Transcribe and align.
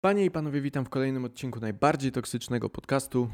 Panie 0.00 0.24
i 0.24 0.30
panowie, 0.30 0.60
witam 0.60 0.84
w 0.84 0.88
kolejnym 0.88 1.24
odcinku 1.24 1.60
najbardziej 1.60 2.12
toksycznego 2.12 2.70
podcastu. 2.70 3.30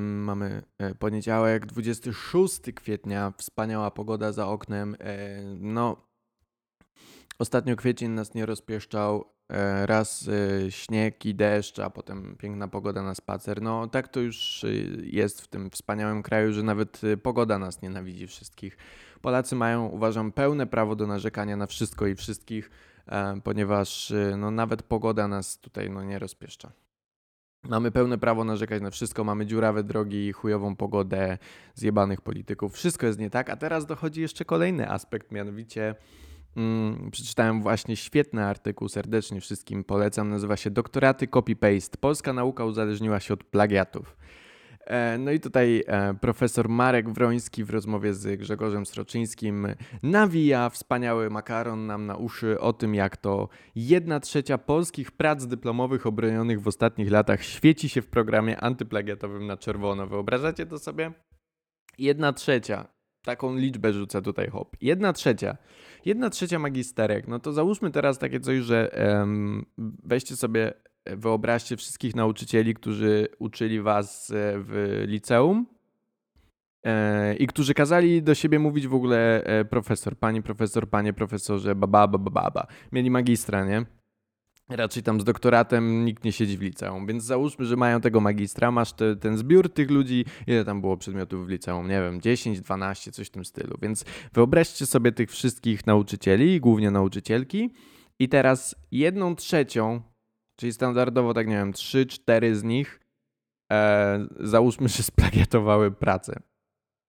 Mamy 0.00 0.62
e, 0.78 0.94
poniedziałek, 0.94 1.66
26 1.66 2.60
kwietnia, 2.74 3.32
wspaniała 3.38 3.90
pogoda 3.90 4.32
za 4.32 4.48
oknem. 4.48 4.96
E, 5.00 5.42
no, 5.60 5.96
ostatnio 7.38 7.76
kwiecień 7.76 8.10
nas 8.10 8.34
nie 8.34 8.46
rozpieszczał. 8.46 9.24
E, 9.48 9.86
raz 9.86 10.28
śnieg 10.70 11.26
i 11.26 11.34
deszcz, 11.34 11.78
a 11.78 11.90
potem 11.90 12.36
piękna 12.38 12.68
pogoda 12.68 13.02
na 13.02 13.14
spacer. 13.14 13.62
No, 13.62 13.86
tak 13.86 14.08
to 14.08 14.20
już 14.20 14.64
jest 15.02 15.40
w 15.40 15.48
tym 15.48 15.70
wspaniałym 15.70 16.22
kraju, 16.22 16.52
że 16.52 16.62
nawet 16.62 17.00
pogoda 17.22 17.58
nas 17.58 17.82
nienawidzi 17.82 18.26
wszystkich. 18.26 18.76
Polacy 19.20 19.56
mają, 19.56 19.86
uważam, 19.86 20.32
pełne 20.32 20.66
prawo 20.66 20.96
do 20.96 21.06
narzekania 21.06 21.56
na 21.56 21.66
wszystko 21.66 22.06
i 22.06 22.14
wszystkich 22.14 22.70
ponieważ 23.44 24.10
e, 24.10 24.36
no, 24.36 24.50
nawet 24.50 24.82
pogoda 24.82 25.28
nas 25.28 25.58
tutaj 25.58 25.90
no, 25.90 26.04
nie 26.04 26.18
rozpieszcza. 26.18 26.72
Mamy 27.68 27.90
pełne 27.90 28.18
prawo 28.18 28.44
narzekać 28.44 28.82
na 28.82 28.90
wszystko, 28.90 29.24
mamy 29.24 29.46
dziurawe 29.46 29.84
drogi, 29.84 30.32
chujową 30.32 30.76
pogodę, 30.76 31.38
zjebanych 31.74 32.20
polityków, 32.20 32.74
wszystko 32.74 33.06
jest 33.06 33.18
nie 33.18 33.30
tak, 33.30 33.50
a 33.50 33.56
teraz 33.56 33.86
dochodzi 33.86 34.20
jeszcze 34.20 34.44
kolejny 34.44 34.90
aspekt, 34.90 35.32
mianowicie 35.32 35.94
mm, 36.56 37.10
przeczytałem 37.10 37.62
właśnie 37.62 37.96
świetny 37.96 38.44
artykuł, 38.44 38.88
serdecznie 38.88 39.40
wszystkim 39.40 39.84
polecam, 39.84 40.30
nazywa 40.30 40.56
się 40.56 40.70
Doktoraty 40.70 41.26
Copy-Paste. 41.26 41.96
Polska 42.00 42.32
nauka 42.32 42.64
uzależniła 42.64 43.20
się 43.20 43.34
od 43.34 43.44
plagiatów. 43.44 44.16
E, 44.86 45.18
No 45.18 45.32
i 45.32 45.40
tutaj 45.40 45.84
e, 45.86 46.14
profesor 46.14 46.68
Marek 46.68 47.10
Wroński 47.10 47.64
w 47.64 47.70
rozmowie 47.70 48.14
z 48.14 48.40
Grzegorzem 48.40 48.86
Sroczyńskim 48.86 49.66
nawija 50.02 50.70
wspaniały 50.70 51.30
makaron 51.30 51.86
nam 51.86 52.06
na 52.06 52.16
uszy 52.16 52.60
o 52.60 52.72
tym, 52.72 52.94
jak 52.94 53.16
to 53.16 53.48
jedna 53.74 54.20
trzecia 54.20 54.58
polskich 54.58 55.12
prac 55.12 55.46
dyplomowych 55.46 56.06
obronionych 56.06 56.60
w 56.60 56.68
ostatnich 56.68 57.10
latach 57.10 57.42
świeci 57.42 57.88
się 57.88 58.02
w 58.02 58.08
programie 58.08 58.60
antyplagiatowym 58.60 59.46
na 59.46 59.56
czerwono. 59.56 60.06
Wyobrażacie 60.06 60.66
to 60.66 60.78
sobie? 60.78 61.12
Jedna 61.98 62.32
trzecia. 62.32 62.86
Taką 63.24 63.56
liczbę 63.56 63.92
rzucę 63.92 64.22
tutaj 64.22 64.50
hop. 64.50 64.76
Jedna 64.80 65.12
trzecia. 65.12 65.56
Jedna 66.04 66.30
trzecia 66.30 66.58
magisterek. 66.58 67.28
No 67.28 67.38
to 67.38 67.52
załóżmy 67.52 67.90
teraz 67.90 68.18
takie 68.18 68.40
coś, 68.40 68.58
że 68.58 68.92
em, 68.92 69.66
weźcie 70.04 70.36
sobie 70.36 70.72
wyobraźcie 71.06 71.76
wszystkich 71.76 72.14
nauczycieli, 72.14 72.74
którzy 72.74 73.28
uczyli 73.38 73.80
was 73.80 74.30
e, 74.30 74.34
w 74.56 75.02
liceum 75.06 75.66
e, 76.84 77.34
i 77.34 77.46
którzy 77.46 77.74
kazali 77.74 78.22
do 78.22 78.34
siebie 78.34 78.58
mówić 78.58 78.86
w 78.86 78.94
ogóle 78.94 79.44
e, 79.44 79.64
profesor, 79.64 80.16
pani 80.18 80.42
profesor, 80.42 80.88
panie 80.88 81.12
profesorze, 81.12 81.74
baba, 81.74 82.08
baba, 82.08 82.30
baba. 82.30 82.66
Mieli 82.92 83.10
magistra, 83.10 83.64
nie? 83.64 83.84
Raczej 84.68 85.02
tam 85.02 85.20
z 85.20 85.24
doktoratem 85.24 86.04
nikt 86.04 86.24
nie 86.24 86.32
siedzi 86.32 86.58
w 86.58 86.62
liceum, 86.62 87.06
więc 87.06 87.24
załóżmy, 87.24 87.64
że 87.64 87.76
mają 87.76 88.00
tego 88.00 88.20
magistra, 88.20 88.70
masz 88.70 88.92
te, 88.92 89.16
ten 89.16 89.36
zbiór 89.36 89.68
tych 89.72 89.90
ludzi, 89.90 90.24
ile 90.46 90.64
tam 90.64 90.80
było 90.80 90.96
przedmiotów 90.96 91.46
w 91.46 91.48
liceum, 91.48 91.88
nie 91.88 92.00
wiem, 92.00 92.20
10, 92.20 92.60
12, 92.60 93.12
coś 93.12 93.26
w 93.26 93.30
tym 93.30 93.44
stylu. 93.44 93.76
Więc 93.82 94.04
wyobraźcie 94.32 94.86
sobie 94.86 95.12
tych 95.12 95.30
wszystkich 95.30 95.86
nauczycieli, 95.86 96.60
głównie 96.60 96.90
nauczycielki 96.90 97.70
i 98.18 98.28
teraz 98.28 98.74
jedną 98.90 99.36
trzecią 99.36 100.02
Czyli 100.56 100.72
standardowo, 100.72 101.34
tak 101.34 101.46
nie 101.46 101.56
wiem, 101.56 101.72
3-4 101.72 102.54
z 102.54 102.62
nich 102.62 103.00
e, 103.72 104.26
załóżmy, 104.40 104.88
że 104.88 105.02
splagiatowały 105.02 105.90
pracę. 105.90 106.40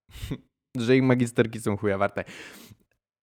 że 0.78 0.96
ich 0.96 1.04
magisterki 1.04 1.60
są 1.60 1.78
chuja 1.78 1.98
warte. 1.98 2.24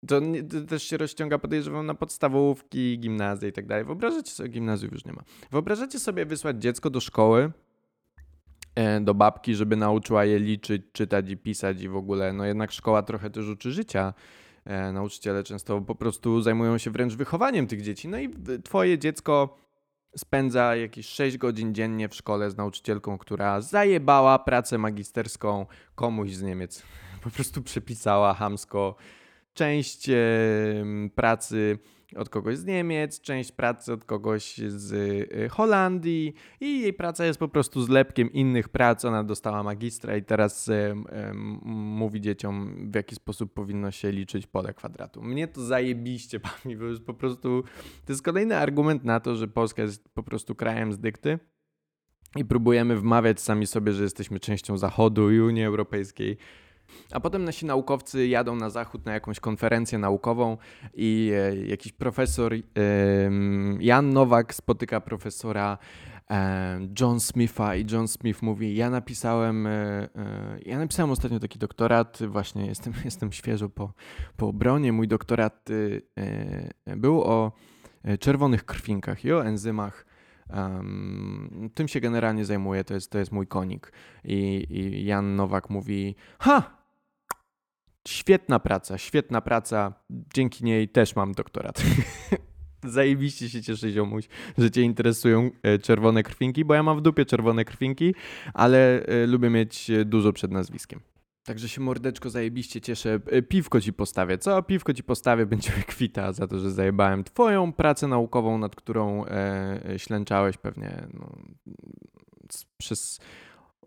To, 0.06 0.20
to 0.50 0.66
też 0.68 0.82
się 0.82 0.96
rozciąga, 0.96 1.38
podejrzewam, 1.38 1.86
na 1.86 1.94
podstawówki, 1.94 2.98
gimnazje 2.98 3.48
i 3.48 3.52
tak 3.52 3.66
dalej. 3.66 3.84
Wyobrażacie 3.84 4.30
sobie, 4.30 4.48
gimnazjów 4.48 4.92
już 4.92 5.04
nie 5.04 5.12
ma. 5.12 5.22
Wyobrażacie 5.50 5.98
sobie 5.98 6.26
wysłać 6.26 6.62
dziecko 6.62 6.90
do 6.90 7.00
szkoły, 7.00 7.52
e, 8.74 9.00
do 9.00 9.14
babki, 9.14 9.54
żeby 9.54 9.76
nauczyła 9.76 10.24
je 10.24 10.38
liczyć, 10.38 10.82
czytać 10.92 11.30
i 11.30 11.36
pisać 11.36 11.82
i 11.82 11.88
w 11.88 11.96
ogóle, 11.96 12.32
no 12.32 12.44
jednak 12.44 12.72
szkoła 12.72 13.02
trochę 13.02 13.30
też 13.30 13.48
uczy 13.48 13.72
życia. 13.72 14.14
E, 14.64 14.92
nauczyciele 14.92 15.44
często 15.44 15.80
po 15.80 15.94
prostu 15.94 16.42
zajmują 16.42 16.78
się 16.78 16.90
wręcz 16.90 17.14
wychowaniem 17.14 17.66
tych 17.66 17.82
dzieci. 17.82 18.08
No 18.08 18.18
i 18.18 18.30
twoje 18.64 18.98
dziecko 18.98 19.56
spędza 20.16 20.76
jakieś 20.76 21.06
6 21.08 21.38
godzin 21.38 21.74
dziennie 21.74 22.08
w 22.08 22.14
szkole 22.14 22.50
z 22.50 22.56
nauczycielką, 22.56 23.18
która 23.18 23.60
zajebała 23.60 24.38
pracę 24.38 24.78
magisterską 24.78 25.66
komuś 25.94 26.30
z 26.30 26.42
Niemiec. 26.42 26.82
Po 27.24 27.30
prostu 27.30 27.62
przepisała 27.62 28.34
hamsko 28.34 28.94
część 29.54 30.10
pracy 31.14 31.78
od 32.16 32.28
kogoś 32.28 32.56
z 32.56 32.64
Niemiec, 32.64 33.20
część 33.20 33.52
pracy 33.52 33.92
od 33.92 34.04
kogoś 34.04 34.56
z 34.56 34.92
e, 35.32 35.48
Holandii 35.48 36.34
i 36.60 36.80
jej 36.80 36.92
praca 36.92 37.24
jest 37.24 37.38
po 37.38 37.48
prostu 37.48 37.82
zlepkiem 37.82 38.32
innych 38.32 38.68
prac. 38.68 39.04
Ona 39.04 39.24
dostała 39.24 39.62
magistra 39.62 40.16
i 40.16 40.22
teraz 40.22 40.68
e, 40.68 40.94
mówi 41.64 42.20
dzieciom, 42.20 42.76
w 42.90 42.94
jaki 42.94 43.14
sposób 43.14 43.54
powinno 43.54 43.90
się 43.90 44.12
liczyć 44.12 44.46
pole 44.46 44.74
kwadratu. 44.74 45.22
Mnie 45.22 45.48
to 45.48 45.60
zajebiście 45.60 46.40
bawi, 46.40 46.76
bo 46.76 46.84
jest 46.84 47.02
po 47.02 47.14
prostu 47.14 47.64
to 48.06 48.12
jest 48.12 48.22
kolejny 48.22 48.56
argument 48.56 49.04
na 49.04 49.20
to, 49.20 49.36
że 49.36 49.48
Polska 49.48 49.82
jest 49.82 50.08
po 50.08 50.22
prostu 50.22 50.54
krajem 50.54 50.92
z 50.92 50.98
dykty 50.98 51.38
i 52.36 52.44
próbujemy 52.44 52.96
wmawiać 52.96 53.40
sami 53.40 53.66
sobie, 53.66 53.92
że 53.92 54.02
jesteśmy 54.02 54.40
częścią 54.40 54.78
Zachodu 54.78 55.30
i 55.30 55.40
Unii 55.40 55.64
Europejskiej 55.64 56.36
a 57.12 57.20
potem 57.20 57.44
nasi 57.44 57.66
naukowcy 57.66 58.26
jadą 58.26 58.56
na 58.56 58.70
zachód 58.70 59.06
na 59.06 59.12
jakąś 59.12 59.40
konferencję 59.40 59.98
naukową 59.98 60.56
i 60.94 61.32
e, 61.34 61.56
jakiś 61.56 61.92
profesor 61.92 62.52
Jan 63.80 64.10
Nowak 64.10 64.54
spotyka 64.54 65.00
profesora 65.00 65.78
e, 66.30 66.80
John 67.00 67.20
Smitha 67.20 67.76
i 67.76 67.86
John 67.92 68.08
Smith 68.08 68.42
mówi, 68.42 68.76
ja 68.76 68.90
napisałem, 68.90 69.66
e, 69.66 70.08
ja 70.66 70.78
napisałem 70.78 71.10
ostatnio 71.10 71.40
taki 71.40 71.58
doktorat, 71.58 72.18
właśnie 72.28 72.66
jestem, 72.66 72.92
jestem 73.04 73.32
świeżo 73.32 73.68
po, 73.68 73.92
po 74.36 74.48
obronie, 74.48 74.92
mój 74.92 75.08
doktorat 75.08 75.68
był 76.96 77.22
o 77.22 77.52
czerwonych 78.20 78.64
krwinkach 78.64 79.24
i 79.24 79.32
o 79.32 79.46
enzymach 79.46 80.06
Um, 80.52 81.70
tym 81.74 81.88
się 81.88 82.00
generalnie 82.00 82.44
zajmuję, 82.44 82.84
to 82.84 82.94
jest, 82.94 83.10
to 83.10 83.18
jest 83.18 83.32
mój 83.32 83.46
konik. 83.46 83.92
I, 84.24 84.66
I 84.70 85.04
Jan 85.04 85.36
Nowak 85.36 85.70
mówi: 85.70 86.14
Ha! 86.38 86.81
Świetna 88.08 88.58
praca, 88.58 88.98
świetna 88.98 89.40
praca. 89.40 89.92
Dzięki 90.34 90.64
niej 90.64 90.88
też 90.88 91.16
mam 91.16 91.32
doktorat. 91.32 91.82
Zajebiście 92.84 93.50
się 93.50 93.62
cieszę, 93.62 93.90
ziomuś, 93.90 94.28
że 94.58 94.70
cię 94.70 94.82
interesują 94.82 95.50
e, 95.62 95.78
czerwone 95.78 96.22
krwinki, 96.22 96.64
bo 96.64 96.74
ja 96.74 96.82
mam 96.82 96.98
w 96.98 97.00
dupie 97.00 97.24
czerwone 97.24 97.64
krwinki, 97.64 98.14
ale 98.54 99.06
e, 99.06 99.26
lubię 99.26 99.50
mieć 99.50 99.90
e, 99.90 100.04
dużo 100.04 100.32
przed 100.32 100.50
nazwiskiem. 100.50 101.00
Także 101.44 101.68
się 101.68 101.80
mordeczko 101.80 102.30
zajebiście 102.30 102.80
cieszę. 102.80 103.20
Piwko 103.48 103.80
ci 103.80 103.92
postawię. 103.92 104.38
Co? 104.38 104.62
Piwko 104.62 104.94
ci 104.94 105.02
postawię, 105.02 105.46
będziemy 105.56 105.82
kwita 105.82 106.32
za 106.32 106.46
to, 106.46 106.58
że 106.58 106.70
zajebałem 106.70 107.24
twoją 107.24 107.72
pracę 107.72 108.08
naukową, 108.08 108.58
nad 108.58 108.76
którą 108.76 109.24
e, 109.26 109.80
ślęczałeś 109.96 110.56
pewnie 110.56 111.06
no, 111.14 111.36
przez 112.78 113.20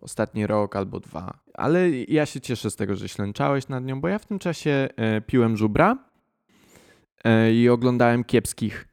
ostatni 0.05 0.47
rok 0.47 0.75
albo 0.75 0.99
dwa. 0.99 1.39
Ale 1.53 1.91
ja 1.91 2.25
się 2.25 2.41
cieszę 2.41 2.71
z 2.71 2.75
tego, 2.75 2.95
że 2.95 3.09
ślęczałeś 3.09 3.67
nad 3.67 3.83
nią, 3.85 4.01
bo 4.01 4.07
ja 4.07 4.19
w 4.19 4.25
tym 4.25 4.39
czasie 4.39 4.89
e, 4.95 5.21
piłem 5.21 5.57
żubra 5.57 5.97
e, 7.23 7.53
i 7.53 7.69
oglądałem 7.69 8.23
kiepskich, 8.23 8.87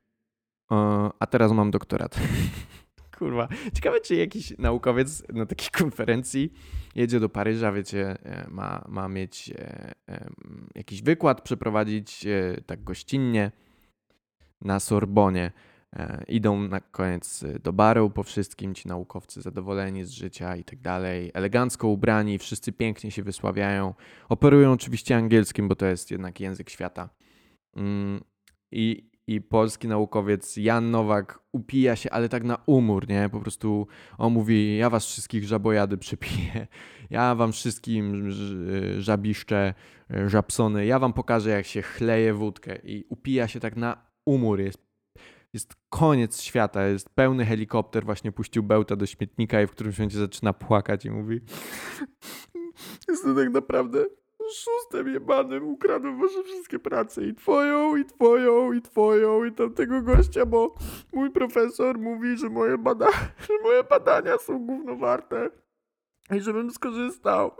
a 1.18 1.26
teraz 1.30 1.52
mam 1.52 1.70
doktorat. 1.70 2.20
Kurwa. 3.18 3.48
Ciekawe, 3.74 4.00
czy 4.00 4.14
jakiś 4.14 4.58
naukowiec 4.58 5.28
na 5.28 5.46
takiej 5.46 5.68
konferencji 5.82 6.52
jedzie 6.94 7.20
do 7.20 7.28
Paryża, 7.28 7.72
wiecie, 7.72 8.16
e, 8.24 8.46
ma, 8.50 8.84
ma 8.88 9.08
mieć 9.08 9.50
jakiś 10.74 11.02
wykład, 11.02 11.42
przeprowadzić 11.42 12.24
tak 12.66 12.84
gościnnie 12.84 13.50
na 14.60 14.80
Sorbonie. 14.80 15.52
Idą 16.28 16.68
na 16.68 16.80
koniec 16.80 17.44
do 17.62 17.72
baru 17.72 18.10
po 18.10 18.22
wszystkim, 18.22 18.74
ci 18.74 18.88
naukowcy 18.88 19.42
zadowoleni 19.42 20.04
z 20.04 20.10
życia 20.10 20.56
i 20.56 20.64
tak 20.64 20.80
dalej, 20.80 21.30
elegancko 21.34 21.88
ubrani, 21.88 22.38
wszyscy 22.38 22.72
pięknie 22.72 23.10
się 23.10 23.22
wysławiają. 23.22 23.94
Operują 24.28 24.72
oczywiście 24.72 25.16
angielskim, 25.16 25.68
bo 25.68 25.76
to 25.76 25.86
jest 25.86 26.10
jednak 26.10 26.40
język 26.40 26.70
świata. 26.70 27.08
Mm, 27.76 28.20
I 28.70 29.12
i 29.26 29.40
polski 29.40 29.88
naukowiec 29.88 30.56
Jan 30.56 30.90
Nowak 30.90 31.38
upija 31.52 31.96
się, 31.96 32.10
ale 32.10 32.28
tak 32.28 32.44
na 32.44 32.58
umór, 32.66 33.08
nie? 33.08 33.28
Po 33.32 33.40
prostu 33.40 33.86
on 34.18 34.32
mówi, 34.32 34.76
ja 34.76 34.90
was 34.90 35.06
wszystkich 35.06 35.44
żabojady 35.44 35.98
przypiję, 35.98 36.66
ja 37.10 37.34
wam 37.34 37.52
wszystkim 37.52 38.30
żabiszczę, 38.98 39.74
żabsony, 40.26 40.86
ja 40.86 40.98
wam 40.98 41.12
pokażę 41.12 41.50
jak 41.50 41.66
się 41.66 41.82
chleje 41.82 42.34
wódkę 42.34 42.78
i 42.84 43.04
upija 43.08 43.48
się 43.48 43.60
tak 43.60 43.76
na 43.76 43.96
umór, 44.24 44.60
jest, 44.60 44.81
jest 45.52 45.74
koniec 45.90 46.40
świata, 46.40 46.86
jest 46.86 47.10
pełny 47.10 47.44
helikopter, 47.44 48.04
właśnie 48.04 48.32
puścił 48.32 48.62
bełta 48.62 48.96
do 48.96 49.06
śmietnika 49.06 49.62
i 49.62 49.66
w 49.66 49.70
którymś 49.70 49.98
momencie 49.98 50.18
zaczyna 50.18 50.52
płakać 50.52 51.04
i 51.04 51.10
mówi 51.10 51.40
jest 53.08 53.24
to 53.24 53.34
tak 53.34 53.50
naprawdę 53.50 54.04
oszustem 54.50 55.14
jebanym, 55.14 55.68
ukradłem 55.68 56.20
wasze 56.20 56.42
wszystkie 56.42 56.78
prace 56.78 57.24
i 57.24 57.34
twoją, 57.34 57.96
i 57.96 58.04
twoją, 58.04 58.72
i 58.72 58.82
twoją, 58.82 59.44
i 59.44 59.52
tamtego 59.52 60.02
gościa, 60.02 60.46
bo 60.46 60.74
mój 61.12 61.30
profesor 61.30 61.98
mówi, 61.98 62.36
że 62.38 62.48
moje, 62.48 62.78
bada 62.78 63.10
że 63.48 63.54
moje 63.62 63.84
badania 63.84 64.38
są 64.38 64.66
gównowarte. 64.66 65.50
I 66.36 66.40
żebym 66.40 66.70
skorzystał 66.70 67.50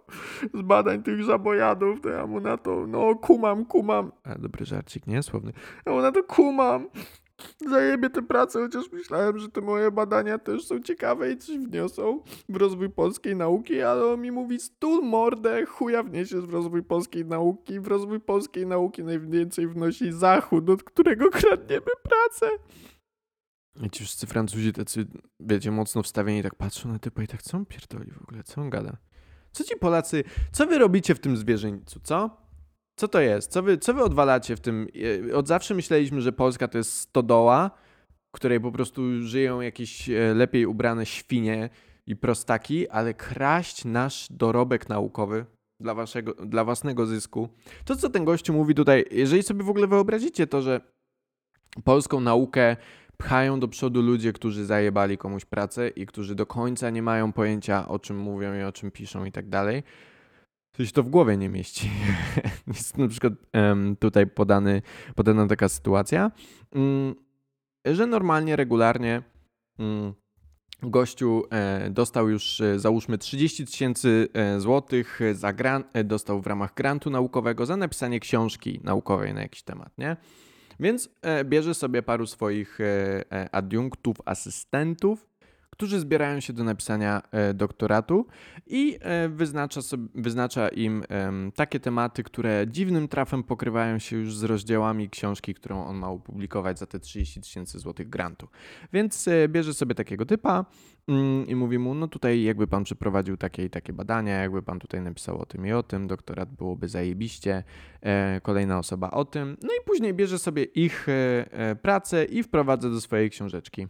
z 0.55 0.63
badań 0.63 1.03
tych 1.03 1.23
żabojadów, 1.23 2.01
to 2.01 2.09
ja 2.09 2.27
mu 2.27 2.41
na 2.41 2.57
to, 2.57 2.87
no 2.87 3.15
kumam, 3.15 3.65
kumam. 3.65 4.13
A 4.25 4.39
dobry 4.39 4.65
żarcik, 4.65 5.07
nie? 5.07 5.23
Słowny. 5.23 5.53
Ja 5.87 5.93
mu 5.93 6.01
na 6.01 6.13
to 6.13 6.23
kumam. 6.23 6.89
Zajebie 7.71 8.11
tę 8.11 8.23
pracę, 8.23 8.63
chociaż 8.63 8.93
myślałem, 8.93 9.39
że 9.39 9.49
te 9.49 9.61
moje 9.61 9.91
badania 9.91 10.39
też 10.39 10.67
są 10.67 10.81
ciekawe 10.81 11.33
i 11.33 11.37
coś 11.37 11.59
wniosą 11.59 12.23
w 12.49 12.57
rozwój 12.57 12.91
polskiej 12.91 13.37
nauki, 13.37 13.83
ale 13.83 14.07
on 14.07 14.21
mi 14.21 14.33
mówi 14.33 14.61
stul 14.61 15.05
mordę, 15.05 15.67
chuja 15.67 16.03
wniesiesz 16.03 16.41
w 16.41 16.53
rozwój 16.53 16.83
polskiej 16.83 17.25
nauki. 17.25 17.81
W 17.81 17.87
rozwój 17.87 18.21
polskiej 18.21 18.67
nauki 18.67 19.05
najwięcej 19.05 19.69
wnosi 19.69 20.13
Zachód, 20.13 20.71
od 20.71 20.83
którego 20.83 21.31
kradniemy 21.31 21.91
pracę. 22.03 22.51
I 23.83 23.91
ci 23.91 24.05
wszyscy 24.05 24.27
Francuzi 24.27 24.73
tacy, 24.73 25.07
wiecie, 25.41 25.71
mocno 25.71 26.03
wstawieni, 26.03 26.43
tak 26.43 26.55
patrzą 26.55 26.89
na 26.89 26.99
typa 26.99 27.23
i 27.23 27.27
tak, 27.27 27.43
co 27.43 27.57
on 27.57 27.67
pierdoli 27.67 28.11
w 28.11 28.23
ogóle, 28.23 28.43
co 28.43 28.61
on 28.61 28.71
gada? 28.71 28.97
Co 29.53 29.65
ci 29.65 29.77
Polacy, 29.77 30.25
co 30.53 30.67
wy 30.67 30.79
robicie 30.79 31.15
w 31.15 31.21
tym 31.21 31.37
zwierzęciu, 31.37 32.01
co? 32.03 32.42
Co 32.97 33.09
to 33.09 33.21
jest? 33.21 33.51
Co 33.51 33.63
wy, 33.63 33.79
co 33.79 33.95
wy 33.95 34.03
odwalacie 34.03 34.57
w 34.57 34.61
tym? 34.61 34.89
E, 35.31 35.37
od 35.37 35.49
zawsze 35.49 35.75
myśleliśmy, 35.75 36.21
że 36.21 36.33
Polska 36.33 36.69
to 36.69 36.79
jest 36.79 36.99
stodoła, 36.99 37.71
w 38.29 38.37
której 38.37 38.61
po 38.61 38.73
prostu 38.73 39.23
żyją 39.23 39.61
jakieś 39.61 40.11
e, 40.11 40.35
lepiej 40.35 40.67
ubrane 40.67 41.07
świnie 41.07 41.71
i 42.07 42.17
prostaki, 42.17 42.89
ale 42.89 43.15
kraść 43.15 43.85
nasz 43.85 44.27
dorobek 44.31 44.89
naukowy 44.89 45.45
dla, 45.81 45.95
waszego, 45.95 46.35
dla 46.35 46.65
własnego 46.65 47.07
zysku. 47.07 47.49
To, 47.85 47.97
co 47.97 48.11
ten 48.11 48.25
gościu 48.25 48.53
mówi 48.53 48.75
tutaj, 48.75 49.05
jeżeli 49.11 49.43
sobie 49.43 49.65
w 49.65 49.71
ogóle 49.71 49.87
wyobrazicie 49.87 50.47
to, 50.47 50.63
że 50.63 50.81
polską 51.85 52.21
naukę 52.21 52.77
pchają 53.17 53.61
do 53.61 53.69
przodu 53.69 54.03
ludzie, 54.03 54.33
którzy 54.33 54.65
zajebali 54.65 55.19
komuś 55.19 55.45
pracę 55.45 55.89
i 55.89 56.07
którzy 56.07 56.35
do 56.35 56.47
końca 56.47 56.91
nie 56.91 57.03
mają 57.03 57.33
pojęcia, 57.33 57.89
o 57.89 57.99
czym 57.99 58.19
mówią 58.19 58.55
i 58.55 58.63
o 58.63 58.73
czym 58.73 58.91
piszą 58.91 59.25
i 59.25 59.33
tak 59.33 59.49
dalej, 59.49 59.83
się 60.79 60.93
to 60.93 61.03
w 61.03 61.09
głowie 61.09 61.37
nie 61.37 61.49
mieści. 61.49 61.91
Jest 62.67 62.99
na 62.99 63.09
przykład 63.09 63.33
tutaj 63.99 64.27
podany, 64.27 64.83
podana 65.15 65.47
taka 65.47 65.69
sytuacja, 65.69 66.31
um, 66.75 67.15
że 67.85 68.07
normalnie, 68.07 68.57
regularnie 68.57 69.23
um, 69.79 70.15
gościu 70.83 71.43
e, 71.51 71.91
dostał 71.91 72.29
już 72.29 72.61
e, 72.61 72.79
załóżmy 72.79 73.19
30 73.19 73.67
tysięcy 73.67 74.29
e, 74.33 74.61
złotych 74.61 75.21
za 75.33 75.53
grant, 75.53 75.87
e, 75.93 76.05
dostał 76.05 76.41
w 76.41 76.47
ramach 76.47 76.75
grantu 76.75 77.11
naukowego 77.11 77.67
za 77.67 77.77
napisanie 77.77 78.21
książki 78.21 78.81
naukowej 78.85 79.35
na 79.35 79.43
jakiś 79.43 79.63
temat, 79.63 79.99
nie? 79.99 80.17
Więc 80.81 81.11
bierze 81.45 81.75
sobie 81.75 82.03
paru 82.03 82.27
swoich 82.27 82.79
adiunktów, 83.53 84.17
asystentów, 84.25 85.27
którzy 85.83 86.01
zbierają 86.01 86.41
się 86.41 86.53
do 86.53 86.65
napisania 86.65 87.23
doktoratu 87.55 88.27
i 88.67 88.99
wyznacza, 89.29 89.83
sobie, 89.83 90.09
wyznacza 90.15 90.69
im 90.69 91.03
takie 91.55 91.81
tematy, 91.81 92.23
które 92.23 92.67
dziwnym 92.69 93.09
trafem 93.09 93.43
pokrywają 93.43 93.99
się 93.99 94.17
już 94.17 94.37
z 94.37 94.43
rozdziałami 94.43 95.11
książki, 95.11 95.55
którą 95.55 95.85
on 95.85 95.97
ma 95.97 96.09
opublikować 96.09 96.79
za 96.79 96.87
te 96.87 97.01
30 97.01 97.41
tysięcy 97.41 97.79
złotych 97.79 98.09
grantu. 98.09 98.49
Więc 98.93 99.29
bierze 99.49 99.75
sobie 99.75 99.95
takiego 99.95 100.27
typa, 100.27 100.65
Mm, 101.09 101.47
i 101.47 101.55
mówi 101.55 101.79
mu, 101.79 101.95
no 101.95 102.09
tutaj 102.09 102.43
jakby 102.43 102.67
pan 102.67 102.85
przeprowadził 102.85 103.37
takie 103.37 103.65
i 103.65 103.71
takie 103.71 103.93
badania, 103.93 104.35
jakby 104.35 104.63
pan 104.63 104.79
tutaj 104.79 105.01
napisał 105.01 105.39
o 105.39 105.47
tym 105.47 105.67
i 105.67 105.73
o 105.73 105.83
tym, 105.83 106.07
doktorat 106.07 106.53
byłoby 106.53 106.89
zajebiście, 106.89 107.65
e, 108.01 108.41
kolejna 108.41 108.79
osoba 108.79 109.11
o 109.11 109.25
tym, 109.25 109.57
no 109.63 109.69
i 109.69 109.85
później 109.87 110.15
bierze 110.15 110.39
sobie 110.39 110.65
ich 110.65 111.09
e, 111.09 111.13
e, 111.53 111.77
pracę 111.77 112.25
i 112.25 112.43
wprowadza 112.43 112.91
do 112.91 113.01
swojej 113.01 113.31
książeczki. 113.31 113.89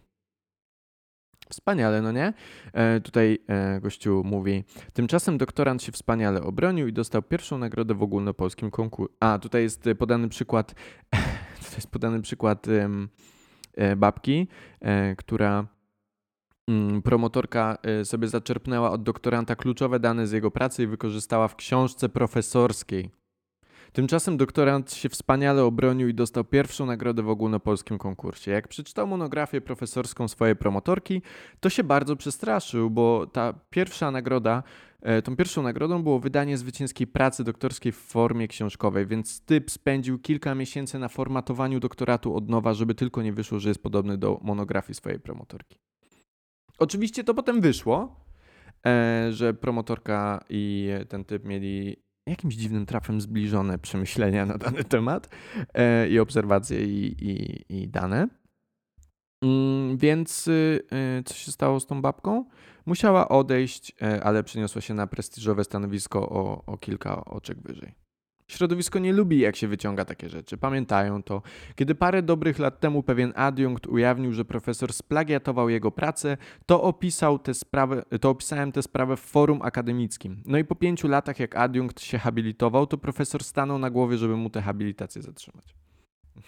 Wspaniale, 1.52 2.02
no 2.02 2.12
nie? 2.12 2.32
E, 2.72 3.00
tutaj 3.00 3.38
e, 3.48 3.80
gościu 3.80 4.22
mówi, 4.24 4.64
tymczasem 4.92 5.38
doktorant 5.38 5.82
się 5.82 5.92
wspaniale 5.92 6.42
obronił 6.42 6.88
i 6.88 6.92
dostał 6.92 7.22
pierwszą 7.22 7.58
nagrodę 7.58 7.94
w 7.94 8.02
ogólnopolskim 8.02 8.70
konkursie. 8.70 9.14
A, 9.20 9.38
tutaj 9.38 9.62
jest 9.62 9.88
podany 9.98 10.28
przykład, 10.28 10.74
tutaj 11.64 11.74
jest 11.76 11.90
podany 11.90 12.22
przykład 12.22 12.66
e, 13.76 13.96
babki, 13.96 14.48
która 15.16 15.66
Mm, 16.68 17.02
promotorka 17.02 17.78
y, 18.00 18.04
sobie 18.04 18.28
zaczerpnęła 18.28 18.90
od 18.90 19.02
doktoranta 19.02 19.56
kluczowe 19.56 20.00
dane 20.00 20.26
z 20.26 20.32
jego 20.32 20.50
pracy 20.50 20.82
i 20.82 20.86
wykorzystała 20.86 21.48
w 21.48 21.56
książce 21.56 22.08
profesorskiej. 22.08 23.10
Tymczasem 23.92 24.36
doktorant 24.36 24.92
się 24.92 25.08
wspaniale 25.08 25.64
obronił 25.64 26.08
i 26.08 26.14
dostał 26.14 26.44
pierwszą 26.44 26.86
nagrodę 26.86 27.22
w 27.22 27.28
ogólnopolskim 27.28 27.98
konkursie. 27.98 28.50
Jak 28.50 28.68
przeczytał 28.68 29.06
monografię 29.06 29.60
profesorską 29.60 30.28
swojej 30.28 30.56
promotorki, 30.56 31.22
to 31.60 31.70
się 31.70 31.84
bardzo 31.84 32.16
przestraszył, 32.16 32.90
bo 32.90 33.26
ta 33.26 33.54
pierwsza 33.70 34.10
nagroda, 34.10 34.62
e, 35.02 35.22
tą 35.22 35.36
pierwszą 35.36 35.62
nagrodą 35.62 36.02
było 36.02 36.20
wydanie 36.20 36.58
zwycięskiej 36.58 37.06
pracy 37.06 37.44
doktorskiej 37.44 37.92
w 37.92 37.96
formie 37.96 38.48
książkowej, 38.48 39.06
więc 39.06 39.40
typ 39.40 39.70
spędził 39.70 40.18
kilka 40.18 40.54
miesięcy 40.54 40.98
na 40.98 41.08
formatowaniu 41.08 41.80
doktoratu 41.80 42.36
od 42.36 42.48
nowa, 42.48 42.74
żeby 42.74 42.94
tylko 42.94 43.22
nie 43.22 43.32
wyszło, 43.32 43.58
że 43.58 43.68
jest 43.68 43.82
podobny 43.82 44.18
do 44.18 44.40
monografii 44.42 44.94
swojej 44.94 45.20
promotorki. 45.20 45.78
Oczywiście 46.78 47.24
to 47.24 47.34
potem 47.34 47.60
wyszło, 47.60 48.16
e, 48.86 49.26
że 49.32 49.54
promotorka 49.54 50.44
i 50.48 50.90
ten 51.08 51.24
typ 51.24 51.44
mieli 51.44 51.96
jakimś 52.26 52.54
dziwnym 52.54 52.86
trafem 52.86 53.20
zbliżone 53.20 53.78
przemyślenia 53.78 54.46
na 54.46 54.58
dany 54.58 54.84
temat 54.84 55.28
e, 55.74 56.08
i 56.08 56.18
obserwacje 56.18 56.84
i, 56.84 57.16
i, 57.30 57.64
i 57.82 57.88
dane. 57.88 58.28
Mm, 59.44 59.96
więc 59.96 60.48
y, 60.48 60.80
y, 61.20 61.22
co 61.22 61.34
się 61.34 61.52
stało 61.52 61.80
z 61.80 61.86
tą 61.86 62.02
babką? 62.02 62.44
Musiała 62.86 63.28
odejść, 63.28 63.92
e, 64.02 64.24
ale 64.24 64.44
przeniosła 64.44 64.80
się 64.80 64.94
na 64.94 65.06
prestiżowe 65.06 65.64
stanowisko 65.64 66.28
o, 66.28 66.64
o 66.66 66.78
kilka 66.78 67.24
oczek 67.24 67.62
wyżej. 67.62 68.01
Środowisko 68.52 68.98
nie 68.98 69.12
lubi, 69.12 69.38
jak 69.38 69.56
się 69.56 69.68
wyciąga 69.68 70.04
takie 70.04 70.28
rzeczy. 70.28 70.56
Pamiętają 70.56 71.22
to. 71.22 71.42
Kiedy 71.74 71.94
parę 71.94 72.22
dobrych 72.22 72.58
lat 72.58 72.80
temu 72.80 73.02
pewien 73.02 73.32
adiunkt 73.36 73.86
ujawnił, 73.86 74.32
że 74.32 74.44
profesor 74.44 74.92
splagiatował 74.92 75.68
jego 75.68 75.90
pracę, 75.90 76.36
to, 76.66 76.82
opisał 76.82 77.38
tę 77.38 77.54
sprawę, 77.54 78.02
to 78.20 78.30
opisałem 78.30 78.72
tę 78.72 78.82
sprawę 78.82 79.16
w 79.16 79.20
forum 79.20 79.62
akademickim. 79.62 80.42
No 80.46 80.58
i 80.58 80.64
po 80.64 80.74
pięciu 80.74 81.08
latach, 81.08 81.40
jak 81.40 81.56
adiunkt 81.56 82.00
się 82.00 82.18
habilitował, 82.18 82.86
to 82.86 82.98
profesor 82.98 83.44
stanął 83.44 83.78
na 83.78 83.90
głowie, 83.90 84.18
żeby 84.18 84.36
mu 84.36 84.50
tę 84.50 84.62
habilitację 84.62 85.22
zatrzymać. 85.22 85.74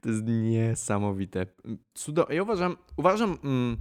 to 0.00 0.08
jest 0.08 0.22
niesamowite. 0.26 1.46
Cudo 1.94 2.26
ja 2.30 2.42
uważam, 2.42 2.76
uważam... 2.96 3.38
Mm, 3.44 3.76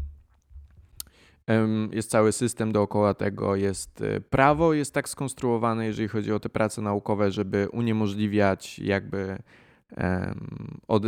jest 1.91 2.09
cały 2.09 2.31
system 2.31 2.71
dookoła 2.71 3.13
tego, 3.13 3.55
jest 3.55 4.01
y, 4.01 4.21
prawo, 4.21 4.73
jest 4.73 4.93
tak 4.93 5.09
skonstruowane, 5.09 5.85
jeżeli 5.85 6.07
chodzi 6.07 6.31
o 6.31 6.39
te 6.39 6.50
prace 6.50 6.81
naukowe, 6.81 7.31
żeby 7.31 7.67
uniemożliwiać 7.71 8.79
jakby 8.79 9.38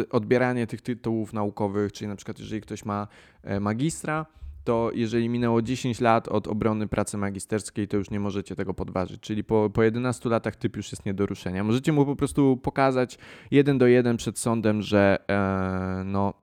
odbieranie 0.09 0.67
tych 0.67 0.81
tytułów 0.81 1.33
naukowych, 1.33 1.91
czyli 1.91 2.07
na 2.07 2.15
przykład 2.15 2.39
jeżeli 2.39 2.61
ktoś 2.61 2.85
ma 2.85 3.07
e, 3.43 3.59
magistra, 3.59 4.25
to 4.63 4.91
jeżeli 4.93 5.29
minęło 5.29 5.61
10 5.61 6.01
lat 6.01 6.27
od 6.27 6.47
obrony 6.47 6.87
pracy 6.87 7.17
magisterskiej, 7.17 7.87
to 7.87 7.97
już 7.97 8.09
nie 8.09 8.19
możecie 8.19 8.55
tego 8.55 8.73
podważyć. 8.73 9.21
Czyli 9.21 9.43
po, 9.43 9.69
po 9.73 9.83
11 9.83 10.29
latach 10.29 10.55
typ 10.55 10.77
już 10.77 10.91
jest 10.91 11.05
nie 11.05 11.13
do 11.13 11.25
ruszenia. 11.25 11.63
Możecie 11.63 11.91
mu 11.91 12.05
po 12.05 12.15
prostu 12.15 12.57
pokazać 12.57 13.17
jeden 13.51 13.77
do 13.77 13.87
jeden 13.87 14.17
przed 14.17 14.39
sądem, 14.39 14.81
że 14.81 15.17
e, 15.29 16.03
no, 16.05 16.33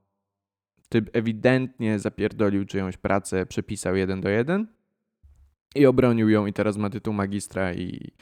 typ 0.92 1.10
ewidentnie 1.12 1.98
zapierdolił 1.98 2.64
czyjąś 2.64 2.96
pracę, 2.96 3.46
przepisał 3.46 3.96
jeden 3.96 4.20
do 4.20 4.28
jeden 4.28 4.66
i 5.74 5.86
obronił 5.86 6.28
ją 6.28 6.46
i 6.46 6.52
teraz 6.52 6.76
ma 6.76 6.90
tytuł 6.90 7.14
magistra 7.14 7.72
i, 7.72 8.12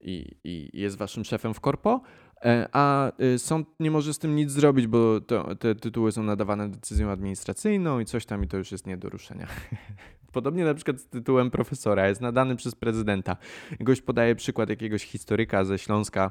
i, 0.00 0.36
i 0.44 0.80
jest 0.80 0.96
waszym 0.96 1.24
szefem 1.24 1.54
w 1.54 1.60
korpo, 1.60 2.00
e, 2.44 2.68
a 2.72 3.12
y, 3.22 3.38
sąd 3.38 3.68
nie 3.80 3.90
może 3.90 4.14
z 4.14 4.18
tym 4.18 4.36
nic 4.36 4.50
zrobić, 4.50 4.86
bo 4.86 5.20
to, 5.20 5.56
te 5.56 5.74
tytuły 5.74 6.12
są 6.12 6.22
nadawane 6.22 6.68
decyzją 6.68 7.10
administracyjną 7.10 8.00
i 8.00 8.04
coś 8.04 8.26
tam 8.26 8.44
i 8.44 8.48
to 8.48 8.56
już 8.56 8.72
jest 8.72 8.86
nie 8.86 8.96
do 8.96 9.08
ruszenia. 9.08 9.46
Podobnie 10.32 10.64
na 10.64 10.74
przykład 10.74 11.00
z 11.00 11.08
tytułem 11.08 11.50
profesora 11.50 12.08
jest 12.08 12.20
nadany 12.20 12.56
przez 12.56 12.74
prezydenta. 12.74 13.36
Gość 13.80 14.02
podaje 14.02 14.34
przykład 14.34 14.68
jakiegoś 14.68 15.04
historyka 15.04 15.64
ze 15.64 15.78
Śląska, 15.78 16.30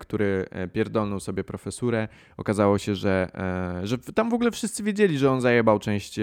który 0.00 0.46
e, 0.50 0.68
pierdolnął 0.68 1.20
sobie 1.20 1.44
profesurę. 1.44 2.08
Okazało 2.36 2.78
się, 2.78 2.94
że, 2.94 3.30
e, 3.34 3.86
że 3.86 3.98
tam 3.98 4.30
w 4.30 4.34
ogóle 4.34 4.50
wszyscy 4.50 4.82
wiedzieli, 4.82 5.18
że 5.18 5.30
on 5.30 5.40
zajebał 5.40 5.78
część 5.78 6.20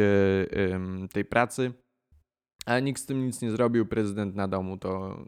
tej 1.14 1.25
pracy, 1.25 1.74
ale 2.66 2.82
nikt 2.82 3.02
z 3.02 3.06
tym 3.06 3.25
nic 3.25 3.42
nie 3.42 3.52
zrobił. 3.52 3.86
Prezydent 3.86 4.36
nadał 4.36 4.64
mu 4.64 4.78
to, 4.78 5.24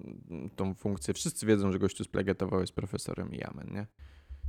tą 0.56 0.74
funkcję. 0.74 1.14
Wszyscy 1.14 1.46
wiedzą, 1.46 1.72
że 1.72 1.80
gościu 1.80 2.04
splegetował 2.04 2.62
jest 2.62 2.74
profesorem 2.74 3.34
i 3.34 3.44
amen, 3.44 3.68
nie? 3.74 3.88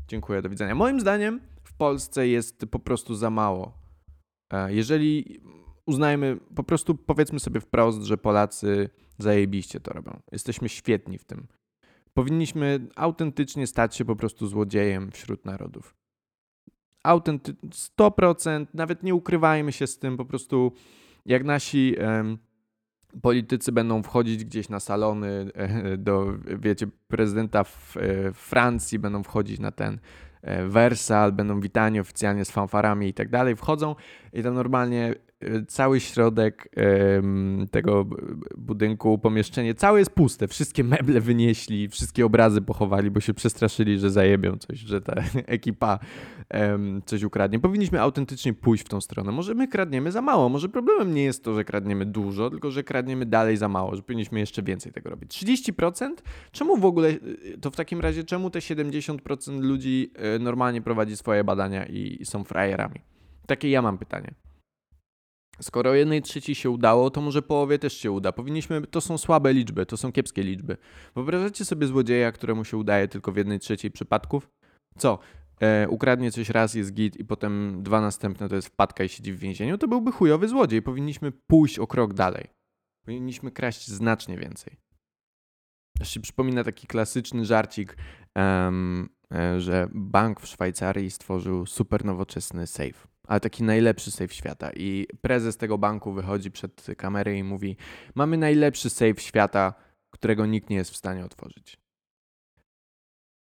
Dziękuję, 0.09 0.43
do 0.43 0.49
widzenia. 0.49 0.75
Moim 0.75 1.01
zdaniem 1.01 1.41
w 1.65 1.75
Polsce 1.75 2.29
jest 2.29 2.67
po 2.71 2.79
prostu 2.79 3.15
za 3.15 3.31
mało. 3.31 3.73
Jeżeli 4.69 5.41
uznajmy, 5.87 6.39
po 6.55 6.65
prostu 6.65 6.95
powiedzmy 6.95 7.41
sobie 7.41 7.61
wprost, 7.61 8.03
że 8.03 8.19
Polacy 8.19 8.91
Zajebiście 9.19 9.81
to 9.81 9.93
robią. 9.93 10.21
Jesteśmy 10.33 10.69
świetni 10.69 11.19
w 11.19 11.25
tym. 11.25 11.47
Powinniśmy 12.19 12.81
autentycznie 12.97 13.67
stać 13.67 13.97
się 13.97 14.05
po 14.05 14.17
prostu 14.17 14.47
złodziejem 14.47 15.11
wśród 15.11 15.45
narodów. 15.45 15.95
Autenty 17.05 17.55
100%, 17.99 18.67
nawet 18.75 19.03
nie 19.03 19.15
ukrywajmy 19.15 19.73
się 19.73 19.87
z 19.87 19.99
tym, 19.99 20.17
po 20.17 20.25
prostu 20.25 20.73
jak 21.27 21.45
nasi 21.45 21.97
politycy 23.23 23.73
będą 23.73 24.03
wchodzić 24.03 24.45
gdzieś 24.45 24.69
na 24.69 24.81
salony 24.81 25.51
e, 25.55 25.97
do, 25.97 26.27
wiecie, 26.59 26.87
prezydenta 27.09 27.65
w, 27.65 27.97
e, 27.97 28.33
Francji, 28.33 28.99
będą 28.99 29.23
wchodzić 29.23 29.61
na 29.61 29.73
ten 29.73 29.99
e, 30.43 30.69
Wersal, 30.69 31.33
będą 31.33 31.61
witani 31.61 32.01
oficjalnie 32.01 32.45
z 32.45 32.51
fanfarami 32.51 33.09
i 33.09 33.15
tak 33.15 33.29
dalej, 33.29 33.57
wchodzą 33.57 33.95
i 34.33 34.43
tam 34.43 34.55
normalnie 34.55 35.15
cały 35.68 36.00
środek 36.00 36.68
tego 37.71 38.07
budynku, 38.57 39.18
pomieszczenie, 39.18 39.75
całe 39.75 39.99
jest 39.99 40.11
puste. 40.11 40.49
Wszystkie 40.49 40.85
meble 40.85 41.21
wynieśli, 41.21 41.88
wszystkie 41.88 42.26
obrazy 42.26 42.62
pochowali, 42.62 43.11
bo 43.11 43.21
się 43.21 43.35
przestraszyli, 43.35 43.99
że 43.99 44.11
zajebią 44.11 44.57
coś, 44.57 44.78
że 44.78 45.00
ta 45.00 45.14
ekipa 45.47 45.99
coś 47.07 47.23
ukradnie. 47.23 47.59
Powinniśmy 47.61 48.00
autentycznie 48.00 48.54
pójść 48.54 48.85
w 48.85 48.88
tą 48.88 49.00
stronę. 49.00 49.33
Może 49.33 49.54
my 49.54 49.68
kradniemy 49.68 50.12
za 50.12 50.23
mało, 50.23 50.49
może 50.49 50.68
problemem 50.68 51.14
nie 51.14 51.25
jest 51.25 51.45
to, 51.45 51.54
że 51.54 51.64
kradniemy 51.64 52.07
dużo, 52.07 52.50
tylko 52.50 52.71
że 52.71 52.85
kradniemy 52.85 53.26
dalej 53.26 53.57
za 53.57 53.68
mało, 53.68 53.97
że 53.97 54.02
powinniśmy 54.02 54.40
jeszcze 54.40 54.62
więcej 54.62 54.92
tego 54.92 55.11
robić. 55.11 55.45
30%? 55.45 56.11
Czemu 56.52 56.76
w 56.76 56.85
ogóle, 56.85 57.14
to 57.61 57.71
w 57.71 57.76
takim 57.76 58.00
razie, 58.00 58.25
czemu 58.25 58.50
te 58.50 58.59
70% 58.59 59.61
ludzi 59.61 60.12
e, 60.14 60.38
normalnie 60.38 60.83
prowadzi 60.83 61.16
swoje 61.16 61.45
badania 61.45 61.87
i 61.87 62.25
są 62.25 62.45
frajerami? 62.45 63.00
Takie 63.47 63.71
ja 63.71 63.83
mam 63.83 63.99
pytanie. 63.99 64.48
Skoro 65.61 65.95
jednej 65.95 66.23
trzeciej 66.23 66.55
się 66.55 66.71
udało, 66.71 67.11
to 67.11 67.21
może 67.21 67.43
połowie 67.43 67.79
też 67.79 67.93
się 67.93 68.11
uda. 68.11 68.33
Powinniśmy, 68.33 68.87
to 68.87 69.00
są 69.00 69.19
słabe 69.19 69.53
liczby, 69.53 69.87
to 69.87 69.97
są 69.97 70.12
kiepskie 70.12 70.43
liczby. 70.43 70.77
Wyobrażacie 71.15 71.65
sobie 71.65 71.87
złodzieja, 71.87 72.33
któremu 72.33 72.65
się 72.65 72.77
udaje 72.77 73.09
tylko 73.09 73.33
w 73.33 73.37
jednej 73.37 73.59
trzeciej 73.59 73.91
przypadków? 73.91 74.50
Co? 74.99 75.19
E, 75.61 75.88
ukradnie 75.88 76.31
coś 76.31 76.50
raz, 76.50 76.75
jest 76.75 76.93
git 76.93 77.17
i 77.17 77.25
potem 77.25 77.83
dwa 77.83 78.00
następne 78.00 78.49
to 78.49 78.55
jest 78.55 78.69
wpadka 78.69 79.05
i 79.05 79.09
siedzi 79.09 79.33
w 79.33 79.38
więzieniu? 79.38 79.79
To 79.79 79.88
byłby 79.88 80.12
chujowy 80.12 80.49
złodziej. 80.49 80.83
Powinniśmy 80.83 81.33
pójść 81.33 81.79
o 81.79 81.87
krok 81.87 82.15
dalej. 82.15 82.47
Powinniśmy 83.05 83.50
kraść 83.50 83.88
znacznie 83.88 84.37
więcej. 84.37 84.77
Aż 86.00 86.11
się 86.11 86.21
przypomina 86.21 86.65
taki 86.65 86.87
klasyczny 86.87 87.45
żarcik, 87.45 87.97
um, 88.37 89.09
że 89.59 89.88
bank 89.93 90.41
w 90.41 90.47
Szwajcarii 90.47 91.11
stworzył 91.11 91.67
super 91.67 92.05
nowoczesny 92.05 92.67
safe 92.67 93.09
ale 93.28 93.40
taki 93.40 93.62
najlepszy 93.62 94.11
safe 94.11 94.35
świata. 94.35 94.70
I 94.76 95.06
prezes 95.20 95.56
tego 95.56 95.78
banku 95.78 96.12
wychodzi 96.12 96.50
przed 96.50 96.87
kamerę 96.97 97.37
i 97.37 97.44
mówi: 97.44 97.76
Mamy 98.14 98.37
najlepszy 98.37 98.90
safe 98.90 99.20
świata, 99.20 99.75
którego 100.11 100.47
nikt 100.47 100.70
nie 100.70 100.76
jest 100.76 100.90
w 100.90 100.97
stanie 100.97 101.25
otworzyć. 101.25 101.78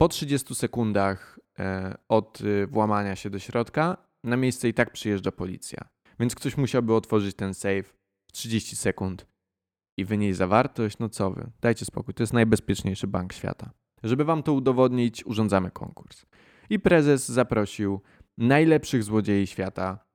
Po 0.00 0.08
30 0.08 0.54
sekundach 0.54 1.40
e, 1.58 1.94
od 2.08 2.40
e, 2.40 2.66
włamania 2.66 3.16
się 3.16 3.30
do 3.30 3.38
środka 3.38 3.96
na 4.24 4.36
miejsce 4.36 4.68
i 4.68 4.74
tak 4.74 4.92
przyjeżdża 4.92 5.32
policja. 5.32 5.88
Więc 6.20 6.34
ktoś 6.34 6.56
musiałby 6.56 6.94
otworzyć 6.94 7.36
ten 7.36 7.54
safe 7.54 7.82
w 8.26 8.32
30 8.32 8.76
sekund 8.76 9.26
i 9.96 10.04
wynieść 10.04 10.38
zawartość. 10.38 10.98
No 10.98 11.08
co 11.08 11.30
wy, 11.30 11.50
dajcie 11.60 11.84
spokój, 11.84 12.14
to 12.14 12.22
jest 12.22 12.32
najbezpieczniejszy 12.32 13.06
bank 13.06 13.32
świata. 13.32 13.70
Żeby 14.02 14.24
wam 14.24 14.42
to 14.42 14.52
udowodnić, 14.52 15.26
urządzamy 15.26 15.70
konkurs. 15.70 16.26
I 16.70 16.80
prezes 16.80 17.28
zaprosił 17.28 18.00
najlepszych 18.38 19.02
złodziei 19.02 19.46
świata 19.46 20.06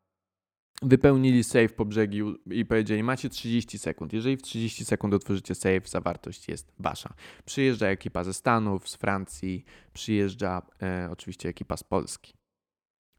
wypełnili 0.82 1.44
safe 1.44 1.70
po 1.70 1.86
brzegi 1.86 2.22
i 2.52 2.66
powiedzieli: 2.66 3.04
Macie 3.04 3.30
30 3.30 3.80
sekund. 3.80 4.14
Jeżeli 4.14 4.38
w 4.38 4.42
30 4.42 4.86
sekund 4.86 5.14
otworzycie 5.14 5.56
safe, 5.56 5.82
zawartość 5.86 6.48
jest 6.48 6.74
wasza. 6.80 7.14
Przyjeżdża 7.46 7.88
ekipa 7.88 8.24
ze 8.24 8.34
Stanów, 8.34 8.90
z 8.90 8.96
Francji, 8.96 9.66
przyjeżdża 9.94 10.62
e, 10.82 11.10
oczywiście 11.12 11.50
ekipa 11.50 11.78
z 11.78 11.84
Polski. 11.84 12.34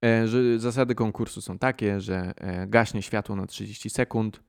E, 0.04 0.28
że 0.28 0.58
zasady 0.58 0.94
konkursu 0.94 1.40
są 1.40 1.58
takie, 1.58 2.00
że 2.00 2.32
e, 2.36 2.66
gaśnie 2.66 3.02
światło 3.02 3.36
na 3.36 3.46
30 3.46 3.90
sekund, 3.90 4.42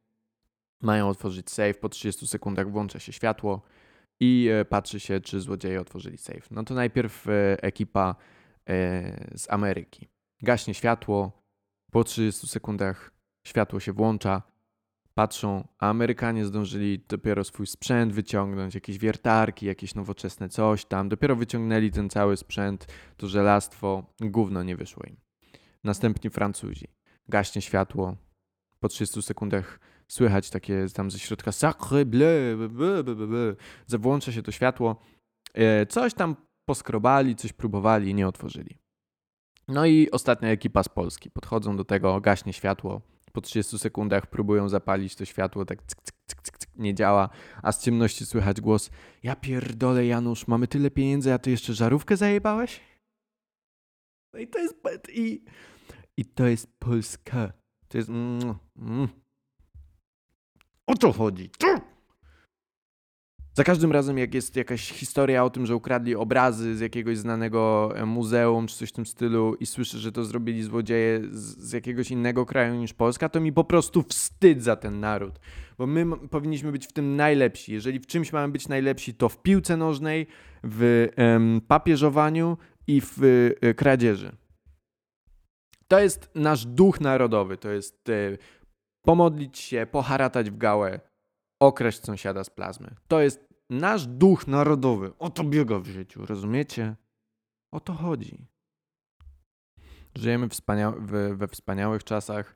mają 0.82 1.10
otworzyć 1.10 1.52
safe, 1.52 1.74
po 1.74 1.90
30 1.90 2.28
sekundach 2.28 2.72
włącza 2.72 3.00
się 3.00 3.14
światło 3.14 3.62
i 4.20 4.50
e, 4.52 4.66
patrzy 4.66 5.00
się, 5.00 5.20
czy 5.20 5.42
złodzieje 5.42 5.82
otworzyli 5.82 6.18
safe. 6.18 6.42
No 6.52 6.64
to 6.64 6.74
najpierw 6.74 7.28
ekipa 7.62 8.16
z 9.36 9.50
Ameryki 9.50 10.13
gaśnie 10.44 10.74
światło, 10.74 11.44
po 11.92 12.04
30 12.04 12.48
sekundach 12.48 13.14
światło 13.48 13.80
się 13.80 13.94
włącza, 13.94 14.42
patrzą, 15.14 15.68
a 15.80 15.90
Amerykanie 15.90 16.46
zdążyli 16.46 17.06
dopiero 17.10 17.44
swój 17.44 17.68
sprzęt 17.68 18.14
wyciągnąć, 18.14 18.76
jakieś 18.76 18.98
wiertarki, 18.98 19.66
jakieś 19.66 19.96
nowoczesne 19.96 20.50
coś 20.50 20.86
tam, 20.86 21.10
dopiero 21.10 21.36
wyciągnęli 21.36 21.92
ten 21.92 22.10
cały 22.10 22.38
sprzęt, 22.38 22.88
to 23.18 23.28
żelastwo, 23.28 24.14
gówno 24.22 24.64
nie 24.64 24.76
wyszło 24.76 25.04
im. 25.08 25.18
Następni 25.84 26.30
Francuzi. 26.30 26.88
Gaśnie 27.30 27.62
światło, 27.62 28.16
po 28.80 28.90
30 28.90 29.22
sekundach 29.22 29.80
słychać 30.08 30.50
takie 30.50 30.86
tam 30.94 31.12
ze 31.12 31.20
środka 31.20 31.52
sacre 31.52 32.06
bleu, 32.06 32.70
bleu, 32.70 34.22
się 34.32 34.44
to 34.44 34.52
światło, 34.52 35.02
e, 35.54 35.86
coś 35.86 36.14
tam 36.14 36.36
poskrobali, 36.66 37.36
coś 37.36 37.54
próbowali, 37.54 38.14
nie 38.14 38.28
otworzyli. 38.28 38.83
No 39.68 39.86
i 39.86 40.12
ostatnia 40.12 40.50
ekipa 40.50 40.84
z 40.84 40.90
Polski. 40.90 41.32
Podchodzą 41.32 41.78
do 41.78 41.86
tego, 41.86 42.22
gaśnie 42.22 42.54
światło. 42.54 43.02
Po 43.34 43.42
30 43.42 43.80
sekundach 43.80 44.28
próbują 44.28 44.70
zapalić 44.70 45.16
to 45.16 45.26
światło, 45.26 45.66
tak 45.66 45.84
cyk, 45.84 46.02
cyk, 46.02 46.16
cyk, 46.28 46.42
cyk, 46.42 46.58
cyk, 46.58 46.70
nie 46.76 46.96
działa, 46.96 47.30
a 47.62 47.72
z 47.72 47.84
ciemności 47.84 48.26
słychać 48.26 48.62
głos 48.62 48.90
Ja 49.24 49.36
pierdolę 49.36 50.06
Janusz, 50.06 50.48
mamy 50.48 50.68
tyle 50.68 50.92
pieniędzy, 50.92 51.34
a 51.34 51.40
ty 51.40 51.52
jeszcze 51.52 51.74
żarówkę 51.74 52.18
zajebałeś? 52.18 52.82
No 54.34 54.40
i 54.40 54.48
to 54.48 54.60
jest... 54.60 54.76
I, 55.10 55.44
i 56.18 56.26
to 56.26 56.48
jest 56.48 56.80
Polska. 56.80 57.54
To 57.88 57.98
jest... 57.98 58.10
Mm, 58.10 58.56
mm. 58.78 59.08
O 60.88 60.96
co 60.98 61.12
chodzi? 61.12 61.50
Za 63.56 63.64
każdym 63.64 63.92
razem, 63.92 64.18
jak 64.18 64.34
jest 64.34 64.56
jakaś 64.56 64.92
historia 64.92 65.44
o 65.44 65.50
tym, 65.50 65.66
że 65.66 65.76
ukradli 65.76 66.16
obrazy 66.16 66.76
z 66.76 66.80
jakiegoś 66.80 67.18
znanego 67.18 67.92
e, 67.96 68.06
muzeum 68.06 68.68
czy 68.68 68.76
coś 68.76 68.90
w 68.90 68.94
tym 68.94 69.06
stylu 69.06 69.56
i 69.56 69.66
słyszę, 69.66 69.98
że 69.98 70.12
to 70.12 70.26
zrobili 70.26 70.64
złodzieje 70.64 71.22
z, 71.32 71.72
jakiegoś 71.72 72.12
innego 72.12 72.46
kraju 72.46 72.76
niż 72.76 72.94
Polska, 72.94 73.30
to 73.30 73.40
mi 73.40 73.54
po 73.54 73.64
prostu 73.64 74.04
wstyd 74.04 74.64
za 74.64 74.76
ten 74.76 75.00
naród. 75.00 75.40
Bo 75.78 75.88
my 75.88 76.06
powinniśmy 76.28 76.72
być 76.72 76.88
w 76.88 76.94
tym 76.94 77.16
najlepsi. 77.16 77.74
Jeżeli 77.74 78.00
w 78.00 78.08
czymś 78.08 78.34
mamy 78.34 78.54
być 78.54 78.68
najlepsi, 78.68 79.14
to 79.14 79.30
w 79.30 79.42
piłce 79.42 79.78
nożnej, 79.78 80.28
w 80.64 81.08
em, 81.16 81.62
papieżowaniu 81.68 82.58
i 82.88 83.02
w 83.02 83.20
e, 83.62 83.74
kradzieży. 83.74 84.32
To 85.88 86.00
jest 86.00 86.30
nasz 86.36 86.66
duch 86.66 87.02
narodowy. 87.02 87.58
To 87.58 87.72
jest 87.72 88.10
e, 88.10 88.38
pomodlić 89.02 89.58
się, 89.58 89.88
poharatać 89.92 90.50
w 90.50 90.58
gałę, 90.58 91.00
okraść 91.68 92.06
sąsiada 92.06 92.44
z 92.44 92.50
plazmy. 92.50 92.96
To 93.08 93.22
jest 93.22 93.48
nasz 93.70 94.08
duch 94.08 94.48
narodowy. 94.48 95.12
O 95.20 95.30
to 95.30 95.44
biega 95.44 95.80
w 95.80 95.88
życiu, 95.88 96.26
rozumiecie? 96.26 96.96
O 97.72 97.80
to 97.80 97.94
chodzi. 97.94 98.48
Żyjemy 100.16 100.50
wspania 100.50 100.92
we, 100.92 101.36
we 101.36 101.48
wspaniałych 101.48 102.04
czasach. 102.04 102.56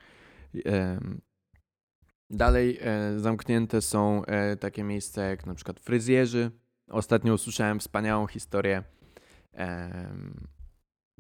Dalej 2.30 2.80
e, 2.82 3.20
zamknięte 3.20 3.82
są 3.82 4.26
e, 4.26 4.58
takie 4.58 4.84
miejsca 4.84 5.24
jak 5.24 5.46
na 5.46 5.56
przykład 5.56 5.80
fryzjerzy. 5.80 6.52
Ostatnio 6.90 7.34
usłyszałem 7.34 7.80
wspaniałą 7.80 8.28
historię. 8.28 8.84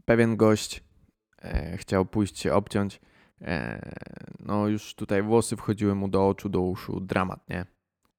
Pewien 0.05 0.37
gość 0.37 0.83
e, 1.41 1.77
chciał 1.77 2.05
pójść 2.05 2.39
się 2.39 2.53
obciąć. 2.53 3.01
No, 4.39 4.67
już 4.67 4.95
tutaj 4.95 5.23
włosy 5.23 5.55
wchodziły 5.55 5.95
mu 5.95 6.07
do 6.07 6.27
oczu, 6.27 6.49
do 6.49 6.61
uszu. 6.61 6.99
Dramat, 6.99 7.49
nie? 7.49 7.65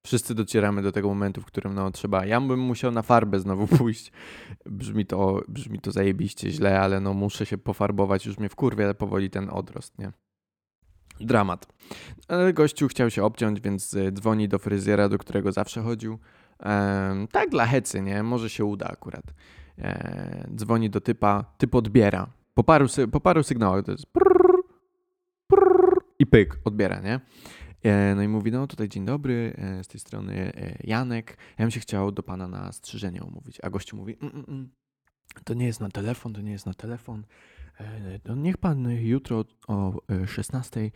Wszyscy 0.02 0.35
docieramy 0.35 0.83
do 0.83 0.93
tego 0.93 1.09
momentu, 1.09 1.40
w 1.40 1.45
którym 1.45 1.75
no 1.75 1.90
trzeba. 1.90 2.26
Ja 2.26 2.40
bym 2.40 2.61
musiał 2.61 2.93
na 2.93 3.02
farbę 3.02 3.40
znowu 3.40 3.67
pójść. 3.78 4.12
Brzmi 4.67 5.07
to, 5.07 5.43
brzmi 5.49 5.81
to 5.81 5.93
zajebiście 5.93 6.50
źle, 6.50 6.81
ale 6.81 7.00
no 7.00 7.14
muszę 7.14 7.47
się 7.47 7.59
pofarbować. 7.59 8.26
Już 8.26 8.38
mnie 8.38 8.49
wkurwia 8.49 8.95
powoli 8.95 9.31
ten 9.31 9.49
odrost, 9.50 9.99
nie? 9.99 10.12
Dramat. 11.21 11.67
Ale 12.28 12.52
gościu 12.52 12.88
chciał 12.88 13.11
się 13.11 13.25
obciąć, 13.25 13.61
więc 13.61 13.95
e, 13.95 14.12
dzwoni 14.12 14.49
do 14.49 14.59
fryzjera, 14.59 15.09
do 15.09 15.19
którego 15.19 15.52
zawsze 15.52 15.83
chodził. 15.83 16.19
Ehm, 16.59 17.26
tak 17.26 17.50
dla 17.50 17.67
hecy, 17.67 18.02
nie? 18.02 18.23
Może 18.23 18.50
się 18.50 18.64
uda 18.64 18.87
akurat. 18.87 19.25
Ehm, 19.78 20.57
dzwoni 20.57 20.90
do 20.90 21.00
typa, 21.00 21.45
typ 21.59 21.75
odbiera. 21.75 22.26
Po 22.55 22.64
paru, 22.64 22.87
po 23.12 23.21
paru 23.21 23.43
sygnałach 23.43 23.85
to 23.85 23.93
jest 23.93 24.07
prrr, 24.07 24.62
prrr, 25.47 26.00
i 26.19 26.26
pyk, 26.26 26.59
odbiera, 26.64 27.00
nie? 27.00 27.21
E, 27.82 28.14
no 28.14 28.23
i 28.23 28.28
mówi, 28.28 28.52
no 28.52 28.66
tutaj 28.66 28.88
dzień 28.88 29.04
dobry, 29.04 29.56
e, 29.58 29.85
z 29.85 29.88
tej 29.88 30.00
strony 30.00 30.52
e, 30.56 30.76
Janek, 30.85 31.37
ja 31.58 31.64
bym 31.64 31.70
się 31.70 31.80
chciał 31.80 32.12
do 32.12 32.23
pana 32.23 32.49
na 32.49 32.73
strzyżenie 32.73 33.23
umówić. 33.23 33.58
A 33.62 33.70
gościu 33.70 33.97
mówi, 33.97 34.16
mm, 34.20 34.35
mm, 34.35 34.44
mm, 34.49 34.70
to 35.44 35.54
nie 35.54 35.66
jest 35.66 35.80
na 35.80 35.88
telefon, 35.88 36.32
to 36.32 36.40
nie 36.40 36.52
jest 36.52 36.66
na 36.66 36.75
telefon. 36.75 37.25
No 38.25 38.35
niech 38.35 38.56
pan 38.56 38.90
jutro 38.90 39.44
o 39.68 39.92
16 40.26 40.90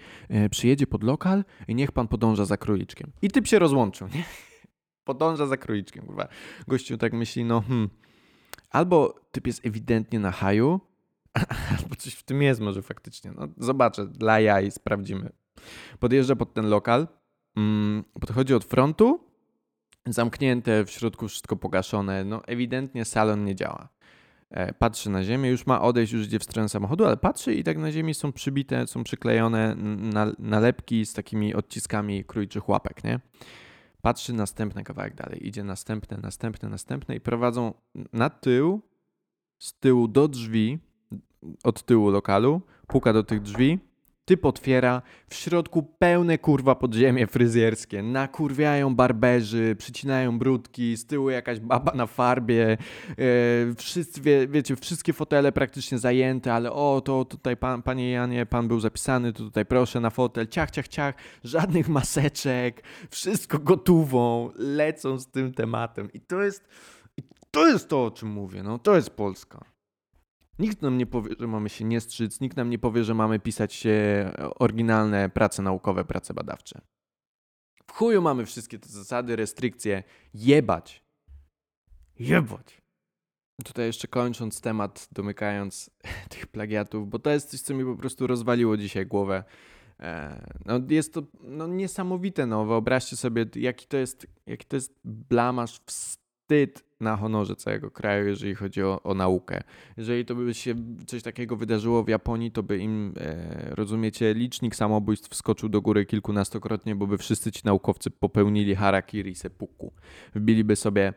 przyjedzie 0.51 0.87
pod 0.87 1.03
lokal 1.03 1.45
i 1.69 1.75
niech 1.75 1.93
pan 1.93 2.09
podąża 2.09 2.45
za 2.45 2.57
króliczkiem. 2.57 3.12
I 3.23 3.31
typ 3.31 3.47
się 3.47 3.59
rozłączył, 3.59 4.09
nie? 4.09 4.25
podąża 5.05 5.47
za 5.47 5.57
króliczkiem, 5.57 6.07
kurwa. 6.07 6.29
Gościu 6.69 6.99
tak 6.99 7.12
myśli, 7.12 7.45
no 7.45 7.61
hmm, 7.61 7.91
albo 8.71 9.21
typ 9.33 9.47
jest 9.47 9.67
ewidentnie 9.67 10.19
na 10.19 10.31
haju, 10.31 10.81
albo 11.79 11.95
coś 11.97 12.15
w 12.15 12.23
tym 12.23 12.43
jest 12.43 12.61
może 12.61 12.83
faktycznie. 12.83 13.33
No 13.33 13.49
zobaczę, 13.57 14.07
dla 14.07 14.41
jaj 14.41 14.71
sprawdzimy. 14.71 15.33
Podjeżdża 16.00 16.37
pod 16.37 16.54
ten 16.54 16.69
lokal, 16.69 17.09
mm, 17.57 18.04
podchodzi 18.21 18.54
od 18.54 18.64
frontu, 18.64 19.21
zamknięte, 20.07 20.85
w 20.85 20.90
środku 20.90 21.28
wszystko 21.28 21.57
pogaszone, 21.57 22.25
no 22.25 22.45
ewidentnie 22.47 23.04
salon 23.04 23.45
nie 23.45 23.54
działa. 23.54 23.88
E, 24.50 24.73
patrzy 24.73 25.11
na 25.11 25.25
ziemię, 25.25 25.50
już 25.50 25.66
ma 25.66 25.83
odejść, 25.83 26.12
już 26.12 26.26
idzie 26.26 26.38
w 26.38 26.45
stronę 26.45 26.69
samochodu, 26.69 27.04
ale 27.04 27.16
patrzy 27.16 27.54
i 27.54 27.64
tak 27.64 27.78
na 27.78 27.92
ziemi 27.92 28.14
są 28.14 28.33
przybite, 28.33 28.87
są 28.87 29.04
przyklejone 29.04 29.76
nalepki 30.38 31.07
z 31.07 31.12
takimi 31.12 31.54
odciskami 31.54 32.25
krójczych 32.25 32.69
łapek, 32.69 33.04
nie? 33.04 33.21
Patrzy 34.02 34.33
następny 34.33 34.85
kawałek 34.85 35.14
dalej, 35.14 35.47
idzie 35.47 35.64
następne, 35.64 36.19
następne, 36.23 36.69
następne 36.69 37.16
i 37.16 37.21
prowadzą 37.21 37.75
na 38.12 38.31
tył, 38.31 38.81
z 39.59 39.78
tyłu 39.78 40.09
do 40.09 40.28
drzwi, 40.28 40.78
od 41.64 41.83
tyłu 41.83 42.11
lokalu, 42.11 42.62
puka 42.87 43.12
do 43.12 43.23
tych 43.23 43.42
drzwi, 43.42 43.78
Typ 44.33 44.47
otwiera, 44.47 45.03
w 45.29 45.35
środku 45.35 45.83
pełne 45.83 46.39
kurwa 46.39 46.75
podziemie 46.75 47.27
fryzjerskie. 47.27 48.03
Nakurwiają 48.03 48.95
barberzy, 48.95 49.77
przycinają 49.79 50.39
brudki, 50.39 50.97
z 50.97 51.07
tyłu 51.07 51.31
jakaś 51.31 51.61
baba 51.61 51.93
na 51.95 52.07
farbie. 52.07 52.73
E, 52.73 52.77
wszyscy, 53.77 54.21
wie, 54.21 54.49
wiecie, 54.49 54.77
wszystkie 54.77 55.12
fotele 55.12 55.53
praktycznie 55.53 55.99
zajęte, 55.99 56.55
ale 56.55 56.73
o, 56.73 57.03
to 57.05 57.25
tutaj 57.25 57.57
pan, 57.57 57.83
panie 57.83 58.11
Janie, 58.11 58.47
pan 58.47 58.69
był 58.69 58.81
zapisany, 58.81 59.33
to 59.33 59.39
tutaj 59.39 59.67
proszę 59.67 60.01
na 60.01 60.11
fotel. 60.11 60.49
Ciach, 60.49 60.71
ciach, 60.71 60.89
ciach, 60.89 61.15
żadnych 61.45 61.89
maseczek, 61.89 62.83
wszystko 63.11 63.59
gotową, 63.59 64.51
lecą 64.57 65.19
z 65.19 65.27
tym 65.27 65.55
tematem. 65.55 66.12
I 66.12 66.21
to 66.21 66.43
jest, 66.43 66.69
to 67.51 67.69
jest 67.69 67.89
to, 67.89 68.05
o 68.05 68.11
czym 68.11 68.29
mówię, 68.29 68.62
no, 68.62 68.79
to 68.79 68.97
jest 68.97 69.11
Polska. 69.11 69.72
Nikt 70.62 70.83
nam 70.83 70.99
nie 70.99 71.07
powie, 71.07 71.35
że 71.38 71.47
mamy 71.47 71.69
się 71.69 71.85
nie 71.85 72.00
strzyc, 72.00 72.40
nikt 72.40 72.57
nam 72.57 72.71
nie 72.71 72.78
powie, 72.78 73.04
że 73.04 73.14
mamy 73.14 73.38
pisać 73.38 73.75
się 73.75 74.31
oryginalne 74.59 75.31
prace 75.31 75.62
naukowe, 75.62 76.04
prace 76.04 76.35
badawcze. 76.35 76.81
W 77.87 77.92
chuju 77.92 78.23
mamy 78.23 78.47
wszystkie 78.47 78.78
te 78.78 78.88
zasady, 78.88 79.37
restrykcje. 79.37 80.02
Jebać. 80.35 81.02
Jebać. 82.19 82.83
Tutaj 83.64 83.87
jeszcze 83.87 84.09
kończąc 84.09 84.61
temat, 84.61 85.09
domykając 85.12 85.90
tych 86.31 86.47
plagiatów, 86.47 87.09
bo 87.09 87.19
to 87.19 87.31
jest 87.31 87.50
coś, 87.50 87.61
co 87.61 87.75
mi 87.75 87.85
po 87.85 87.97
prostu 87.97 88.26
rozwaliło 88.26 88.76
dzisiaj 88.76 89.07
głowę. 89.07 89.45
E, 90.00 90.57
no 90.64 90.81
jest 90.88 91.14
to 91.14 91.23
no, 91.40 91.66
niesamowite, 91.66 92.47
no 92.47 92.64
wyobraźcie 92.64 93.16
sobie, 93.16 93.47
jaki 93.54 93.87
to 93.87 93.97
jest, 93.97 94.26
jaki 94.47 94.66
to 94.66 94.76
jest 94.76 94.95
blamasz, 95.04 95.81
wstyd 95.87 96.22
na 97.01 97.17
honorze 97.17 97.57
całego 97.57 97.91
kraju, 97.91 98.29
jeżeli 98.29 98.55
chodzi 98.55 98.83
o, 98.83 99.03
o 99.03 99.15
naukę. 99.15 99.63
Jeżeli 99.97 100.25
to 100.25 100.35
by 100.35 100.55
się 100.55 100.75
coś 101.07 101.23
takiego 101.23 101.57
wydarzyło 101.57 102.05
w 102.05 102.09
Japonii, 102.09 102.51
to 102.51 102.63
by 102.63 102.79
im, 102.79 103.15
e, 103.21 103.75
rozumiecie, 103.75 104.35
licznik 104.35 104.77
samobójstw 104.77 105.31
wskoczył 105.31 105.69
do 105.69 105.81
góry 105.81 106.07
kilkunastokrotnie, 106.07 106.95
bo 106.95 107.07
by 107.07 107.19
wszyscy 107.19 107.53
ci 107.53 107.63
naukowcy 107.65 108.11
popełnili 108.11 108.75
harakiri 108.75 109.35
seppuku. 109.35 109.93
Wbiliby 110.35 110.77
sobie 110.77 111.13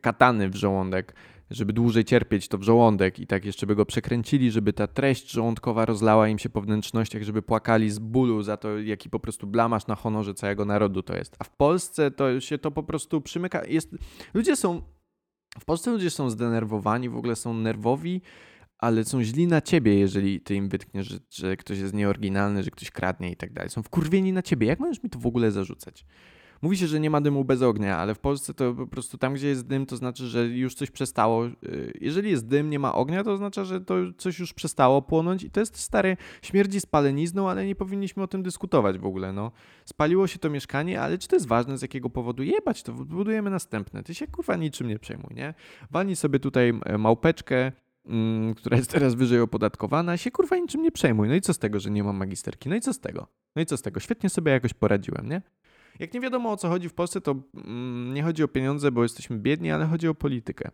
katany 0.00 0.48
w 0.48 0.54
żołądek, 0.54 1.14
żeby 1.50 1.72
dłużej 1.72 2.04
cierpieć 2.04 2.48
to 2.48 2.58
w 2.58 2.62
żołądek 2.62 3.18
i 3.18 3.26
tak 3.26 3.44
jeszcze 3.44 3.66
by 3.66 3.74
go 3.74 3.86
przekręcili, 3.86 4.50
żeby 4.50 4.72
ta 4.72 4.86
treść 4.86 5.30
żołądkowa 5.30 5.84
rozlała 5.84 6.28
im 6.28 6.38
się 6.38 6.48
po 6.48 6.60
wnętrznościach, 6.60 7.22
żeby 7.22 7.42
płakali 7.42 7.90
z 7.90 7.98
bólu 7.98 8.42
za 8.42 8.56
to, 8.56 8.78
jaki 8.78 9.10
po 9.10 9.20
prostu 9.20 9.46
blamasz 9.46 9.86
na 9.86 9.94
honorze 9.94 10.34
całego 10.34 10.64
narodu 10.64 11.02
to 11.02 11.16
jest. 11.16 11.36
A 11.38 11.44
w 11.44 11.50
Polsce 11.50 12.10
to 12.10 12.40
się 12.40 12.58
to 12.58 12.70
po 12.70 12.82
prostu 12.82 13.20
przymyka. 13.20 13.64
Jest, 13.66 13.90
ludzie 14.34 14.56
są 14.56 14.82
w 15.60 15.64
Polsce 15.64 15.90
ludzie 15.90 16.10
są 16.10 16.30
zdenerwowani, 16.30 17.08
w 17.08 17.16
ogóle 17.16 17.36
są 17.36 17.54
nerwowi, 17.54 18.20
ale 18.78 19.04
są 19.04 19.22
źli 19.22 19.46
na 19.46 19.60
ciebie, 19.60 19.98
jeżeli 19.98 20.40
ty 20.40 20.54
im 20.54 20.68
wytkniesz, 20.68 21.06
że, 21.06 21.18
że 21.30 21.56
ktoś 21.56 21.78
jest 21.78 21.94
nieoryginalny, 21.94 22.62
że 22.62 22.70
ktoś 22.70 22.90
kradnie 22.90 23.30
i 23.30 23.36
tak 23.36 23.52
dalej. 23.52 23.70
Są 23.70 23.82
wkurwieni 23.82 24.32
na 24.32 24.42
ciebie. 24.42 24.66
Jak 24.66 24.80
możesz 24.80 25.02
mi 25.02 25.10
to 25.10 25.18
w 25.18 25.26
ogóle 25.26 25.50
zarzucać? 25.50 26.06
Mówi 26.64 26.76
się, 26.76 26.86
że 26.86 27.00
nie 27.00 27.10
ma 27.10 27.20
dymu 27.20 27.44
bez 27.44 27.62
ognia, 27.62 27.98
ale 27.98 28.14
w 28.14 28.18
Polsce 28.18 28.54
to 28.54 28.74
po 28.74 28.86
prostu 28.86 29.18
tam, 29.18 29.34
gdzie 29.34 29.48
jest 29.48 29.66
dym, 29.66 29.86
to 29.86 29.96
znaczy, 29.96 30.26
że 30.26 30.46
już 30.46 30.74
coś 30.74 30.90
przestało. 30.90 31.46
Y, 31.46 31.98
jeżeli 32.00 32.30
jest 32.30 32.46
dym, 32.46 32.70
nie 32.70 32.78
ma 32.78 32.94
ognia, 32.94 33.24
to 33.24 33.32
oznacza, 33.32 33.64
że 33.64 33.80
to 33.80 33.94
coś 34.18 34.38
już 34.38 34.52
przestało 34.52 35.02
płonąć 35.02 35.42
i 35.42 35.50
to 35.50 35.60
jest 35.60 35.76
stary, 35.76 36.16
śmierdzi 36.42 36.80
spalenizną, 36.80 37.50
ale 37.50 37.66
nie 37.66 37.74
powinniśmy 37.74 38.22
o 38.22 38.26
tym 38.26 38.42
dyskutować 38.42 38.98
w 38.98 39.06
ogóle, 39.06 39.32
no. 39.32 39.52
Spaliło 39.84 40.26
się 40.26 40.38
to 40.38 40.50
mieszkanie, 40.50 41.00
ale 41.00 41.18
czy 41.18 41.28
to 41.28 41.36
jest 41.36 41.46
ważne, 41.46 41.78
z 41.78 41.82
jakiego 41.82 42.10
powodu? 42.10 42.42
Jebać 42.42 42.82
to, 42.82 42.92
budujemy 42.92 43.50
następne. 43.50 44.02
Ty 44.02 44.14
się 44.14 44.26
kurwa 44.26 44.56
niczym 44.56 44.88
nie 44.88 44.98
przejmuj, 44.98 45.34
nie? 45.34 45.54
Walnij 45.90 46.16
sobie 46.16 46.38
tutaj 46.38 46.72
małpeczkę, 46.98 47.72
mm, 48.06 48.54
która 48.54 48.76
jest 48.76 48.90
teraz 48.90 49.14
wyżej 49.14 49.40
opodatkowana, 49.40 50.16
się 50.16 50.30
kurwa 50.30 50.56
niczym 50.56 50.82
nie 50.82 50.92
przejmuj. 50.92 51.28
No 51.28 51.34
i 51.34 51.40
co 51.40 51.54
z 51.54 51.58
tego, 51.58 51.80
że 51.80 51.90
nie 51.90 52.04
mam 52.04 52.16
magisterki? 52.16 52.68
No 52.68 52.76
i 52.76 52.80
co 52.80 52.92
z 52.92 53.00
tego? 53.00 53.26
No 53.56 53.62
i 53.62 53.66
co 53.66 53.76
z 53.76 53.82
tego? 53.82 54.00
Świetnie 54.00 54.30
sobie 54.30 54.52
jakoś 54.52 54.74
poradziłem, 54.74 55.28
nie? 55.28 55.42
Jak 55.98 56.14
nie 56.14 56.20
wiadomo 56.20 56.52
o 56.52 56.56
co 56.56 56.68
chodzi 56.68 56.88
w 56.88 56.94
Polsce, 56.94 57.20
to 57.20 57.34
mm, 57.54 58.14
nie 58.14 58.22
chodzi 58.22 58.42
o 58.42 58.48
pieniądze, 58.48 58.92
bo 58.92 59.02
jesteśmy 59.02 59.38
biedni, 59.38 59.70
ale 59.70 59.86
chodzi 59.86 60.08
o 60.08 60.14
politykę. 60.14 60.70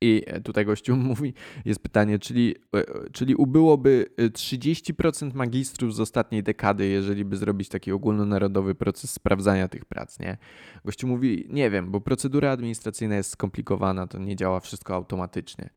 I 0.00 0.22
e, 0.26 0.40
tutaj 0.40 0.64
gościu 0.64 0.96
mówi, 1.10 1.34
jest 1.64 1.82
pytanie, 1.82 2.18
czyli, 2.18 2.54
e, 2.76 2.84
czyli 3.12 3.34
ubyłoby 3.34 4.06
30% 4.18 5.30
e, 5.30 5.34
magistrów 5.34 5.94
z 5.94 6.00
ostatniej 6.00 6.42
dekady, 6.42 6.86
jeżeli 6.86 7.24
by 7.24 7.36
zrobić 7.36 7.68
taki 7.68 7.92
ogólnonarodowy 7.92 8.74
proces 8.74 9.10
sprawdzania 9.10 9.68
tych 9.68 9.84
prac, 9.84 10.18
nie? 10.18 10.36
Gościu 10.84 11.06
mówi, 11.06 11.46
nie 11.50 11.70
wiem, 11.70 11.90
bo 11.90 12.00
procedura 12.00 12.50
administracyjna 12.50 13.16
jest 13.16 13.30
skomplikowana, 13.30 14.06
to 14.06 14.18
nie 14.18 14.36
działa 14.36 14.60
wszystko 14.60 14.94
automatycznie. 14.94 15.70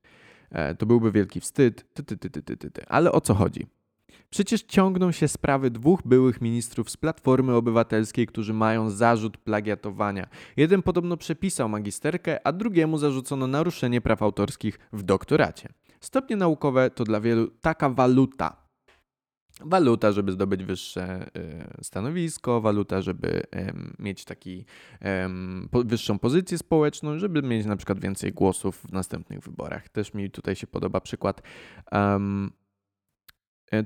To 0.78 0.86
byłby 0.86 1.12
wielki 1.12 1.40
wstyd, 1.40 1.94
ty, 1.94 2.04
ty, 2.04 2.18
ty, 2.18 2.30
ty, 2.30 2.58
ty, 2.58 2.72
ty. 2.72 2.86
ale 2.88 3.12
o 3.12 3.22
co 3.22 3.34
chodzi? 3.34 3.68
Przecież 4.30 4.62
ciągną 4.62 5.12
się 5.12 5.28
sprawy 5.28 5.72
dwóch 5.72 6.02
byłych 6.06 6.42
ministrów 6.42 6.90
z 6.90 6.98
Platformy 6.98 7.56
Obywatelskiej, 7.56 8.28
którzy 8.28 8.54
mają 8.54 8.90
zarzut 8.90 9.38
plagiatowania. 9.38 10.28
Jeden 10.58 10.82
podobno 10.82 11.18
przepisał 11.18 11.70
magisterkę, 11.70 12.48
a 12.48 12.52
drugiemu 12.52 12.98
zarzucono 12.98 13.48
naruszenie 13.48 14.02
praw 14.02 14.22
autorskich 14.22 14.80
w 14.94 15.04
doktoracie. 15.04 15.70
Stopnie 16.00 16.36
naukowe 16.36 16.90
to 16.90 17.04
dla 17.04 17.22
wielu 17.22 17.48
taka 17.48 17.90
waluta. 17.90 18.70
Waluta, 19.62 20.12
żeby 20.12 20.32
zdobyć 20.32 20.64
wyższe 20.64 21.30
y, 21.38 21.84
stanowisko, 21.84 22.62
waluta, 22.62 23.02
żeby 23.02 23.44
mieć 24.00 24.26
taki 24.26 24.66
wyższą 25.86 26.20
pozycję 26.20 26.58
społeczną, 26.58 27.20
żeby 27.20 27.42
mieć 27.42 27.66
na 27.66 27.76
przykład 27.76 28.00
więcej 28.00 28.32
głosów 28.32 28.78
w 28.78 28.92
następnych 28.92 29.40
wyborach. 29.40 29.90
Też 29.90 30.14
mi 30.14 30.32
tutaj 30.32 30.56
się 30.56 30.68
podoba 30.68 31.02
przykład 31.02 31.42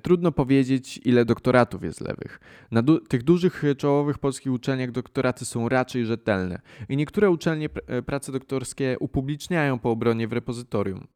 trudno 0.01 0.31
powiedzieć, 0.31 0.99
ile 1.05 1.25
doktoratów 1.25 1.83
jest 1.83 2.01
lewych. 2.01 2.39
Na 2.71 2.81
du 2.81 2.99
tych 2.99 3.23
dużych 3.23 3.63
e, 3.63 3.75
czołowych 3.75 4.17
polskich 4.17 4.51
uczelniach 4.51 4.91
doktoraty 4.91 5.45
są 5.45 5.69
raczej 5.69 6.05
rzetelne 6.05 6.61
i 6.89 6.97
niektóre 6.97 7.29
uczelnie 7.29 7.69
pr 7.69 7.83
e, 7.87 8.01
prace 8.01 8.31
doktorskie 8.31 8.97
upubliczniają 8.99 9.79
po 9.79 9.91
obronie 9.91 10.27
w 10.27 10.33
repozytorium, 10.33 11.07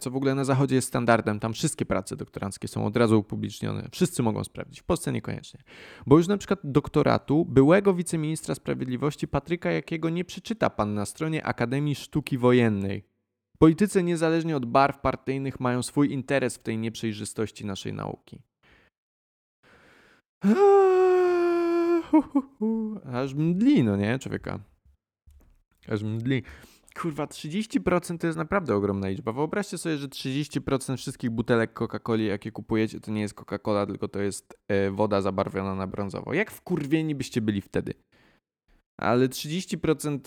co 0.00 0.10
w 0.10 0.16
ogóle 0.16 0.34
na 0.34 0.44
zachodzie 0.44 0.74
jest 0.74 0.88
standardem. 0.88 1.40
Tam 1.40 1.52
wszystkie 1.52 1.86
prace 1.86 2.16
doktoranckie 2.16 2.68
są 2.68 2.86
od 2.86 2.96
razu 2.96 3.18
upublicznione. 3.18 3.88
Wszyscy 3.92 4.22
mogą 4.22 4.44
sprawdzić, 4.44 4.80
w 4.80 4.84
Polsce 4.84 5.12
niekoniecznie. 5.12 5.62
Bo 6.06 6.16
już 6.16 6.28
na 6.28 6.36
przykład 6.36 6.60
doktoratu 6.64 7.44
byłego 7.44 7.94
wiceministra 7.94 8.54
sprawiedliwości 8.54 9.28
Patryka 9.28 9.70
Jakiego 9.70 10.10
nie 10.10 10.24
przeczyta 10.24 10.70
pan 10.70 10.94
na 10.94 11.06
stronie 11.06 11.46
Akademii 11.46 11.94
Sztuki 11.94 12.38
Wojennej 12.38 13.13
Politycy 13.58 14.02
niezależnie 14.02 14.56
od 14.56 14.66
barw 14.66 15.00
partyjnych 15.00 15.60
mają 15.60 15.82
swój 15.82 16.12
interes 16.12 16.56
w 16.56 16.62
tej 16.62 16.78
nieprzejrzystości 16.78 17.66
naszej 17.66 17.92
nauki. 17.92 18.40
Aż 23.12 23.34
mdli, 23.34 23.84
no 23.84 23.96
nie, 23.96 24.18
człowieka. 24.18 24.58
Aż 25.88 26.02
mdli. 26.02 26.42
Kurwa, 27.00 27.26
30% 27.26 28.18
to 28.18 28.26
jest 28.26 28.38
naprawdę 28.38 28.74
ogromna 28.74 29.08
liczba. 29.08 29.32
Wyobraźcie 29.32 29.78
sobie, 29.78 29.96
że 29.96 30.08
30% 30.08 30.96
wszystkich 30.96 31.30
butelek 31.30 31.72
Coca-Coli, 31.74 32.26
jakie 32.26 32.52
kupujecie, 32.52 33.00
to 33.00 33.10
nie 33.10 33.20
jest 33.20 33.34
Coca-Cola, 33.34 33.86
tylko 33.86 34.08
to 34.08 34.20
jest 34.20 34.58
e, 34.68 34.90
woda 34.90 35.20
zabarwiona 35.20 35.74
na 35.74 35.86
brązowo. 35.86 36.34
Jak 36.34 36.50
wkurwieni 36.50 37.14
byście 37.14 37.40
byli 37.40 37.60
wtedy? 37.60 37.94
Ale 39.04 39.28
30% 39.28 40.18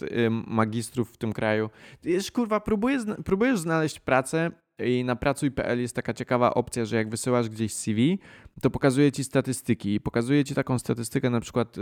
magistrów 0.47 1.11
w 1.11 1.17
tym 1.17 1.33
kraju. 1.33 1.69
Jest, 2.03 2.31
kurwa, 2.31 2.59
próbujesz, 2.59 3.03
próbujesz 3.25 3.59
znaleźć 3.59 3.99
pracę 3.99 4.51
i 4.85 5.03
na 5.03 5.15
pracuj.pl 5.15 5.81
jest 5.81 5.95
taka 5.95 6.13
ciekawa 6.13 6.53
opcja, 6.53 6.85
że 6.85 6.95
jak 6.95 7.09
wysyłasz 7.09 7.49
gdzieś 7.49 7.73
CV, 7.73 8.19
to 8.61 8.69
pokazuje 8.69 9.11
ci 9.11 9.23
statystyki 9.23 9.93
i 9.93 9.99
pokazuje 9.99 10.45
ci 10.45 10.55
taką 10.55 10.79
statystykę, 10.79 11.29
na 11.29 11.39
przykład 11.39 11.77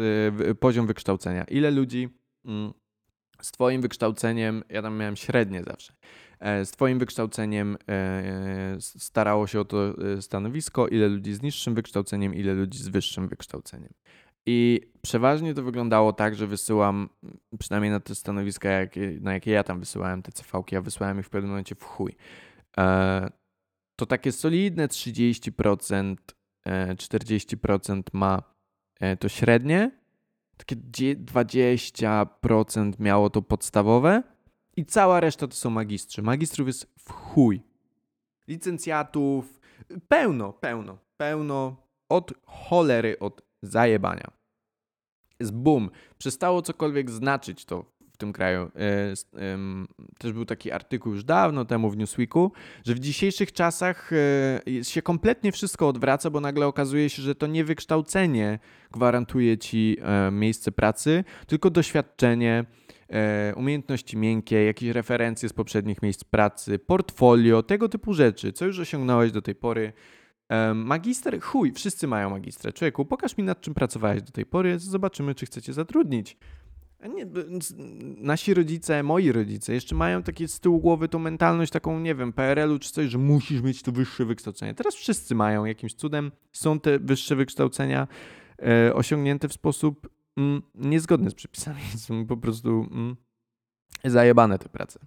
y, 0.50 0.56
poziom 0.56 0.88
wykształcenia. 0.88 1.44
Ile 1.44 1.72
ludzi 1.72 2.10
mm, 2.46 2.74
z 3.42 3.52
Twoim 3.52 3.82
wykształceniem, 3.82 4.64
ja 4.70 4.82
tam 4.82 4.98
miałem 4.98 5.16
średnie 5.16 5.64
zawsze, 5.64 5.94
e, 6.40 6.66
z 6.66 6.72
Twoim 6.72 7.00
wykształceniem 7.00 7.78
e, 7.90 8.78
starało 8.80 9.48
się 9.48 9.60
o 9.60 9.66
to 9.66 9.94
stanowisko, 10.22 10.88
ile 10.88 11.08
ludzi 11.08 11.34
z 11.34 11.42
niższym 11.42 11.76
wykształceniem, 11.76 12.36
ile 12.36 12.54
ludzi 12.54 12.78
z 12.78 12.88
wyższym 12.88 13.28
wykształceniem. 13.28 13.94
I 14.46 14.82
przeważnie 15.02 15.54
to 15.54 15.64
wyglądało 15.64 16.14
tak, 16.14 16.36
że 16.36 16.48
wysyłam, 16.48 17.10
przynajmniej 17.60 17.92
na 17.92 18.00
te 18.00 18.16
stanowiska, 18.16 18.70
jakie, 18.70 19.18
na 19.22 19.34
jakie 19.34 19.52
ja 19.52 19.64
tam 19.64 19.80
wysyłałem 19.80 20.22
te 20.22 20.32
CV-ki, 20.32 20.76
ja 20.76 20.82
wysłałem 20.82 21.20
ich 21.20 21.26
w 21.26 21.30
pewnym 21.30 21.50
momencie 21.50 21.76
w 21.76 21.84
chuj. 21.84 22.16
E, 22.78 23.30
to 23.96 24.06
takie 24.06 24.32
solidne 24.32 24.88
30%, 24.88 26.16
40% 26.68 28.00
e, 28.00 28.04
ma 28.14 28.44
e, 29.00 29.18
to 29.18 29.30
średnie, 29.30 29.92
takie 30.58 30.76
20% 30.76 32.94
miało 33.00 33.30
to 33.30 33.42
podstawowe 33.42 34.24
i 34.78 34.86
cała 34.86 35.20
reszta 35.20 35.48
to 35.48 35.56
są 35.56 35.70
magistrzy. 35.70 36.22
Magistrów 36.22 36.68
jest 36.68 36.94
w 37.00 37.12
chuj. 37.12 37.62
Licencjatów 38.48 39.60
pełno, 40.08 40.54
pełno, 40.54 40.98
pełno 41.18 41.76
od 42.10 42.34
cholery, 42.46 43.20
od 43.20 43.42
zajebania. 43.66 44.28
Jest 45.40 45.54
boom. 45.54 45.90
Przestało 46.18 46.62
cokolwiek 46.62 47.12
znaczyć 47.12 47.66
to 47.66 47.96
w 48.16 48.18
tym 48.18 48.34
kraju. 48.34 48.62
E, 48.62 49.14
też 50.18 50.34
był 50.34 50.46
taki 50.46 50.72
artykuł 50.72 51.14
już 51.14 51.24
dawno 51.24 51.66
temu 51.66 51.90
w 51.90 51.98
Newsweeku, 51.98 52.52
że 52.86 52.94
w 52.94 53.00
dzisiejszych 53.00 53.54
czasach 53.54 54.12
e, 54.78 54.84
się 54.84 55.02
kompletnie 55.02 55.52
wszystko 55.52 55.88
odwraca, 55.88 56.30
bo 56.30 56.40
nagle 56.40 56.68
okazuje 56.68 57.10
się, 57.10 57.22
że 57.22 57.36
to 57.36 57.48
nie 57.48 57.64
wykształcenie 57.64 58.60
gwarantuje 58.92 59.58
ci 59.58 59.98
e, 60.02 60.32
miejsce 60.32 60.72
pracy, 60.72 61.24
tylko 61.48 61.70
doświadczenie, 61.70 62.66
umiejętności 63.56 64.18
miękkie, 64.18 64.66
jakieś 64.66 64.90
referencje 64.90 65.50
z 65.50 65.54
poprzednich 65.54 66.02
miejsc 66.02 66.24
pracy, 66.24 66.80
portfolio, 66.80 67.64
tego 67.64 67.90
typu 67.90 68.14
rzeczy, 68.14 68.54
co 68.54 68.66
już 68.66 68.80
osiągnąłeś 68.80 69.32
do 69.32 69.42
tej 69.42 69.56
pory. 69.56 69.94
Magister, 70.76 71.42
chuj, 71.42 71.72
wszyscy 71.72 72.08
mają 72.08 72.30
magistrę. 72.30 72.74
Człowieku, 72.74 73.06
pokaż 73.06 73.38
mi 73.38 73.44
nad 73.44 73.62
czym 73.62 73.74
pracowałeś 73.74 74.22
do 74.22 74.32
tej 74.32 74.46
pory, 74.46 74.80
zobaczymy, 74.80 75.36
czy 75.36 75.46
chcecie 75.46 75.74
zatrudnić. 75.74 76.38
Nie, 77.16 77.26
nasi 78.18 78.54
rodzice, 78.54 79.04
moi 79.04 79.32
rodzice 79.32 79.74
jeszcze 79.74 79.96
mają 79.96 80.24
takie 80.24 80.48
z 80.48 80.60
tyłu 80.60 80.80
głowy 80.80 81.08
tą 81.10 81.20
mentalność 81.20 81.72
taką, 81.72 82.00
nie 82.00 82.16
wiem, 82.16 82.34
PRL-u 82.34 82.80
czy 82.80 82.92
coś, 82.92 83.10
że 83.10 83.18
musisz 83.18 83.62
mieć 83.62 83.82
to 83.82 83.92
wyższe 83.92 84.26
wykształcenie. 84.26 84.74
Teraz 84.74 84.96
wszyscy 84.96 85.36
mają 85.36 85.66
jakimś 85.66 85.94
cudem, 85.94 86.32
są 86.52 86.80
te 86.80 87.00
wyższe 87.00 87.36
wykształcenia 87.36 88.08
e, 88.62 88.94
osiągnięte 88.94 89.48
w 89.48 89.54
sposób 89.54 90.10
mm, 90.38 90.62
niezgodny 90.76 91.30
z 91.30 91.34
przepisami. 91.34 91.82
Są 92.06 92.26
po 92.26 92.38
prostu 92.38 92.88
mm, 92.92 93.16
zajebane 94.04 94.60
te 94.60 94.70
prace. 94.70 95.00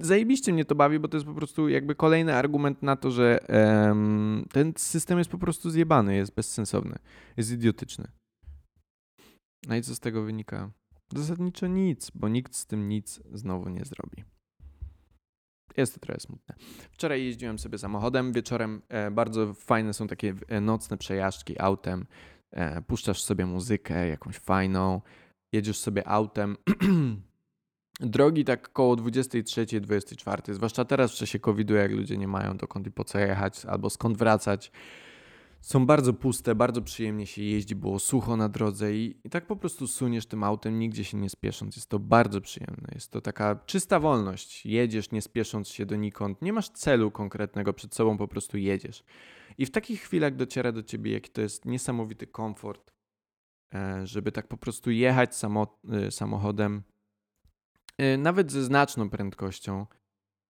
Zajebiście 0.00 0.52
mnie 0.52 0.64
to 0.64 0.74
bawi, 0.74 0.98
bo 0.98 1.08
to 1.08 1.16
jest 1.16 1.26
po 1.26 1.34
prostu 1.34 1.68
jakby 1.68 1.94
kolejny 1.94 2.34
argument 2.34 2.82
na 2.82 2.96
to, 2.96 3.10
że 3.10 3.38
ten 4.52 4.72
system 4.76 5.18
jest 5.18 5.30
po 5.30 5.38
prostu 5.38 5.70
zjebany, 5.70 6.16
jest 6.16 6.34
bezsensowny, 6.34 6.98
jest 7.36 7.52
idiotyczny. 7.52 8.08
No 9.68 9.76
i 9.76 9.82
co 9.82 9.94
z 9.94 10.00
tego 10.00 10.22
wynika? 10.22 10.70
Zasadniczo 11.14 11.66
nic, 11.66 12.10
bo 12.14 12.28
nikt 12.28 12.54
z 12.54 12.66
tym 12.66 12.88
nic 12.88 13.20
znowu 13.32 13.68
nie 13.68 13.84
zrobi. 13.84 14.24
Jest 15.76 15.94
to 15.94 16.00
trochę 16.00 16.20
smutne. 16.20 16.54
Wczoraj 16.90 17.24
jeździłem 17.24 17.58
sobie 17.58 17.78
samochodem, 17.78 18.32
wieczorem 18.32 18.82
e, 18.88 19.10
bardzo 19.10 19.54
fajne 19.54 19.94
są 19.94 20.06
takie 20.06 20.34
e, 20.48 20.60
nocne 20.60 20.98
przejażdżki 20.98 21.60
autem. 21.60 22.06
E, 22.50 22.82
puszczasz 22.82 23.22
sobie 23.22 23.46
muzykę 23.46 24.08
jakąś 24.08 24.36
fajną, 24.36 25.00
jedziesz 25.52 25.78
sobie 25.78 26.08
autem. 26.08 26.56
Drogi 28.00 28.44
tak 28.44 28.72
koło 28.72 28.96
23-24, 28.96 30.54
zwłaszcza 30.54 30.84
teraz 30.84 31.12
w 31.12 31.14
czasie 31.14 31.38
COVID-u, 31.38 31.74
jak 31.74 31.92
ludzie 31.92 32.16
nie 32.16 32.28
mają 32.28 32.56
dokąd 32.56 32.86
i 32.86 32.90
po 32.90 33.04
co 33.04 33.18
jechać 33.18 33.64
albo 33.64 33.90
skąd 33.90 34.18
wracać 34.18 34.72
są 35.60 35.86
bardzo 35.86 36.12
puste, 36.12 36.54
bardzo 36.54 36.82
przyjemnie 36.82 37.26
się 37.26 37.42
jeździ, 37.42 37.74
było 37.74 37.98
sucho 37.98 38.36
na 38.36 38.48
drodze 38.48 38.94
i, 38.94 39.20
i 39.24 39.30
tak 39.30 39.46
po 39.46 39.56
prostu 39.56 39.86
suniesz 39.86 40.26
tym 40.26 40.44
autem, 40.44 40.78
nigdzie 40.78 41.04
się 41.04 41.16
nie 41.16 41.30
spiesząc. 41.30 41.76
Jest 41.76 41.88
to 41.88 41.98
bardzo 41.98 42.40
przyjemne. 42.40 42.88
Jest 42.94 43.10
to 43.10 43.20
taka 43.20 43.60
czysta 43.66 44.00
wolność. 44.00 44.66
Jedziesz 44.66 45.10
nie 45.10 45.22
spiesząc 45.22 45.68
się 45.68 45.86
donikąd, 45.86 46.42
nie 46.42 46.52
masz 46.52 46.68
celu 46.68 47.10
konkretnego 47.10 47.72
przed 47.72 47.94
sobą, 47.94 48.18
po 48.18 48.28
prostu 48.28 48.56
jedziesz. 48.58 49.04
I 49.58 49.66
w 49.66 49.70
takich 49.70 50.02
chwilach 50.02 50.36
dociera 50.36 50.72
do 50.72 50.82
ciebie, 50.82 51.12
jaki 51.12 51.30
to 51.30 51.40
jest 51.40 51.64
niesamowity 51.64 52.26
komfort, 52.26 52.92
e, 53.74 54.06
żeby 54.06 54.32
tak 54.32 54.48
po 54.48 54.56
prostu 54.56 54.90
jechać 54.90 55.36
samo, 55.36 55.78
e, 55.92 56.10
samochodem, 56.10 56.82
nawet 58.18 58.52
ze 58.52 58.64
znaczną 58.64 59.10
prędkością 59.10 59.86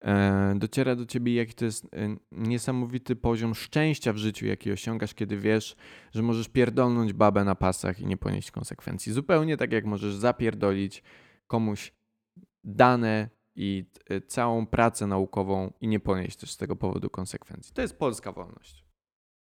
E, 0.04 0.54
dociera 0.56 0.96
do 0.96 1.06
ciebie, 1.06 1.34
jaki 1.34 1.54
to 1.54 1.64
jest 1.64 1.84
e, 1.84 2.16
niesamowity 2.32 3.16
poziom 3.16 3.54
szczęścia 3.54 4.12
w 4.12 4.16
życiu, 4.16 4.46
jaki 4.46 4.72
osiągasz, 4.72 5.14
kiedy 5.14 5.38
wiesz, 5.38 5.76
że 6.12 6.22
możesz 6.22 6.48
pierdolnąć 6.48 7.12
babę 7.12 7.44
na 7.44 7.54
pasach 7.54 8.00
i 8.00 8.06
nie 8.06 8.16
ponieść 8.16 8.50
konsekwencji. 8.50 9.12
Zupełnie 9.12 9.56
tak 9.56 9.72
jak 9.72 9.84
możesz 9.84 10.14
zapierdolić 10.14 11.02
komuś 11.46 11.92
dane 12.64 13.28
i 13.56 13.84
e, 14.10 14.20
całą 14.20 14.66
pracę 14.66 15.06
naukową 15.06 15.72
i 15.80 15.88
nie 15.88 16.00
ponieść 16.00 16.36
też 16.36 16.50
z 16.50 16.56
tego 16.56 16.76
powodu 16.76 17.10
konsekwencji. 17.10 17.74
To 17.74 17.82
jest 17.82 17.98
polska 17.98 18.32
wolność. 18.32 18.84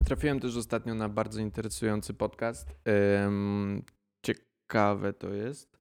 Trafiłem 0.05 0.39
też 0.39 0.57
ostatnio 0.57 0.95
na 0.95 1.09
bardzo 1.09 1.41
interesujący 1.41 2.13
podcast. 2.13 2.75
Ciekawe 4.25 5.13
to 5.13 5.33
jest. 5.33 5.80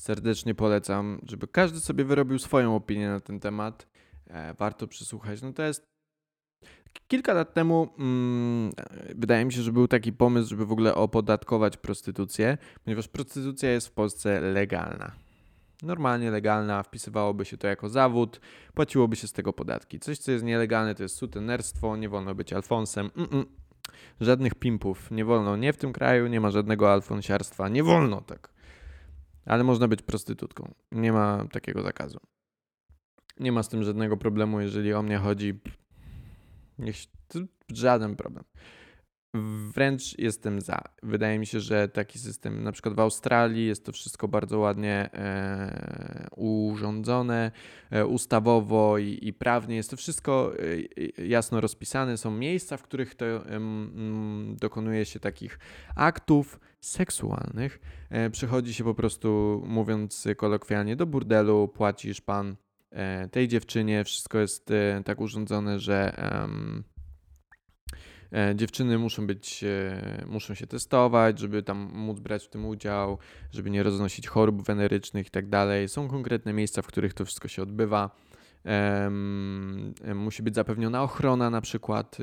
Serdecznie 0.00 0.54
polecam, 0.54 1.20
żeby 1.26 1.48
każdy 1.48 1.80
sobie 1.80 2.04
wyrobił 2.04 2.38
swoją 2.38 2.76
opinię 2.76 3.08
na 3.08 3.20
ten 3.20 3.40
temat. 3.40 3.86
E, 4.26 4.54
warto 4.54 4.86
przysłuchać. 4.86 5.42
No 5.42 5.52
to 5.52 5.62
jest 5.62 5.90
Kilka 7.08 7.32
lat 7.32 7.54
temu 7.54 7.88
mm, 7.98 8.72
wydaje 9.14 9.44
mi 9.44 9.52
się, 9.52 9.62
że 9.62 9.72
był 9.72 9.88
taki 9.88 10.12
pomysł, 10.12 10.48
żeby 10.48 10.66
w 10.66 10.72
ogóle 10.72 10.94
opodatkować 10.94 11.76
prostytucję, 11.76 12.58
ponieważ 12.84 13.08
prostytucja 13.08 13.70
jest 13.70 13.88
w 13.88 13.92
Polsce 13.92 14.40
legalna. 14.40 15.12
Normalnie 15.82 16.30
legalna, 16.30 16.82
wpisywałoby 16.82 17.44
się 17.44 17.56
to 17.56 17.66
jako 17.66 17.88
zawód, 17.88 18.40
płaciłoby 18.74 19.16
się 19.16 19.26
z 19.26 19.32
tego 19.32 19.52
podatki. 19.52 20.00
Coś, 20.00 20.18
co 20.18 20.32
jest 20.32 20.44
nielegalne, 20.44 20.94
to 20.94 21.02
jest 21.02 21.16
sutenerstwo, 21.16 21.96
nie 21.96 22.08
wolno 22.08 22.34
być 22.34 22.52
alfonsem. 22.52 23.08
Mm-mm. 23.08 23.44
Żadnych 24.20 24.54
pimpów 24.54 25.10
nie 25.10 25.24
wolno, 25.24 25.56
nie 25.56 25.72
w 25.72 25.76
tym 25.76 25.92
kraju, 25.92 26.26
nie 26.26 26.40
ma 26.40 26.50
żadnego 26.50 26.92
alfonsiarstwa, 26.92 27.68
nie 27.68 27.82
wolno 27.82 28.20
tak. 28.20 28.59
Ale 29.46 29.64
można 29.64 29.88
być 29.88 30.02
prostytutką, 30.02 30.74
nie 30.92 31.12
ma 31.12 31.44
takiego 31.52 31.82
zakazu. 31.82 32.20
Nie 33.40 33.52
ma 33.52 33.62
z 33.62 33.68
tym 33.68 33.84
żadnego 33.84 34.16
problemu, 34.16 34.60
jeżeli 34.60 34.94
o 34.94 35.02
mnie 35.02 35.18
chodzi. 35.18 35.60
Niech, 36.78 36.96
żaden 37.72 38.16
problem. 38.16 38.44
Wręcz 39.34 40.18
jestem 40.18 40.60
za. 40.60 40.82
Wydaje 41.02 41.38
mi 41.38 41.46
się, 41.46 41.60
że 41.60 41.88
taki 41.88 42.18
system, 42.18 42.62
na 42.62 42.72
przykład 42.72 42.94
w 42.94 43.00
Australii, 43.00 43.66
jest 43.66 43.84
to 43.84 43.92
wszystko 43.92 44.28
bardzo 44.28 44.58
ładnie 44.58 45.10
e, 45.12 46.26
urządzone, 46.36 47.50
e, 47.90 48.06
ustawowo 48.06 48.98
i, 48.98 49.18
i, 49.22 49.32
prawnie. 49.32 49.76
Jest 49.76 49.90
to 49.90 49.96
wszystko 49.96 50.52
e, 51.18 51.24
jasno 51.26 51.60
rozpisane. 51.60 52.16
Są 52.16 52.30
miejsca, 52.30 52.76
w 52.76 52.82
których 52.82 53.14
to 53.14 53.24
dokonuje 54.56 55.04
się 55.04 55.20
takich 55.20 55.58
aktów 55.96 56.60
seksualnych. 56.80 57.80
Przychodzi 58.32 58.74
się 58.74 58.84
po 58.84 58.94
prostu, 58.94 59.62
mówiąc 59.66 60.28
kolokwialnie, 60.36 60.96
do 60.96 61.06
burdelu, 61.06 61.68
płacisz 61.68 62.20
pan 62.20 62.56
tej 63.30 63.48
dziewczynie 63.48 64.04
wszystko 64.04 64.38
jest 64.38 64.72
tak 65.04 65.20
urządzone, 65.20 65.78
że 65.78 66.16
dziewczyny 68.54 68.98
muszą 68.98 69.26
być, 69.26 69.64
muszą 70.26 70.54
się 70.54 70.66
testować, 70.66 71.38
żeby 71.38 71.62
tam 71.62 71.90
móc 71.94 72.20
brać 72.20 72.44
w 72.44 72.48
tym 72.48 72.66
udział, 72.66 73.18
żeby 73.52 73.70
nie 73.70 73.82
roznosić 73.82 74.28
chorób 74.28 74.62
wenerycznych 74.62 75.26
i 75.26 75.30
tak 75.30 75.48
dalej. 75.48 75.88
Są 75.88 76.08
konkretne 76.08 76.52
miejsca, 76.52 76.82
w 76.82 76.86
których 76.86 77.14
to 77.14 77.24
wszystko 77.24 77.48
się 77.48 77.62
odbywa. 77.62 78.10
musi 80.14 80.42
być 80.42 80.54
zapewniona 80.54 81.02
ochrona, 81.02 81.50
na 81.50 81.60
przykład 81.60 82.18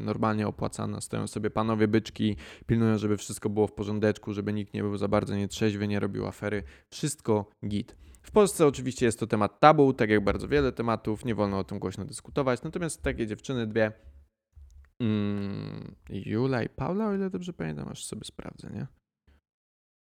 normalnie 0.00 0.48
opłacana. 0.48 1.00
Stoją 1.00 1.26
sobie 1.26 1.50
panowie 1.50 1.88
byczki, 1.88 2.36
pilnują, 2.66 2.98
żeby 2.98 3.16
wszystko 3.16 3.50
było 3.50 3.66
w 3.66 3.72
porządeczku, 3.72 4.32
żeby 4.32 4.52
nikt 4.52 4.74
nie 4.74 4.82
był 4.82 4.96
za 4.96 5.08
bardzo 5.08 5.36
nietrzeźwy, 5.36 5.88
nie 5.88 6.00
robił 6.00 6.26
afery. 6.26 6.62
Wszystko 6.90 7.50
git. 7.66 7.96
W 8.22 8.30
Polsce 8.30 8.66
oczywiście 8.66 9.06
jest 9.06 9.20
to 9.20 9.26
temat 9.26 9.60
tabu, 9.60 9.92
tak 9.92 10.10
jak 10.10 10.24
bardzo 10.24 10.48
wiele 10.48 10.72
tematów, 10.72 11.24
nie 11.24 11.34
wolno 11.34 11.58
o 11.58 11.64
tym 11.64 11.78
głośno 11.78 12.04
dyskutować. 12.04 12.62
Natomiast 12.62 13.02
takie 13.02 13.26
dziewczyny, 13.26 13.66
dwie, 13.66 13.92
mm, 15.00 15.94
Jula 16.10 16.62
i 16.62 16.68
Paula, 16.68 17.08
o 17.08 17.14
ile 17.14 17.30
dobrze 17.30 17.52
pamiętam, 17.52 17.88
aż 17.88 18.04
sobie 18.04 18.24
sprawdzę, 18.24 18.70
nie? 18.70 18.86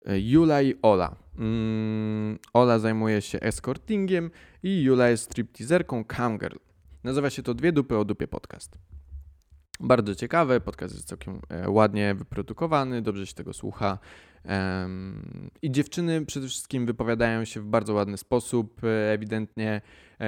E, 0.05 0.19
Jula 0.19 0.61
i 0.61 0.75
Ola. 0.81 1.15
Mm, 1.37 2.39
Ola 2.53 2.79
zajmuje 2.79 3.21
się 3.21 3.39
escortingiem 3.39 4.31
i 4.63 4.83
Jula 4.83 5.09
jest 5.09 5.23
stripteaserką 5.23 6.05
camgirl. 6.05 6.57
Nazywa 7.03 7.29
się 7.29 7.43
to 7.43 7.53
Dwie 7.53 7.71
dupy 7.71 7.97
o 7.97 8.05
dupie 8.05 8.27
podcast. 8.27 8.77
Bardzo 9.79 10.15
ciekawe, 10.15 10.61
podcast 10.61 10.95
jest 10.95 11.07
całkiem 11.07 11.41
e, 11.49 11.69
ładnie 11.69 12.15
wyprodukowany, 12.15 13.01
dobrze 13.01 13.27
się 13.27 13.33
tego 13.33 13.53
słucha. 13.53 13.99
I 15.61 15.71
dziewczyny 15.71 16.25
przede 16.25 16.47
wszystkim 16.47 16.85
wypowiadają 16.85 17.45
się 17.45 17.61
w 17.61 17.65
bardzo 17.65 17.93
ładny 17.93 18.17
sposób, 18.17 18.83
e, 18.83 19.11
ewidentnie 19.11 19.81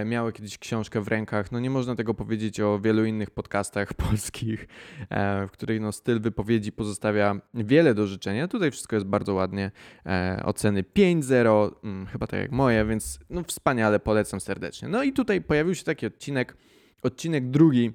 miały 0.06 0.34
kiedyś 0.34 0.58
książkę 0.58 1.02
w 1.02 1.08
rękach. 1.08 1.52
No 1.52 1.60
nie 1.60 1.70
można 1.70 1.96
tego 1.96 2.14
powiedzieć 2.14 2.60
o 2.60 2.80
wielu 2.80 3.06
innych 3.06 3.32
podcastach 3.32 3.94
polskich, 4.10 4.68
e, 5.10 5.48
w 5.48 5.52
których 5.52 5.82
no 5.82 5.92
styl 5.92 6.22
wypowiedzi 6.22 6.72
pozostawia 6.72 7.42
wiele 7.54 7.94
do 7.94 8.08
życzenia. 8.08 8.48
Tutaj 8.48 8.72
wszystko 8.72 8.96
jest 8.96 9.06
bardzo 9.06 9.34
ładnie. 9.34 9.72
E, 10.06 10.42
oceny 10.46 10.84
5-0, 10.84 11.72
mm, 11.84 12.06
chyba 12.06 12.28
tak 12.28 12.40
jak 12.40 12.52
moje, 12.52 12.86
więc 12.86 13.20
no 13.30 13.44
wspaniale, 13.44 14.00
polecam 14.00 14.40
serdecznie. 14.40 14.88
No 14.88 15.04
i 15.04 15.14
tutaj 15.14 15.42
pojawił 15.42 15.76
się 15.76 15.84
taki 15.84 16.06
odcinek, 16.06 16.58
odcinek 17.04 17.50
drugi 17.50 17.92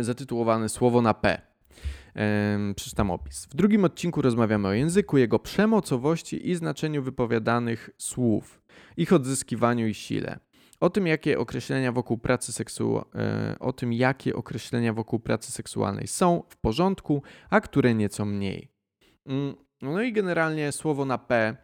zatytułowany 0.00 0.68
Słowo 0.68 1.02
na 1.02 1.14
P. 1.14 1.42
Przeczytam 2.76 3.10
opis. 3.10 3.46
W 3.46 3.54
drugim 3.54 3.84
odcinku 3.84 4.22
rozmawiamy 4.22 4.68
o 4.68 4.72
języku, 4.72 5.18
jego 5.18 5.38
przemocowości 5.38 6.50
i 6.50 6.54
znaczeniu 6.54 7.02
wypowiadanych 7.02 7.90
słów, 7.98 8.62
ich 8.96 9.12
odzyskiwaniu 9.12 9.86
i 9.86 9.94
sile. 9.94 10.38
O 10.82 10.90
tym, 10.90 11.06
jakie 11.06 11.38
określenia 11.38 11.92
wokół 11.92 12.18
pracy 12.18 12.52
seksu... 12.52 13.04
E, 13.14 13.56
o 13.60 13.72
tym, 13.72 13.92
jakie 13.92 14.36
określenia 14.36 14.92
wokół 14.92 15.20
pracy 15.20 15.52
seksualnej 15.52 16.06
są 16.06 16.42
w 16.48 16.56
porządku, 16.56 17.22
a 17.50 17.60
które 17.60 17.94
nieco 17.94 18.24
mniej. 18.24 18.68
Mm, 19.26 19.54
no 19.82 20.02
i 20.02 20.12
generalnie 20.12 20.72
słowo 20.72 21.04
na 21.04 21.18
P 21.18 21.56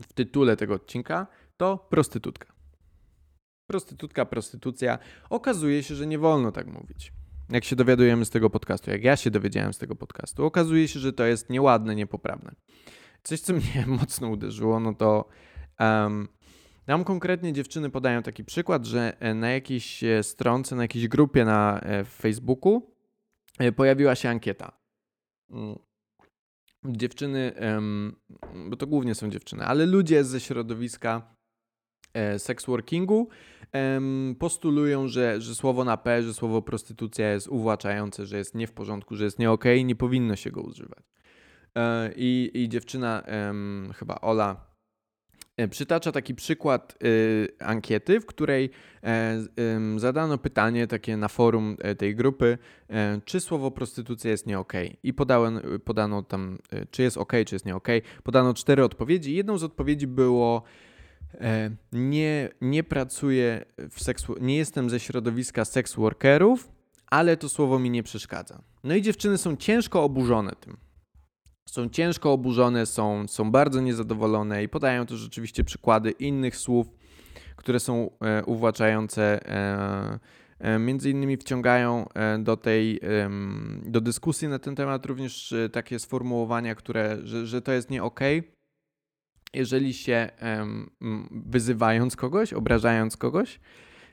w 0.00 0.12
tytule 0.12 0.56
tego 0.56 0.74
odcinka 0.74 1.26
to 1.56 1.86
prostytutka. 1.90 2.52
Prostytutka, 3.66 4.24
prostytucja. 4.24 4.98
Okazuje 5.30 5.82
się, 5.82 5.94
że 5.94 6.06
nie 6.06 6.18
wolno 6.18 6.52
tak 6.52 6.66
mówić 6.66 7.12
jak 7.50 7.64
się 7.64 7.76
dowiadujemy 7.76 8.24
z 8.24 8.30
tego 8.30 8.50
podcastu, 8.50 8.90
jak 8.90 9.04
ja 9.04 9.16
się 9.16 9.30
dowiedziałem 9.30 9.72
z 9.72 9.78
tego 9.78 9.96
podcastu, 9.96 10.44
okazuje 10.44 10.88
się, 10.88 11.00
że 11.00 11.12
to 11.12 11.24
jest 11.24 11.50
nieładne, 11.50 11.94
niepoprawne. 11.94 12.54
Coś, 13.22 13.40
co 13.40 13.52
mnie 13.52 13.86
mocno 14.00 14.28
uderzyło, 14.28 14.80
no 14.80 14.94
to 14.94 15.28
um, 15.80 16.28
tam 16.86 17.04
konkretnie 17.04 17.52
dziewczyny 17.52 17.90
podają 17.90 18.22
taki 18.22 18.44
przykład, 18.44 18.84
że 18.84 19.20
e, 19.20 19.34
na 19.34 19.50
jakiejś 19.50 20.04
e, 20.04 20.22
stronce, 20.22 20.76
na 20.76 20.82
jakiejś 20.82 21.08
grupie 21.08 21.44
na 21.44 21.80
e, 21.80 22.04
Facebooku 22.04 22.94
pojawiła 23.76 24.14
się 24.14 24.28
ankieta. 24.28 24.72
Mm. 25.50 25.78
Dziewczyny, 26.84 27.52
bo 28.68 28.76
to 28.76 28.86
głównie 28.86 29.14
są 29.14 29.30
dziewczyny, 29.30 29.64
ale 29.64 29.86
ludzie 29.86 30.24
ze 30.24 30.40
środowiska 30.40 31.34
sex 32.38 32.66
workingu 32.66 33.28
postulują, 34.38 35.08
że, 35.08 35.40
że 35.40 35.54
słowo 35.54 35.84
na 35.84 35.96
P, 35.96 36.22
że 36.22 36.34
słowo 36.34 36.62
prostytucja 36.62 37.32
jest 37.32 37.48
uwłaczające, 37.48 38.26
że 38.26 38.38
jest 38.38 38.54
nie 38.54 38.66
w 38.66 38.72
porządku, 38.72 39.16
że 39.16 39.24
jest 39.24 39.38
nie 39.38 39.50
okej, 39.50 39.78
okay, 39.78 39.84
nie 39.84 39.96
powinno 39.96 40.36
się 40.36 40.50
go 40.50 40.62
używać. 40.62 41.04
I, 42.16 42.50
i 42.54 42.68
dziewczyna, 42.68 43.22
chyba 43.94 44.20
Ola, 44.20 44.73
przytacza 45.70 46.12
taki 46.12 46.34
przykład 46.34 46.98
y, 47.04 47.48
ankiety, 47.58 48.20
w 48.20 48.26
której 48.26 48.70
e, 49.02 49.40
zadano 49.96 50.38
pytanie 50.38 50.86
takie 50.86 51.16
na 51.16 51.28
forum 51.28 51.76
tej 51.98 52.16
grupy, 52.16 52.58
czy 53.24 53.40
słowo 53.40 53.70
prostytucja 53.70 54.30
jest 54.30 54.46
nie 54.46 54.58
okej. 54.58 54.86
Okay. 54.86 54.98
I 55.02 55.14
podano, 55.14 55.60
podano 55.84 56.22
tam, 56.22 56.58
czy 56.90 57.02
jest 57.02 57.16
ok, 57.16 57.32
czy 57.46 57.54
jest 57.54 57.66
nie. 57.66 57.74
Podano 58.22 58.54
cztery 58.54 58.84
odpowiedzi. 58.84 59.34
Jedną 59.34 59.58
z 59.58 59.64
odpowiedzi 59.64 60.06
było 60.06 60.62
E, 61.40 61.70
nie, 61.92 62.48
nie 62.60 62.84
pracuję 62.84 63.64
w 63.90 64.02
seksu, 64.02 64.34
nie 64.40 64.56
jestem 64.56 64.90
ze 64.90 65.00
środowiska 65.00 65.64
seks 65.64 65.94
workerów, 65.94 66.68
ale 67.06 67.36
to 67.36 67.48
słowo 67.48 67.78
mi 67.78 67.90
nie 67.90 68.02
przeszkadza. 68.02 68.62
No 68.84 68.94
i 68.94 69.02
dziewczyny 69.02 69.38
są 69.38 69.56
ciężko 69.56 70.04
oburzone 70.04 70.52
tym. 70.60 70.76
Są 71.68 71.88
ciężko 71.88 72.32
oburzone, 72.32 72.86
są, 72.86 73.28
są 73.28 73.50
bardzo 73.50 73.80
niezadowolone 73.80 74.62
i 74.62 74.68
podają 74.68 75.06
też 75.06 75.18
rzeczywiście 75.18 75.64
przykłady 75.64 76.10
innych 76.10 76.56
słów, 76.56 76.86
które 77.56 77.80
są 77.80 78.10
e, 78.20 78.44
uwłaczające. 78.44 79.48
E, 79.48 80.18
e, 80.58 80.78
między 80.78 81.10
innymi 81.10 81.36
wciągają 81.36 82.08
e, 82.14 82.38
do 82.38 82.56
tej, 82.56 83.00
do 83.82 84.00
dyskusji 84.00 84.48
na 84.48 84.58
ten 84.58 84.76
temat 84.76 85.06
również 85.06 85.52
e, 85.52 85.68
takie 85.68 85.98
sformułowania, 85.98 86.74
które, 86.74 87.18
że, 87.24 87.46
że 87.46 87.62
to 87.62 87.72
jest 87.72 87.90
nie. 87.90 88.02
Okay 88.02 88.54
jeżeli 89.54 89.94
się 89.94 90.30
wyzywając 91.30 92.16
kogoś, 92.16 92.52
obrażając 92.52 93.16
kogoś, 93.16 93.60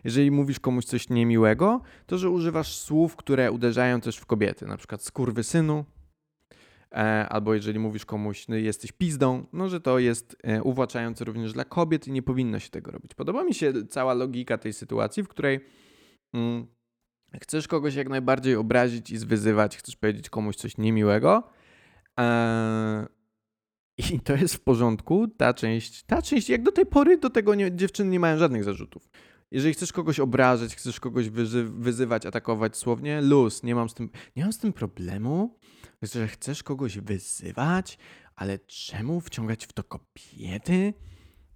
jeżeli 0.04 0.32
mówisz 0.32 0.60
komuś 0.60 0.86
coś 0.86 1.10
niemiłego, 1.10 1.82
to 2.08 2.18
że 2.18 2.30
używasz 2.30 2.76
słów, 2.76 3.16
które 3.16 3.52
uderzają 3.52 4.02
też 4.02 4.18
w 4.18 4.26
kobiety, 4.26 4.66
na 4.66 4.78
przykład 4.78 5.04
skurwysynu, 5.04 5.86
albo 7.30 7.54
jeżeli 7.54 7.80
mówisz 7.80 8.06
komuś, 8.06 8.48
no 8.48 8.56
jesteś 8.56 8.92
pizdą, 8.92 9.46
no 9.54 9.70
że 9.70 9.82
to 9.82 10.00
jest 10.00 10.38
e, 10.44 10.64
uwłaczające 10.64 11.26
również 11.26 11.54
dla 11.54 11.66
kobiet 11.66 12.08
i 12.08 12.12
nie 12.12 12.22
powinno 12.22 12.60
się 12.60 12.70
tego 12.70 12.92
robić. 12.92 13.14
Podoba 13.14 13.44
mi 13.44 13.54
się 13.54 13.74
cała 13.90 14.14
logika 14.14 14.58
tej 14.58 14.74
sytuacji, 14.74 15.24
w 15.24 15.28
której 15.28 15.60
mm, 16.34 16.68
chcesz 17.42 17.68
kogoś 17.68 17.96
jak 17.96 18.10
najbardziej 18.10 18.56
obrazić 18.56 19.12
i 19.12 19.18
zwyzywać, 19.18 19.78
chcesz 19.78 19.96
powiedzieć 19.96 20.30
komuś 20.30 20.56
coś 20.56 20.78
niemiłego, 20.78 21.44
e, 22.20 23.08
i 23.98 24.20
to 24.20 24.36
jest 24.36 24.56
w 24.56 24.60
porządku, 24.60 25.28
ta 25.28 25.54
część, 25.54 26.04
ta 26.04 26.22
część, 26.22 26.50
jak 26.50 26.64
do 26.64 26.72
tej 26.72 26.86
pory 26.86 27.18
do 27.18 27.30
tego 27.30 27.56
nie, 27.56 27.76
dziewczyny 27.76 28.10
nie 28.10 28.20
mają 28.20 28.38
żadnych 28.38 28.64
zarzutów. 28.64 29.10
Jeżeli 29.52 29.74
chcesz 29.74 29.92
kogoś 29.92 30.20
obrażać, 30.20 30.76
chcesz 30.76 31.00
kogoś 31.00 31.30
wyzy 31.30 31.64
wyzywać, 31.64 32.26
atakować 32.26 32.78
słownie, 32.78 33.22
luz, 33.22 33.64
nie 33.64 33.76
mam 33.76 33.90
z 33.90 33.94
tym, 33.94 34.10
nie 34.36 34.44
mam 34.44 34.54
z 34.54 34.58
tym 34.58 34.74
problemu, 34.74 35.60
że 36.02 36.28
chcesz 36.28 36.64
kogoś 36.64 37.00
wyzywać, 37.00 37.98
ale 38.36 38.60
czemu 38.60 39.22
wciągać 39.22 39.66
w 39.66 39.74
to 39.74 39.84
kobiety? 39.84 40.94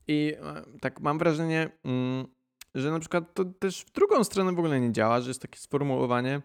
I 0.07 0.33
e, 0.41 0.79
tak 0.81 0.99
mam 0.99 1.17
wrażenie, 1.17 1.69
mm, 1.83 2.27
że 2.75 2.91
na 2.91 2.99
przykład 2.99 3.33
to 3.33 3.45
też 3.45 3.81
w 3.81 3.91
drugą 3.91 4.23
stronę 4.23 4.53
w 4.53 4.59
ogóle 4.59 4.79
nie 4.79 4.91
działa, 4.91 5.21
że 5.21 5.29
jest 5.29 5.41
takie 5.41 5.59
sformułowanie, 5.59 6.41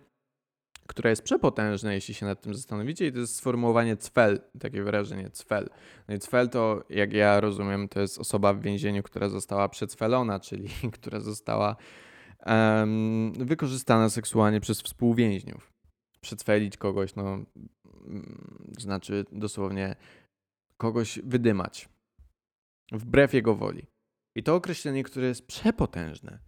która 0.87 1.11
jest 1.11 1.23
przepotężna, 1.23 1.93
jeśli 1.93 2.15
się 2.15 2.27
nad 2.27 2.41
tym 2.41 2.55
zastanowicie, 2.55 3.07
i 3.07 3.13
to 3.13 3.19
jest 3.19 3.37
sformułowanie 3.37 3.97
cfel, 3.97 4.41
takie 4.61 4.83
wyrażenie 4.83 5.31
cfel. 5.31 5.69
No 6.09 6.15
i 6.15 6.19
cfel 6.19 6.49
to, 6.49 6.85
jak 6.89 7.13
ja 7.13 7.41
rozumiem, 7.41 7.89
to 7.89 8.01
jest 8.01 8.19
osoba 8.19 8.55
w 8.55 8.61
więzieniu, 8.61 9.03
która 9.03 9.29
została 9.29 9.69
przecfelona, 9.69 10.41
czyli 10.41 10.69
która 10.97 11.21
została 11.21 11.77
um, 12.47 13.33
wykorzystana 13.39 14.11
seksualnie 14.11 14.61
przez 14.61 14.83
współwięźniów. 14.83 15.73
Przecwelić 16.21 16.77
kogoś, 16.77 17.15
no, 17.15 17.39
znaczy 18.79 19.25
dosłownie 19.33 19.97
kogoś 20.77 21.19
wydymać 21.25 21.89
wbrew 22.93 23.35
jego 23.35 23.55
woli. 23.55 23.87
I 24.35 24.43
to 24.43 24.55
określenie, 24.55 25.05
które 25.05 25.27
jest 25.27 25.47
przepotężne, 25.47 26.39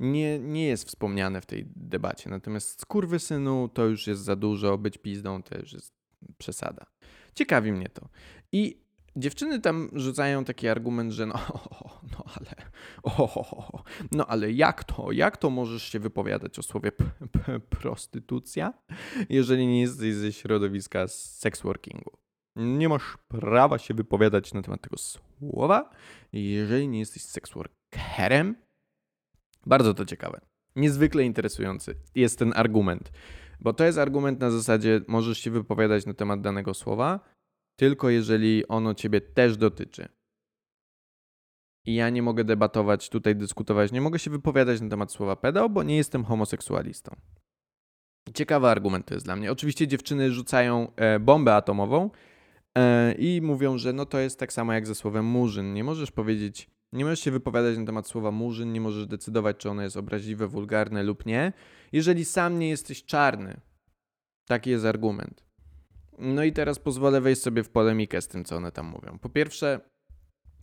nie, 0.00 0.38
nie 0.38 0.66
jest 0.66 0.88
wspomniane 0.88 1.40
w 1.40 1.46
tej 1.46 1.66
debacie. 1.76 2.30
Natomiast 2.30 2.86
synu 3.18 3.68
to 3.68 3.86
już 3.86 4.06
jest 4.06 4.22
za 4.22 4.36
dużo, 4.36 4.78
być 4.78 4.98
pizdą 4.98 5.42
to 5.42 5.58
już 5.58 5.72
jest 5.72 5.92
przesada. 6.38 6.86
Ciekawi 7.34 7.72
mnie 7.72 7.88
to. 7.88 8.08
I 8.52 8.83
dziewczyny 9.16 9.60
tam 9.60 9.90
rzucają 9.92 10.44
taki 10.44 10.68
argument, 10.68 11.12
że 11.12 11.26
no, 11.26 11.34
no 12.12 12.24
ale, 12.36 12.54
no 14.12 14.26
ale 14.26 14.52
jak 14.52 14.84
to, 14.84 15.12
jak 15.12 15.36
to 15.36 15.50
możesz 15.50 15.82
się 15.82 15.98
wypowiadać 16.00 16.58
o 16.58 16.62
słowie 16.62 16.92
prostytucja, 17.80 18.72
jeżeli 19.28 19.66
nie 19.66 19.80
jesteś 19.80 20.14
ze 20.14 20.32
środowiska 20.32 21.08
sex 21.08 21.62
workingu? 21.62 22.10
Nie 22.56 22.88
masz 22.88 23.18
prawa 23.28 23.78
się 23.78 23.94
wypowiadać 23.94 24.54
na 24.54 24.62
temat 24.62 24.82
tego 24.82 24.96
słowa, 24.98 25.90
jeżeli 26.32 26.88
nie 26.88 26.98
jesteś 26.98 27.22
sex 27.22 27.50
workerem, 27.52 28.56
bardzo 29.66 29.94
to 29.94 30.04
ciekawe. 30.04 30.40
Niezwykle 30.76 31.24
interesujący 31.24 31.94
jest 32.14 32.38
ten 32.38 32.52
argument, 32.56 33.12
bo 33.60 33.72
to 33.72 33.84
jest 33.84 33.98
argument 33.98 34.40
na 34.40 34.50
zasadzie 34.50 35.00
możesz 35.08 35.38
się 35.38 35.50
wypowiadać 35.50 36.06
na 36.06 36.14
temat 36.14 36.40
danego 36.40 36.74
słowa, 36.74 37.20
tylko 37.76 38.10
jeżeli 38.10 38.68
ono 38.68 38.94
ciebie 38.94 39.20
też 39.20 39.56
dotyczy. 39.56 40.08
I 41.86 41.94
ja 41.94 42.10
nie 42.10 42.22
mogę 42.22 42.44
debatować, 42.44 43.08
tutaj 43.08 43.36
dyskutować, 43.36 43.92
nie 43.92 44.00
mogę 44.00 44.18
się 44.18 44.30
wypowiadać 44.30 44.80
na 44.80 44.88
temat 44.88 45.12
słowa 45.12 45.36
pedał, 45.36 45.70
bo 45.70 45.82
nie 45.82 45.96
jestem 45.96 46.24
homoseksualistą. 46.24 47.16
Ciekawy 48.34 48.68
argument 48.68 49.06
to 49.06 49.14
jest 49.14 49.26
dla 49.26 49.36
mnie. 49.36 49.52
Oczywiście 49.52 49.88
dziewczyny 49.88 50.32
rzucają 50.32 50.92
e, 50.96 51.20
bombę 51.20 51.54
atomową 51.54 52.10
e, 52.78 53.12
i 53.12 53.40
mówią, 53.42 53.78
że 53.78 53.92
no 53.92 54.06
to 54.06 54.18
jest 54.18 54.38
tak 54.38 54.52
samo 54.52 54.72
jak 54.72 54.86
ze 54.86 54.94
słowem 54.94 55.24
murzyn. 55.24 55.74
Nie 55.74 55.84
możesz 55.84 56.10
powiedzieć 56.10 56.74
nie 56.94 57.04
możesz 57.04 57.20
się 57.20 57.30
wypowiadać 57.30 57.78
na 57.78 57.84
temat 57.84 58.08
słowa 58.08 58.30
murzyn, 58.30 58.72
nie 58.72 58.80
możesz 58.80 59.06
decydować, 59.06 59.56
czy 59.56 59.70
ono 59.70 59.82
jest 59.82 59.96
obraźliwe, 59.96 60.48
wulgarne 60.48 61.02
lub 61.02 61.26
nie, 61.26 61.52
jeżeli 61.92 62.24
sam 62.24 62.58
nie 62.58 62.68
jesteś 62.68 63.04
czarny. 63.04 63.60
Taki 64.48 64.70
jest 64.70 64.84
argument. 64.84 65.44
No 66.18 66.44
i 66.44 66.52
teraz 66.52 66.78
pozwolę 66.78 67.20
wejść 67.20 67.42
sobie 67.42 67.62
w 67.62 67.68
polemikę 67.68 68.22
z 68.22 68.28
tym, 68.28 68.44
co 68.44 68.56
one 68.56 68.72
tam 68.72 68.86
mówią. 68.86 69.18
Po 69.18 69.28
pierwsze, 69.28 69.80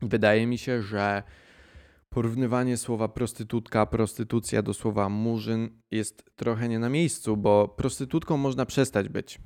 wydaje 0.01 0.47
mi 0.47 0.57
się, 0.57 0.81
że 0.81 1.23
porównywanie 2.09 2.77
słowa 2.77 3.07
prostytutka, 3.07 3.85
prostytucja 3.85 4.61
do 4.61 4.73
słowa 4.73 5.09
murzyn 5.09 5.81
jest 5.91 6.31
trochę 6.35 6.69
nie 6.69 6.79
na 6.79 6.89
miejscu, 6.89 7.37
bo 7.37 7.67
prostytutką 7.67 8.37
można 8.37 8.65
przestać 8.65 9.09
być. 9.09 9.39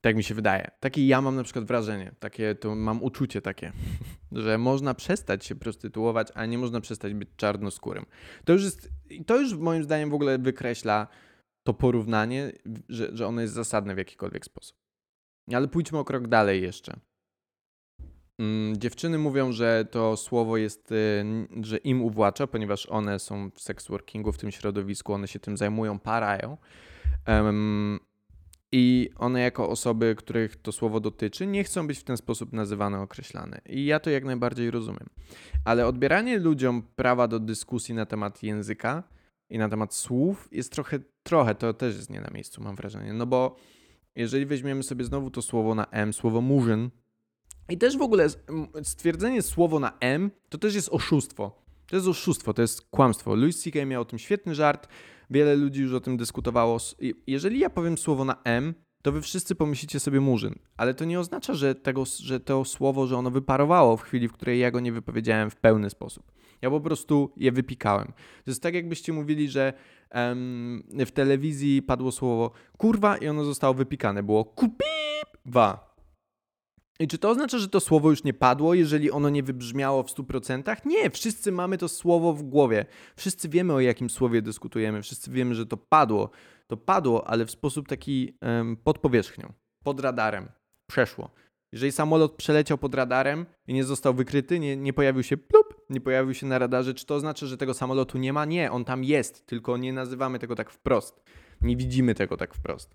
Tak 0.00 0.16
mi 0.16 0.24
się 0.24 0.34
wydaje. 0.34 0.70
Takie 0.80 1.06
ja 1.06 1.20
mam 1.20 1.36
na 1.36 1.42
przykład 1.42 1.64
wrażenie, 1.64 2.14
takie 2.18 2.54
to 2.54 2.74
mam 2.74 3.02
uczucie 3.02 3.42
takie, 3.42 3.72
że 4.32 4.58
można 4.58 4.94
przestać 4.94 5.44
się 5.44 5.54
prostytuować, 5.54 6.28
a 6.34 6.46
nie 6.46 6.58
można 6.58 6.80
przestać 6.80 7.14
być 7.14 7.28
czarnoskórym. 7.36 8.06
To 8.44 8.52
już 8.52 8.64
jest, 8.64 8.90
to 9.26 9.40
już 9.40 9.54
moim 9.54 9.84
zdaniem 9.84 10.10
w 10.10 10.14
ogóle 10.14 10.38
wykreśla 10.38 11.06
to 11.62 11.74
porównanie, 11.74 12.52
że, 12.88 13.16
że 13.16 13.26
ono 13.26 13.40
jest 13.40 13.54
zasadne 13.54 13.94
w 13.94 13.98
jakikolwiek 13.98 14.44
sposób. 14.44 14.83
Ale 15.52 15.68
pójdźmy 15.68 15.98
o 15.98 16.04
krok 16.04 16.28
dalej 16.28 16.62
jeszcze. 16.62 16.96
Mm, 18.38 18.76
dziewczyny 18.76 19.18
mówią, 19.18 19.52
że 19.52 19.84
to 19.90 20.16
słowo 20.16 20.56
jest, 20.56 20.92
y, 20.92 21.24
że 21.62 21.76
im 21.76 22.02
uwłacza, 22.02 22.46
ponieważ 22.46 22.86
one 22.86 23.18
są 23.18 23.50
w 23.50 23.60
sex 23.60 23.88
workingu, 23.88 24.32
w 24.32 24.38
tym 24.38 24.50
środowisku, 24.50 25.12
one 25.12 25.28
się 25.28 25.38
tym 25.38 25.56
zajmują, 25.56 25.98
parają. 25.98 26.56
I 28.76 29.10
one, 29.16 29.40
jako 29.40 29.68
osoby, 29.68 30.14
których 30.14 30.56
to 30.56 30.72
słowo 30.72 31.00
dotyczy, 31.00 31.46
nie 31.46 31.64
chcą 31.64 31.86
być 31.86 31.98
w 31.98 32.04
ten 32.04 32.16
sposób 32.16 32.52
nazywane, 32.52 33.00
określane. 33.00 33.60
I 33.66 33.84
ja 33.84 34.00
to 34.00 34.10
jak 34.10 34.24
najbardziej 34.24 34.70
rozumiem. 34.70 35.08
Ale 35.64 35.86
odbieranie 35.86 36.38
ludziom 36.38 36.82
prawa 36.96 37.28
do 37.28 37.40
dyskusji 37.40 37.94
na 37.94 38.06
temat 38.06 38.42
języka 38.42 39.02
i 39.50 39.58
na 39.58 39.68
temat 39.68 39.94
słów 39.94 40.48
jest 40.52 40.72
trochę, 40.72 40.98
trochę 41.22 41.54
to 41.54 41.74
też 41.74 41.96
jest 41.96 42.10
nie 42.10 42.20
na 42.20 42.30
miejscu, 42.30 42.62
mam 42.62 42.76
wrażenie. 42.76 43.12
No 43.12 43.26
bo 43.26 43.56
jeżeli 44.16 44.46
weźmiemy 44.46 44.82
sobie 44.82 45.04
znowu 45.04 45.30
to 45.30 45.42
słowo 45.42 45.74
na 45.74 45.86
M, 45.90 46.12
słowo 46.12 46.40
murzyn, 46.40 46.90
i 47.68 47.78
też 47.78 47.98
w 47.98 48.02
ogóle 48.02 48.28
stwierdzenie 48.82 49.42
słowo 49.42 49.80
na 49.80 49.92
M 50.00 50.30
to 50.48 50.58
też 50.58 50.74
jest 50.74 50.88
oszustwo. 50.88 51.64
To 51.86 51.96
jest 51.96 52.08
oszustwo, 52.08 52.54
to 52.54 52.62
jest 52.62 52.80
kłamstwo. 52.90 53.34
Louis 53.34 53.62
C.K. 53.62 53.86
miał 53.86 54.02
o 54.02 54.04
tym 54.04 54.18
świetny 54.18 54.54
żart, 54.54 54.88
wiele 55.30 55.56
ludzi 55.56 55.82
już 55.82 55.92
o 55.92 56.00
tym 56.00 56.16
dyskutowało. 56.16 56.78
Jeżeli 57.26 57.58
ja 57.58 57.70
powiem 57.70 57.98
słowo 57.98 58.24
na 58.24 58.36
M, 58.44 58.74
to 59.02 59.12
wy 59.12 59.22
wszyscy 59.22 59.54
pomyślicie 59.54 60.00
sobie 60.00 60.20
murzyn, 60.20 60.54
ale 60.76 60.94
to 60.94 61.04
nie 61.04 61.20
oznacza, 61.20 61.54
że, 61.54 61.74
tego, 61.74 62.04
że 62.20 62.40
to 62.40 62.64
słowo, 62.64 63.06
że 63.06 63.16
ono 63.16 63.30
wyparowało 63.30 63.96
w 63.96 64.02
chwili, 64.02 64.28
w 64.28 64.32
której 64.32 64.58
ja 64.58 64.70
go 64.70 64.80
nie 64.80 64.92
wypowiedziałem 64.92 65.50
w 65.50 65.56
pełny 65.56 65.90
sposób. 65.90 66.32
Ja 66.64 66.70
po 66.70 66.80
prostu 66.80 67.32
je 67.36 67.52
wypikałem. 67.52 68.06
To 68.44 68.50
jest 68.50 68.62
tak, 68.62 68.74
jakbyście 68.74 69.12
mówili, 69.12 69.48
że 69.48 69.72
um, 70.14 70.82
w 71.06 71.10
telewizji 71.10 71.82
padło 71.82 72.12
słowo 72.12 72.50
kurwa 72.78 73.16
i 73.16 73.28
ono 73.28 73.44
zostało 73.44 73.74
wypikane. 73.74 74.22
Było 74.22 74.44
kupiwa. 74.44 75.94
I 77.00 77.08
czy 77.08 77.18
to 77.18 77.30
oznacza, 77.30 77.58
że 77.58 77.68
to 77.68 77.80
słowo 77.80 78.10
już 78.10 78.24
nie 78.24 78.34
padło, 78.34 78.74
jeżeli 78.74 79.10
ono 79.10 79.30
nie 79.30 79.42
wybrzmiało 79.42 80.02
w 80.02 80.06
100%? 80.06 80.86
Nie, 80.86 81.10
wszyscy 81.10 81.52
mamy 81.52 81.78
to 81.78 81.88
słowo 81.88 82.32
w 82.32 82.42
głowie. 82.42 82.86
Wszyscy 83.16 83.48
wiemy, 83.48 83.72
o 83.72 83.80
jakim 83.80 84.10
słowie 84.10 84.42
dyskutujemy. 84.42 85.02
Wszyscy 85.02 85.30
wiemy, 85.30 85.54
że 85.54 85.66
to 85.66 85.76
padło. 85.76 86.30
To 86.66 86.76
padło, 86.76 87.28
ale 87.28 87.46
w 87.46 87.50
sposób 87.50 87.88
taki 87.88 88.38
pod 88.84 88.98
powierzchnią, 88.98 89.52
pod 89.82 90.00
radarem. 90.00 90.48
Przeszło. 90.86 91.30
Jeżeli 91.74 91.92
samolot 91.92 92.32
przeleciał 92.32 92.78
pod 92.78 92.94
radarem 92.94 93.46
i 93.66 93.74
nie 93.74 93.84
został 93.84 94.14
wykryty, 94.14 94.58
nie, 94.58 94.76
nie 94.76 94.92
pojawił 94.92 95.22
się 95.22 95.36
plup, 95.36 95.80
nie 95.90 96.00
pojawił 96.00 96.34
się 96.34 96.46
na 96.46 96.58
radarze, 96.58 96.94
czy 96.94 97.06
to 97.06 97.14
oznacza, 97.14 97.46
że 97.46 97.56
tego 97.56 97.74
samolotu 97.74 98.18
nie 98.18 98.32
ma? 98.32 98.44
Nie, 98.44 98.72
on 98.72 98.84
tam 98.84 99.04
jest, 99.04 99.46
tylko 99.46 99.76
nie 99.76 99.92
nazywamy 99.92 100.38
tego 100.38 100.54
tak 100.54 100.70
wprost. 100.70 101.22
Nie 101.60 101.76
widzimy 101.76 102.14
tego 102.14 102.36
tak 102.36 102.54
wprost. 102.54 102.94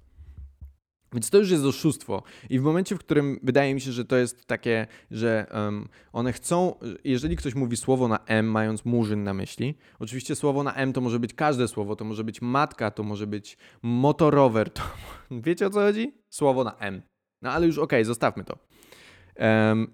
Więc 1.13 1.29
to 1.29 1.37
już 1.37 1.51
jest 1.51 1.63
oszustwo. 1.63 2.23
I 2.49 2.59
w 2.59 2.63
momencie, 2.63 2.95
w 2.95 2.99
którym 2.99 3.39
wydaje 3.43 3.73
mi 3.73 3.81
się, 3.81 3.91
że 3.91 4.05
to 4.05 4.15
jest 4.15 4.45
takie, 4.45 4.87
że 5.11 5.45
um, 5.53 5.87
one 6.13 6.33
chcą, 6.33 6.75
jeżeli 7.03 7.35
ktoś 7.35 7.55
mówi 7.55 7.77
słowo 7.77 8.07
na 8.07 8.19
M, 8.25 8.45
mając 8.45 8.85
murzyn 8.85 9.23
na 9.23 9.33
myśli, 9.33 9.75
oczywiście 9.99 10.35
słowo 10.35 10.63
na 10.63 10.73
M 10.73 10.93
to 10.93 11.01
może 11.01 11.19
być 11.19 11.33
każde 11.33 11.67
słowo, 11.67 11.95
to 11.95 12.05
może 12.05 12.23
być 12.23 12.41
matka, 12.41 12.91
to 12.91 13.03
może 13.03 13.27
być 13.27 13.57
motorower, 13.81 14.69
to 14.69 14.81
wiecie 15.45 15.67
o 15.67 15.69
co 15.69 15.79
chodzi? 15.79 16.13
Słowo 16.29 16.63
na 16.63 16.75
M. 16.77 17.01
No 17.41 17.51
ale 17.51 17.67
już 17.67 17.77
okej, 17.77 17.85
okay, 17.85 18.05
zostawmy 18.05 18.43
to. 18.43 18.68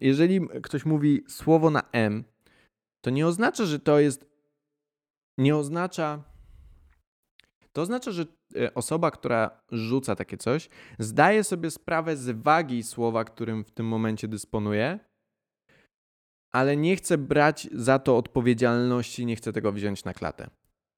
Jeżeli 0.01 0.47
ktoś 0.63 0.85
mówi 0.85 1.23
słowo 1.27 1.69
na 1.69 1.83
M, 1.91 2.23
to 3.01 3.09
nie 3.09 3.27
oznacza, 3.27 3.65
że 3.65 3.79
to 3.79 3.99
jest. 3.99 4.25
Nie 5.37 5.55
oznacza. 5.55 6.23
To 7.71 7.81
oznacza, 7.81 8.11
że 8.11 8.25
e, 8.55 8.73
osoba, 8.73 9.11
która 9.11 9.61
rzuca 9.71 10.15
takie 10.15 10.37
coś, 10.37 10.69
zdaje 10.99 11.43
sobie 11.43 11.71
sprawę 11.71 12.17
z 12.17 12.41
wagi 12.41 12.83
słowa, 12.83 13.23
którym 13.23 13.63
w 13.63 13.71
tym 13.71 13.85
momencie 13.85 14.27
dysponuje, 14.27 14.99
ale 16.51 16.77
nie 16.77 16.95
chce 16.95 17.17
brać 17.17 17.67
za 17.71 17.99
to 17.99 18.17
odpowiedzialności, 18.17 19.25
nie 19.25 19.35
chce 19.35 19.53
tego 19.53 19.71
wziąć 19.71 20.03
na 20.03 20.13
klatę. 20.13 20.49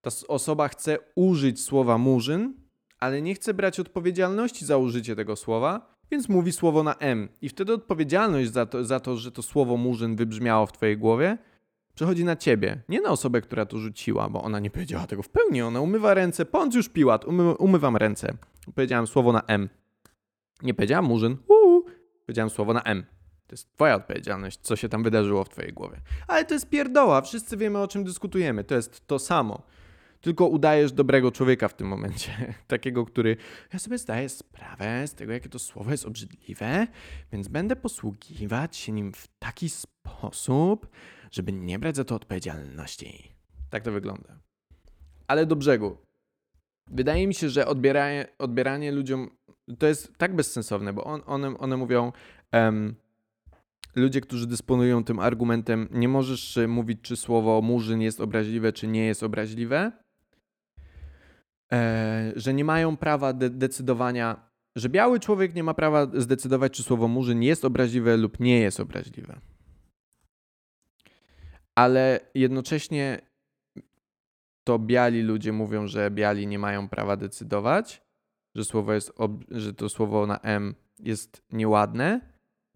Ta 0.01 0.11
osoba 0.27 0.67
chce 0.67 0.97
użyć 1.15 1.63
słowa 1.63 1.97
murzyn, 1.97 2.53
ale 2.99 3.21
nie 3.21 3.35
chce 3.35 3.53
brać 3.53 3.79
odpowiedzialności 3.79 4.65
za 4.65 4.77
użycie 4.77 5.15
tego 5.15 5.35
słowa, 5.35 5.96
więc 6.11 6.29
mówi 6.29 6.51
słowo 6.51 6.83
na 6.83 6.95
M. 6.95 7.29
I 7.41 7.49
wtedy 7.49 7.73
odpowiedzialność 7.73 8.51
za 8.51 8.65
to, 8.65 8.85
za 8.85 8.99
to, 8.99 9.17
że 9.17 9.31
to 9.31 9.41
słowo 9.41 9.77
murzyn 9.77 10.15
wybrzmiało 10.15 10.65
w 10.65 10.71
twojej 10.71 10.97
głowie, 10.97 11.37
przechodzi 11.95 12.25
na 12.25 12.35
ciebie, 12.35 12.81
nie 12.89 13.01
na 13.01 13.09
osobę, 13.09 13.41
która 13.41 13.65
to 13.65 13.77
rzuciła, 13.77 14.29
bo 14.29 14.43
ona 14.43 14.59
nie 14.59 14.69
powiedziała 14.69 15.07
tego 15.07 15.23
w 15.23 15.29
pełni. 15.29 15.61
Ona 15.61 15.81
umywa 15.81 16.13
ręce, 16.13 16.45
już 16.75 16.89
piłat, 16.89 17.25
umy, 17.25 17.57
umywam 17.57 17.97
ręce. 17.97 18.33
Powiedziałem 18.75 19.07
słowo 19.07 19.31
na 19.31 19.41
M. 19.47 19.69
Nie 20.63 20.73
powiedziałam 20.73 21.05
murzyn, 21.05 21.37
uuu, 21.47 21.85
powiedziałem 22.25 22.49
słowo 22.49 22.73
na 22.73 22.81
M. 22.81 23.05
To 23.47 23.53
jest 23.53 23.73
twoja 23.73 23.95
odpowiedzialność, 23.95 24.59
co 24.61 24.75
się 24.75 24.89
tam 24.89 25.03
wydarzyło 25.03 25.43
w 25.43 25.49
twojej 25.49 25.73
głowie. 25.73 25.97
Ale 26.27 26.45
to 26.45 26.53
jest 26.53 26.69
pierdoła, 26.69 27.21
wszyscy 27.21 27.57
wiemy 27.57 27.79
o 27.79 27.87
czym 27.87 28.03
dyskutujemy. 28.03 28.63
To 28.63 28.75
jest 28.75 29.07
to 29.07 29.19
samo 29.19 29.61
tylko 30.21 30.47
udajesz 30.47 30.91
dobrego 30.91 31.31
człowieka 31.31 31.67
w 31.67 31.73
tym 31.73 31.87
momencie. 31.87 32.53
Takiego, 32.67 33.05
który 33.05 33.37
ja 33.73 33.79
sobie 33.79 33.97
zdaję 33.97 34.29
sprawę 34.29 35.07
z 35.07 35.13
tego, 35.13 35.33
jakie 35.33 35.49
to 35.49 35.59
słowo 35.59 35.91
jest 35.91 36.05
obrzydliwe, 36.05 36.87
więc 37.31 37.47
będę 37.47 37.75
posługiwać 37.75 38.77
się 38.77 38.91
nim 38.91 39.13
w 39.13 39.27
taki 39.39 39.69
sposób, 39.69 40.87
żeby 41.31 41.51
nie 41.51 41.79
brać 41.79 41.95
za 41.95 42.03
to 42.03 42.15
odpowiedzialności. 42.15 43.31
Tak 43.69 43.83
to 43.83 43.91
wygląda. 43.91 44.39
Ale 45.27 45.45
do 45.45 45.55
brzegu. 45.55 45.97
Wydaje 46.91 47.27
mi 47.27 47.33
się, 47.33 47.49
że 47.49 47.67
odbieranie, 47.67 48.27
odbieranie 48.39 48.91
ludziom 48.91 49.29
to 49.79 49.87
jest 49.87 50.17
tak 50.17 50.35
bezsensowne, 50.35 50.93
bo 50.93 51.03
on, 51.03 51.21
one, 51.25 51.57
one 51.57 51.77
mówią. 51.77 52.11
Um, 52.53 52.95
ludzie, 53.95 54.21
którzy 54.21 54.47
dysponują 54.47 55.03
tym 55.03 55.19
argumentem, 55.19 55.87
nie 55.91 56.07
możesz 56.07 56.59
mówić, 56.67 56.99
czy 57.01 57.15
słowo 57.15 57.61
murzyn 57.61 58.01
jest 58.01 58.21
obraźliwe, 58.21 58.73
czy 58.73 58.87
nie 58.87 59.05
jest 59.05 59.23
obraźliwe, 59.23 59.91
że 62.35 62.53
nie 62.53 62.65
mają 62.65 62.97
prawa 62.97 63.33
de 63.33 63.49
decydowania, 63.49 64.47
że 64.75 64.89
biały 64.89 65.19
człowiek 65.19 65.55
nie 65.55 65.63
ma 65.63 65.73
prawa 65.73 66.07
zdecydować, 66.13 66.73
czy 66.73 66.83
słowo 66.83 67.07
murzyn 67.07 67.43
jest 67.43 67.65
obraźliwe 67.65 68.17
lub 68.17 68.39
nie 68.39 68.59
jest 68.59 68.79
obraźliwe. 68.79 69.39
Ale 71.75 72.19
jednocześnie 72.35 73.21
to 74.63 74.79
biali 74.79 75.21
ludzie 75.21 75.53
mówią, 75.53 75.87
że 75.87 76.11
biali 76.11 76.47
nie 76.47 76.59
mają 76.59 76.89
prawa 76.89 77.17
decydować, 77.17 78.01
że, 78.55 78.65
słowo 78.65 78.93
jest 78.93 79.13
że 79.51 79.73
to 79.73 79.89
słowo 79.89 80.27
na 80.27 80.39
M 80.39 80.75
jest 80.99 81.41
nieładne, 81.51 82.21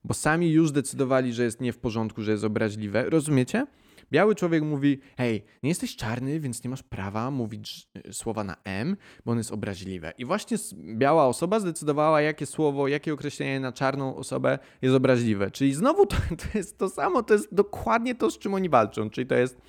bo 0.03 0.13
sami 0.13 0.51
już 0.51 0.71
decydowali, 0.71 1.33
że 1.33 1.43
jest 1.43 1.61
nie 1.61 1.73
w 1.73 1.77
porządku, 1.77 2.21
że 2.21 2.31
jest 2.31 2.43
obraźliwe. 2.43 3.09
Rozumiecie? 3.09 3.67
Biały 4.11 4.35
człowiek 4.35 4.63
mówi: 4.63 4.99
Hej, 5.17 5.43
nie 5.63 5.69
jesteś 5.69 5.95
czarny, 5.95 6.39
więc 6.39 6.63
nie 6.63 6.69
masz 6.69 6.83
prawa 6.83 7.31
mówić 7.31 7.87
y, 8.07 8.13
słowa 8.13 8.43
na 8.43 8.55
M, 8.63 8.97
bo 9.25 9.31
ono 9.31 9.39
jest 9.39 9.51
obraźliwe. 9.51 10.13
I 10.17 10.25
właśnie 10.25 10.57
biała 10.95 11.27
osoba 11.27 11.59
zdecydowała, 11.59 12.21
jakie 12.21 12.45
słowo, 12.45 12.87
jakie 12.87 13.13
określenie 13.13 13.59
na 13.59 13.71
czarną 13.71 14.15
osobę 14.15 14.59
jest 14.81 14.95
obraźliwe. 14.95 15.51
Czyli 15.51 15.73
znowu 15.73 16.05
to, 16.05 16.15
to 16.41 16.57
jest 16.57 16.77
to 16.77 16.89
samo, 16.89 17.23
to 17.23 17.33
jest 17.33 17.53
dokładnie 17.53 18.15
to, 18.15 18.31
z 18.31 18.37
czym 18.37 18.53
oni 18.53 18.69
walczą. 18.69 19.09
Czyli 19.09 19.27
to 19.27 19.35
jest. 19.35 19.61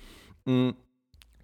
Mm, 0.47 0.73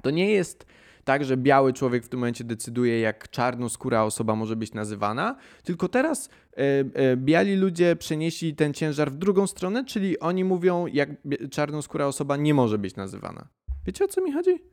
to 0.01 0.09
nie 0.09 0.31
jest 0.31 0.65
tak, 1.09 1.25
że 1.25 1.37
biały 1.37 1.73
człowiek 1.73 2.05
w 2.05 2.09
tym 2.09 2.19
momencie 2.19 2.43
decyduje, 2.43 2.99
jak 2.99 3.29
czarnoskóra 3.29 4.03
osoba 4.03 4.35
może 4.35 4.55
być 4.55 4.73
nazywana, 4.73 5.35
tylko 5.63 5.87
teraz 5.87 6.29
e, 6.29 6.61
e, 6.93 7.17
biali 7.17 7.55
ludzie 7.55 7.95
przenieśli 7.95 8.55
ten 8.55 8.73
ciężar 8.73 9.11
w 9.11 9.15
drugą 9.15 9.47
stronę, 9.47 9.85
czyli 9.85 10.19
oni 10.19 10.43
mówią, 10.43 10.85
jak 10.87 11.09
czarnoskóra 11.51 12.05
osoba 12.05 12.37
nie 12.37 12.53
może 12.53 12.77
być 12.77 12.95
nazywana. 12.95 13.47
Wiecie 13.85 14.05
o 14.05 14.07
co 14.07 14.21
mi 14.21 14.33
chodzi? 14.33 14.63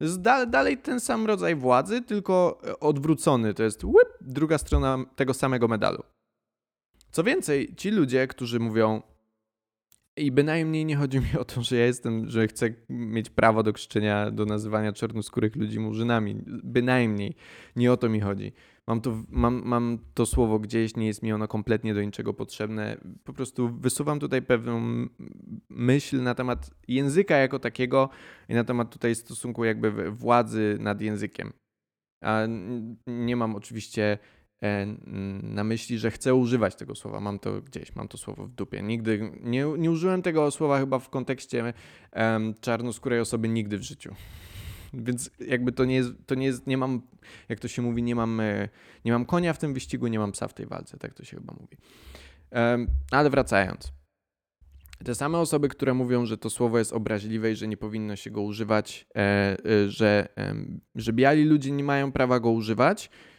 Jest 0.00 0.20
dalej 0.50 0.78
ten 0.78 1.00
sam 1.00 1.26
rodzaj 1.26 1.56
władzy, 1.56 2.02
tylko 2.02 2.60
e, 2.64 2.80
odwrócony. 2.80 3.54
To 3.54 3.62
jest 3.62 3.84
łyp, 3.84 4.08
druga 4.20 4.58
strona 4.58 5.04
tego 5.16 5.34
samego 5.34 5.68
medalu. 5.68 6.02
Co 7.10 7.24
więcej, 7.24 7.74
ci 7.76 7.90
ludzie, 7.90 8.26
którzy 8.26 8.60
mówią, 8.60 9.02
i 10.16 10.32
bynajmniej 10.32 10.84
nie 10.84 10.96
chodzi 10.96 11.18
mi 11.18 11.38
o 11.38 11.44
to, 11.44 11.62
że 11.62 11.76
ja 11.76 11.86
jestem, 11.86 12.28
że 12.28 12.48
chcę 12.48 12.74
mieć 12.88 13.30
prawo 13.30 13.62
do 13.62 13.72
krzyczenia, 13.72 14.30
do 14.30 14.44
nazywania 14.46 14.92
czarnoskórych 14.92 15.56
ludzi 15.56 15.80
murzynami. 15.80 16.42
Bynajmniej. 16.64 17.34
Nie 17.76 17.92
o 17.92 17.96
to 17.96 18.08
mi 18.08 18.20
chodzi. 18.20 18.52
Mam 18.86 19.00
to, 19.00 19.22
mam, 19.28 19.62
mam 19.64 19.98
to 20.14 20.26
słowo 20.26 20.58
gdzieś, 20.58 20.96
nie 20.96 21.06
jest 21.06 21.22
mi 21.22 21.32
ono 21.32 21.48
kompletnie 21.48 21.94
do 21.94 22.02
niczego 22.02 22.34
potrzebne. 22.34 22.96
Po 23.24 23.32
prostu 23.32 23.68
wysuwam 23.68 24.20
tutaj 24.20 24.42
pewną 24.42 25.06
myśl 25.70 26.22
na 26.22 26.34
temat 26.34 26.70
języka 26.88 27.36
jako 27.36 27.58
takiego 27.58 28.08
i 28.48 28.54
na 28.54 28.64
temat 28.64 28.90
tutaj 28.90 29.14
stosunku 29.14 29.64
jakby 29.64 30.10
władzy 30.10 30.76
nad 30.80 31.00
językiem. 31.00 31.52
A 32.24 32.40
nie 33.06 33.36
mam 33.36 33.56
oczywiście 33.56 34.18
na 35.42 35.64
myśli, 35.64 35.98
że 35.98 36.10
chcę 36.10 36.34
używać 36.34 36.74
tego 36.74 36.94
słowa. 36.94 37.20
Mam 37.20 37.38
to 37.38 37.62
gdzieś, 37.62 37.96
mam 37.96 38.08
to 38.08 38.18
słowo 38.18 38.46
w 38.46 38.54
dupie. 38.54 38.82
Nigdy 38.82 39.32
nie, 39.40 39.66
nie 39.78 39.90
użyłem 39.90 40.22
tego 40.22 40.50
słowa 40.50 40.78
chyba 40.78 40.98
w 40.98 41.08
kontekście 41.08 41.72
um, 42.12 42.54
czarnoskórej 42.60 43.20
osoby 43.20 43.48
nigdy 43.48 43.78
w 43.78 43.82
życiu. 43.82 44.14
Więc 44.94 45.30
jakby 45.46 45.72
to 45.72 45.84
nie 45.84 45.94
jest, 45.94 46.10
to 46.26 46.34
nie 46.34 46.46
jest, 46.46 46.66
nie 46.66 46.78
mam, 46.78 47.02
jak 47.48 47.60
to 47.60 47.68
się 47.68 47.82
mówi, 47.82 48.02
nie 48.02 48.14
mam, 48.14 48.40
e, 48.40 48.68
nie 49.04 49.12
mam 49.12 49.24
konia 49.26 49.52
w 49.52 49.58
tym 49.58 49.74
wyścigu, 49.74 50.06
nie 50.06 50.18
mam 50.18 50.32
psa 50.32 50.48
w 50.48 50.54
tej 50.54 50.66
walce, 50.66 50.98
tak 50.98 51.14
to 51.14 51.24
się 51.24 51.36
chyba 51.36 51.54
mówi. 51.60 51.76
Um, 52.52 52.86
ale 53.10 53.30
wracając. 53.30 53.92
Te 55.04 55.14
same 55.14 55.38
osoby, 55.38 55.68
które 55.68 55.94
mówią, 55.94 56.26
że 56.26 56.38
to 56.38 56.50
słowo 56.50 56.78
jest 56.78 56.92
obraźliwe 56.92 57.52
i 57.52 57.56
że 57.56 57.68
nie 57.68 57.76
powinno 57.76 58.16
się 58.16 58.30
go 58.30 58.42
używać, 58.42 59.06
e, 59.16 59.20
e, 59.64 59.88
że, 59.88 60.28
e, 60.38 60.54
że 60.94 61.12
biali 61.12 61.44
ludzie 61.44 61.70
nie 61.70 61.84
mają 61.84 62.12
prawa 62.12 62.40
go 62.40 62.50
używać 62.50 63.06
e, 63.06 63.29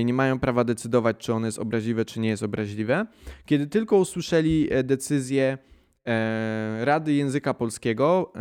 i 0.00 0.04
nie 0.04 0.14
mają 0.14 0.38
prawa 0.38 0.64
decydować, 0.64 1.16
czy 1.18 1.32
ono 1.32 1.46
jest 1.46 1.58
obraźliwe, 1.58 2.04
czy 2.04 2.20
nie 2.20 2.28
jest 2.28 2.42
obraźliwe. 2.42 3.06
Kiedy 3.44 3.66
tylko 3.66 3.96
usłyszeli 3.96 4.68
e, 4.70 4.82
decyzję 4.82 5.58
e, 6.06 6.84
Rady 6.84 7.12
Języka 7.12 7.54
Polskiego, 7.54 8.32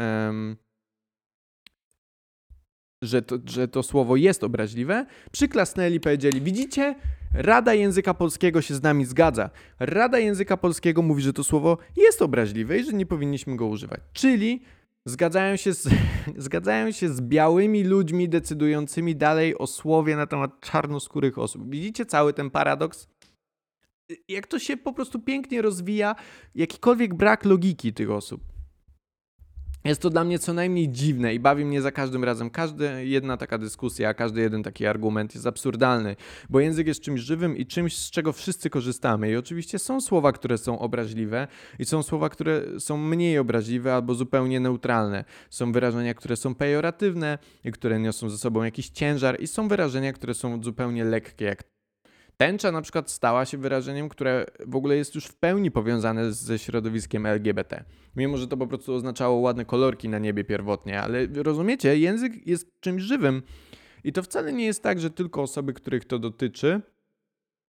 że 3.02 3.22
to, 3.22 3.38
że 3.46 3.68
to 3.68 3.84
słowo 3.84 4.16
jest 4.16 4.44
obraźliwe, 4.44 5.06
przyklasnęli, 5.32 6.00
powiedzieli: 6.00 6.42
Widzicie, 6.42 6.96
Rada 7.34 7.74
Języka 7.74 8.14
Polskiego 8.14 8.62
się 8.62 8.76
z 8.76 8.84
nami 8.84 9.06
zgadza. 9.06 9.50
Rada 9.80 10.20
Języka 10.20 10.58
Polskiego 10.58 11.02
mówi, 11.02 11.22
że 11.22 11.34
to 11.34 11.44
słowo 11.44 11.78
jest 11.98 12.22
obraźliwe 12.22 12.78
i 12.80 12.84
że 12.84 12.94
nie 12.94 13.06
powinniśmy 13.06 13.56
go 13.56 13.66
używać. 13.66 14.00
Czyli 14.14 14.62
zgadzają 15.06 15.56
się 15.56 15.74
z, 15.74 15.90
zgadzają 16.38 16.92
się 16.92 17.10
z 17.10 17.22
białymi 17.22 17.84
ludźmi 17.84 18.30
decydującymi 18.30 19.16
dalej 19.16 19.58
o 19.58 19.68
słowie 19.68 20.16
na 20.16 20.28
temat 20.28 20.60
czarnoskórych 20.60 21.38
osób. 21.38 21.70
Widzicie 21.70 22.06
cały 22.06 22.34
ten 22.34 22.50
paradoks? 22.50 23.08
Jak 24.28 24.48
to 24.48 24.60
się 24.60 24.78
po 24.78 24.94
prostu 24.94 25.20
pięknie 25.20 25.62
rozwija, 25.62 26.16
jakikolwiek 26.56 27.14
brak 27.14 27.46
logiki 27.46 27.94
tych 27.94 28.12
osób. 28.12 28.55
Jest 29.86 30.02
to 30.02 30.10
dla 30.10 30.24
mnie 30.24 30.40
co 30.40 30.54
najmniej 30.54 30.90
dziwne 30.90 31.34
i 31.34 31.40
bawi 31.40 31.66
mnie 31.66 31.82
za 31.82 31.92
każdym 31.92 32.24
razem. 32.24 32.50
Każda 32.50 33.00
jedna 33.00 33.38
taka 33.38 33.58
dyskusja, 33.58 34.14
każdy 34.14 34.42
jeden 34.42 34.64
taki 34.64 34.86
argument 34.86 35.36
jest 35.36 35.48
absurdalny, 35.48 36.16
bo 36.50 36.60
język 36.60 36.88
jest 36.88 37.02
czymś 37.02 37.22
żywym 37.22 37.58
i 37.58 37.66
czymś, 37.66 37.98
z 37.98 38.12
czego 38.12 38.34
wszyscy 38.34 38.70
korzystamy. 38.70 39.32
I 39.32 39.36
oczywiście 39.36 39.80
są 39.80 40.02
słowa, 40.02 40.32
które 40.32 40.58
są 40.58 40.80
obraźliwe 40.80 41.48
i 41.80 41.86
są 41.86 42.04
słowa, 42.04 42.30
które 42.30 42.62
są 42.80 42.98
mniej 42.98 43.38
obraźliwe 43.38 43.96
albo 43.96 44.16
zupełnie 44.16 44.60
neutralne. 44.60 45.26
Są 45.50 45.72
wyrażenia, 45.72 46.14
które 46.14 46.36
są 46.36 46.56
pejoratywne 46.56 47.38
i 47.64 47.72
które 47.72 48.00
niosą 48.00 48.30
ze 48.30 48.38
sobą 48.38 48.64
jakiś 48.64 48.90
ciężar 48.90 49.42
i 49.42 49.48
są 49.48 49.68
wyrażenia, 49.68 50.14
które 50.14 50.34
są 50.34 50.64
zupełnie 50.64 51.04
lekkie, 51.04 51.46
jak 51.46 51.75
Tęcza 52.38 52.72
na 52.72 52.82
przykład 52.82 53.12
stała 53.12 53.46
się 53.46 53.58
wyrażeniem, 53.58 54.10
które 54.10 54.46
w 54.68 54.76
ogóle 54.76 54.96
jest 54.96 55.16
już 55.16 55.26
w 55.26 55.36
pełni 55.36 55.72
powiązane 55.72 56.34
ze 56.34 56.60
środowiskiem 56.60 57.26
LGBT. 57.26 57.84
Mimo, 58.16 58.38
że 58.38 58.48
to 58.48 58.58
po 58.58 58.68
prostu 58.68 58.94
oznaczało 58.94 59.40
ładne 59.40 59.66
kolorki 59.66 60.10
na 60.10 60.20
niebie 60.20 60.44
pierwotnie, 60.44 61.02
ale 61.02 61.28
rozumiecie, 61.34 61.98
język 61.98 62.48
jest 62.48 62.80
czymś 62.80 63.04
żywym. 63.04 63.42
I 64.04 64.14
to 64.14 64.24
wcale 64.24 64.54
nie 64.54 64.66
jest 64.66 64.84
tak, 64.84 65.00
że 65.00 65.10
tylko 65.10 65.42
osoby, 65.42 65.74
których 65.74 66.06
to 66.06 66.20
dotyczy, 66.20 66.82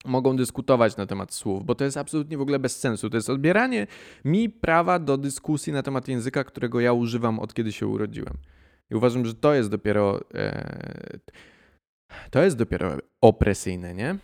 mogą 0.04 0.36
dyskutować 0.36 0.96
na 0.96 1.06
temat 1.06 1.34
słów, 1.34 1.64
bo 1.64 1.74
to 1.74 1.84
jest 1.84 1.96
absolutnie 1.96 2.38
w 2.38 2.40
ogóle 2.40 2.58
bez 2.58 2.80
sensu. 2.80 3.10
To 3.10 3.16
jest 3.16 3.30
odbieranie 3.30 3.86
mi 4.24 4.50
prawa 4.50 4.98
do 4.98 5.18
dyskusji 5.18 5.72
na 5.72 5.82
temat 5.82 6.08
języka, 6.08 6.44
którego 6.44 6.80
ja 6.80 6.92
używam 6.92 7.38
od 7.38 7.54
kiedy 7.54 7.72
się 7.72 7.86
urodziłem. 7.86 8.34
I 8.90 8.94
uważam, 8.94 9.26
że 9.26 9.34
to 9.34 9.54
jest 9.54 9.70
dopiero. 9.70 10.20
E, 10.34 11.18
to 12.30 12.42
jest 12.42 12.56
dopiero 12.56 12.96
opresyjne, 13.20 13.94
nie? 13.94 14.16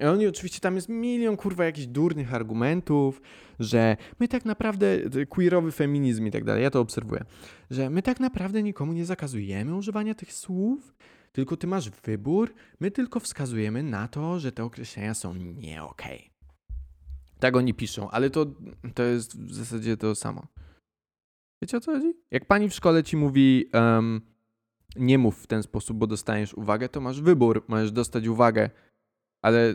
I 0.00 0.04
oni 0.04 0.26
oczywiście 0.26 0.60
tam 0.60 0.74
jest 0.74 0.88
milion 0.88 1.36
kurwa 1.36 1.64
jakichś 1.64 1.86
durnych 1.86 2.34
argumentów, 2.34 3.22
że 3.58 3.96
my 4.20 4.28
tak 4.28 4.44
naprawdę, 4.44 4.98
queerowy 5.28 5.72
feminizm 5.72 6.26
i 6.26 6.30
tak 6.30 6.44
dalej, 6.44 6.62
ja 6.62 6.70
to 6.70 6.80
obserwuję, 6.80 7.24
że 7.70 7.90
my 7.90 8.02
tak 8.02 8.20
naprawdę 8.20 8.62
nikomu 8.62 8.92
nie 8.92 9.04
zakazujemy 9.04 9.74
używania 9.74 10.14
tych 10.14 10.32
słów, 10.32 10.94
tylko 11.32 11.56
ty 11.56 11.66
masz 11.66 11.90
wybór, 11.90 12.54
my 12.80 12.90
tylko 12.90 13.20
wskazujemy 13.20 13.82
na 13.82 14.08
to, 14.08 14.40
że 14.40 14.52
te 14.52 14.64
określenia 14.64 15.14
są 15.14 15.34
nie 15.34 15.82
okej. 15.82 16.18
Okay. 16.18 16.30
Tak 17.40 17.56
oni 17.56 17.74
piszą, 17.74 18.10
ale 18.10 18.30
to, 18.30 18.46
to 18.94 19.02
jest 19.02 19.38
w 19.38 19.54
zasadzie 19.54 19.96
to 19.96 20.14
samo. 20.14 20.46
Wiecie 21.62 21.76
o 21.76 21.80
co 21.80 21.92
chodzi? 21.92 22.14
Jak 22.30 22.44
pani 22.44 22.68
w 22.68 22.74
szkole 22.74 23.04
ci 23.04 23.16
mówi, 23.16 23.70
um, 23.74 24.20
nie 24.96 25.18
mów 25.18 25.42
w 25.42 25.46
ten 25.46 25.62
sposób, 25.62 25.96
bo 25.96 26.06
dostaniesz 26.06 26.54
uwagę, 26.54 26.88
to 26.88 27.00
masz 27.00 27.20
wybór, 27.20 27.64
możesz 27.68 27.92
dostać 27.92 28.26
uwagę, 28.26 28.70
ale 29.42 29.74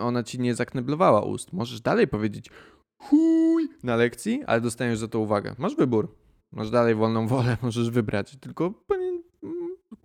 ona 0.00 0.22
ci 0.22 0.40
nie 0.40 0.54
zakneblowała 0.54 1.22
ust. 1.22 1.52
Możesz 1.52 1.80
dalej 1.80 2.08
powiedzieć 2.08 2.50
chuj 2.98 3.68
na 3.82 3.96
lekcji, 3.96 4.44
ale 4.46 4.60
dostaniesz 4.60 4.98
za 4.98 5.08
to 5.08 5.20
uwagę. 5.20 5.54
Masz 5.58 5.76
wybór. 5.76 6.16
Masz 6.52 6.70
dalej 6.70 6.94
wolną 6.94 7.28
wolę, 7.28 7.56
możesz 7.62 7.90
wybrać. 7.90 8.36
Tylko 8.40 8.74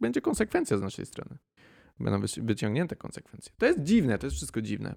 będzie 0.02 0.22
konsekwencja 0.22 0.78
z 0.78 0.82
naszej 0.82 1.06
strony. 1.06 1.38
Będą 2.00 2.28
wyciągnięte 2.38 2.96
konsekwencje. 2.96 3.52
To 3.58 3.66
jest 3.66 3.84
dziwne, 3.84 4.18
to 4.18 4.28
jest 4.28 4.38
wszystko 4.38 4.62
dziwne. 4.62 4.96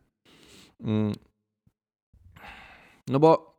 Mm. 0.80 1.12
No 3.08 3.20
bo 3.20 3.58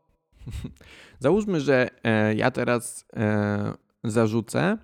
załóżmy, 1.19 1.61
że 1.61 1.89
e, 2.03 2.36
ja 2.36 2.51
teraz 2.51 3.05
e, 3.15 3.73
zarzucę 4.03 4.78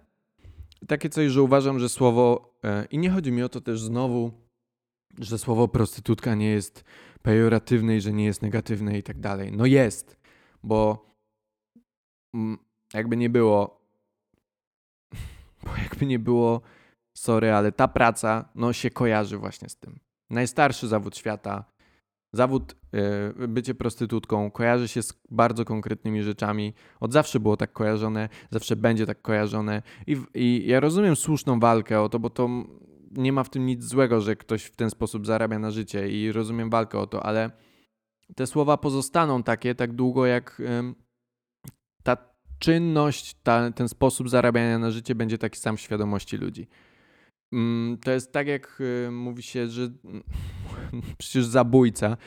takie 0.88 1.10
coś, 1.10 1.32
że 1.32 1.42
uważam, 1.42 1.80
że 1.80 1.90
słowo, 1.90 2.56
e, 2.64 2.86
i 2.86 2.98
nie 2.98 3.10
chodzi 3.10 3.32
mi 3.32 3.44
o 3.44 3.50
to 3.50 3.62
też 3.62 3.82
znowu, 3.82 4.32
że 5.20 5.38
słowo 5.38 5.68
prostytutka 5.68 6.36
nie 6.36 6.50
jest 6.50 6.84
pejoratywne 7.22 7.98
i 7.98 8.02
że 8.02 8.14
nie 8.14 8.26
jest 8.26 8.42
negatywne 8.42 8.98
i 8.98 9.04
tak 9.04 9.20
dalej. 9.20 9.52
No 9.52 9.66
jest, 9.66 10.18
bo 10.64 11.06
mm, 12.36 12.58
jakby 12.94 13.18
nie 13.18 13.30
było, 13.30 13.82
bo 15.64 15.76
jakby 15.84 16.06
nie 16.06 16.20
było, 16.20 16.62
sorry, 17.18 17.52
ale 17.52 17.72
ta 17.72 17.88
praca 17.88 18.50
no 18.56 18.74
się 18.74 18.90
kojarzy 18.90 19.38
właśnie 19.38 19.70
z 19.70 19.76
tym. 19.76 20.00
Najstarszy 20.30 20.88
zawód 20.88 21.18
świata, 21.18 21.66
zawód 22.34 22.76
yy, 23.38 23.48
bycie 23.48 23.76
prostytutką 23.76 24.52
kojarzy 24.52 24.88
się 24.88 25.04
z 25.04 25.14
bardzo 25.30 25.66
konkretnymi 25.66 26.24
rzeczami. 26.24 26.74
Od 27.00 27.14
zawsze 27.14 27.40
było 27.40 27.58
tak 27.58 27.74
kojarzone, 27.74 28.30
zawsze 28.50 28.76
będzie 28.76 29.06
tak 29.06 29.22
kojarzone 29.22 29.82
i, 30.08 30.18
i 30.34 30.68
ja 30.68 30.80
rozumiem 30.80 31.16
słuszną 31.16 31.60
walkę 31.60 32.02
o 32.02 32.10
to, 32.10 32.20
bo 32.20 32.30
to 32.30 32.50
nie 33.16 33.34
ma 33.34 33.44
w 33.44 33.50
tym 33.50 33.66
nic 33.66 33.84
złego, 33.84 34.22
że 34.22 34.36
ktoś 34.36 34.64
w 34.64 34.76
ten 34.76 34.90
sposób 34.90 35.28
zarabia 35.28 35.60
na 35.60 35.72
życie 35.72 36.10
i 36.10 36.32
rozumiem 36.32 36.70
walkę 36.70 37.00
o 37.00 37.08
to, 37.08 37.26
ale 37.26 37.52
te 38.36 38.48
słowa 38.48 38.78
pozostaną 38.78 39.44
takie 39.44 39.76
tak 39.76 39.94
długo, 39.94 40.26
jak 40.26 40.62
ta 42.04 42.18
czynność, 42.60 43.36
ta, 43.44 43.72
ten 43.72 43.90
sposób 43.90 44.30
zarabiania 44.30 44.80
na 44.80 44.92
życie 44.92 45.16
będzie 45.16 45.38
taki 45.38 45.60
sam 45.60 45.78
w 45.78 45.82
świadomości 45.82 46.38
ludzi. 46.38 46.68
Mm, 47.54 47.98
to 47.98 48.12
jest 48.12 48.32
tak, 48.32 48.48
jak 48.48 48.84
mówi 49.12 49.44
się, 49.44 49.68
że 49.68 49.90
przecież 51.18 51.46
zabójca, 51.46 52.18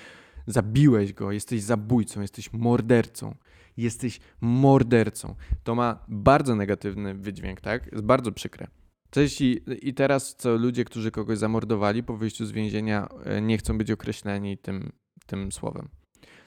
zabiłeś 0.46 1.12
go, 1.12 1.32
jesteś 1.32 1.62
zabójcą, 1.62 2.20
jesteś 2.20 2.52
mordercą. 2.52 3.34
Jesteś 3.76 4.20
mordercą. 4.40 5.34
To 5.64 5.74
ma 5.74 6.04
bardzo 6.08 6.54
negatywny 6.56 7.14
wydźwięk, 7.14 7.60
tak? 7.60 7.92
Jest 7.92 8.04
bardzo 8.04 8.32
przykre. 8.32 8.66
Co 9.14 9.20
jeśli 9.20 9.60
i 9.88 9.94
teraz 9.94 10.34
co 10.34 10.56
ludzie, 10.56 10.84
którzy 10.84 11.10
kogoś 11.10 11.38
zamordowali 11.38 12.02
po 12.02 12.16
wyjściu 12.16 12.46
z 12.46 12.52
więzienia 12.52 13.08
e, 13.24 13.42
nie 13.42 13.58
chcą 13.58 13.78
być 13.78 13.90
określeni 13.90 14.58
tym, 14.58 14.92
tym 15.26 15.52
słowem? 15.52 15.88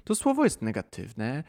To 0.04 0.16
słowo 0.16 0.44
jest 0.44 0.62
negatywne. 0.62 1.44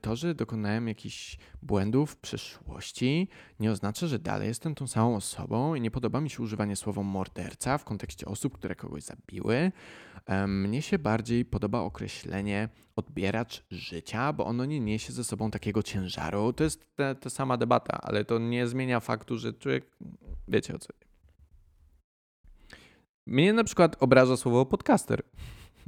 To, 0.00 0.16
że 0.16 0.34
dokonałem 0.34 0.88
jakichś 0.88 1.38
błędów 1.62 2.10
w 2.10 2.16
przeszłości, 2.16 3.28
nie 3.60 3.70
oznacza, 3.70 4.06
że 4.06 4.18
dalej 4.18 4.48
jestem 4.48 4.74
tą 4.74 4.86
samą 4.86 5.16
osobą 5.16 5.74
i 5.74 5.80
nie 5.80 5.90
podoba 5.90 6.20
mi 6.20 6.30
się 6.30 6.42
używanie 6.42 6.76
słowa 6.76 7.02
morderca 7.02 7.78
w 7.78 7.84
kontekście 7.84 8.26
osób, 8.26 8.54
które 8.54 8.74
kogoś 8.74 9.02
zabiły. 9.02 9.72
Mnie 10.48 10.82
się 10.82 10.98
bardziej 10.98 11.44
podoba 11.44 11.80
określenie 11.80 12.68
odbieracz 12.96 13.64
życia, 13.70 14.32
bo 14.32 14.46
ono 14.46 14.64
nie 14.64 14.80
niesie 14.80 15.12
ze 15.12 15.24
sobą 15.24 15.50
takiego 15.50 15.82
ciężaru. 15.82 16.52
To 16.52 16.64
jest 16.64 16.96
ta, 16.96 17.14
ta 17.14 17.30
sama 17.30 17.56
debata, 17.56 18.00
ale 18.02 18.24
to 18.24 18.38
nie 18.38 18.66
zmienia 18.66 19.00
faktu, 19.00 19.38
że 19.38 19.52
człowiek. 19.52 19.96
Wiecie 20.48 20.74
o 20.74 20.78
co. 20.78 20.88
Mnie 23.26 23.52
na 23.52 23.64
przykład 23.64 23.96
obraża 24.00 24.36
słowo 24.36 24.66
podcaster. 24.66 25.22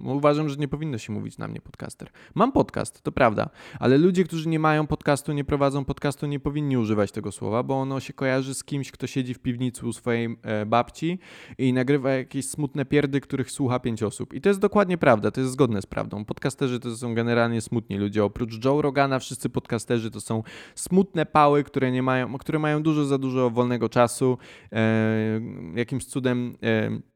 Uważam, 0.05 0.49
że 0.49 0.57
nie 0.57 0.69
powinno 0.69 0.99
się 0.99 1.13
mówić 1.13 1.39
na 1.39 1.49
mnie 1.49 1.61
podcaster. 1.61 2.11
Mam 2.35 2.53
podcast, 2.53 3.03
to 3.03 3.13
prawda, 3.13 3.51
ale 3.79 3.99
ludzie, 3.99 4.25
którzy 4.25 4.49
nie 4.49 4.59
mają 4.59 4.87
podcastu, 4.87 5.33
nie 5.33 5.45
prowadzą 5.45 5.85
podcastu, 5.85 6.27
nie 6.27 6.41
powinni 6.41 6.77
używać 6.77 7.13
tego 7.13 7.33
słowa, 7.33 7.63
bo 7.63 7.81
ono 7.81 8.01
się 8.01 8.13
kojarzy 8.13 8.55
z 8.55 8.65
kimś, 8.65 8.91
kto 8.93 9.07
siedzi 9.07 9.35
w 9.35 9.39
piwnicy 9.39 9.87
u 9.87 9.93
swojej 9.93 10.37
e, 10.43 10.67
babci 10.67 11.19
i 11.59 11.73
nagrywa 11.73 12.11
jakieś 12.11 12.49
smutne 12.49 12.85
pierdy, 12.85 13.21
których 13.21 13.51
słucha 13.51 13.79
pięć 13.79 14.03
osób. 14.03 14.35
I 14.35 14.41
to 14.41 14.49
jest 14.49 14.61
dokładnie 14.61 14.99
prawda, 14.99 15.31
to 15.31 15.41
jest 15.41 15.53
zgodne 15.53 15.83
z 15.83 15.87
prawdą. 15.87 16.25
Podcasterzy 16.25 16.81
to 16.81 16.97
są 16.97 17.15
generalnie 17.15 17.61
smutni 17.61 17.99
ludzie. 17.99 18.25
Oprócz 18.25 18.65
Joe 18.65 18.83
Rogana, 18.83 19.19
wszyscy 19.19 19.49
podcasterzy 19.49 20.11
to 20.11 20.21
są 20.21 20.43
smutne 20.75 21.27
pały, 21.27 21.65
które, 21.65 21.93
nie 21.93 22.03
mają, 22.03 22.39
które 22.39 22.59
mają 22.59 22.83
dużo 22.83 23.05
za 23.05 23.19
dużo 23.19 23.51
wolnego 23.51 23.89
czasu. 23.89 24.39
E, 24.73 25.41
jakimś 25.75 26.05
cudem. 26.05 26.57
E, 26.63 27.10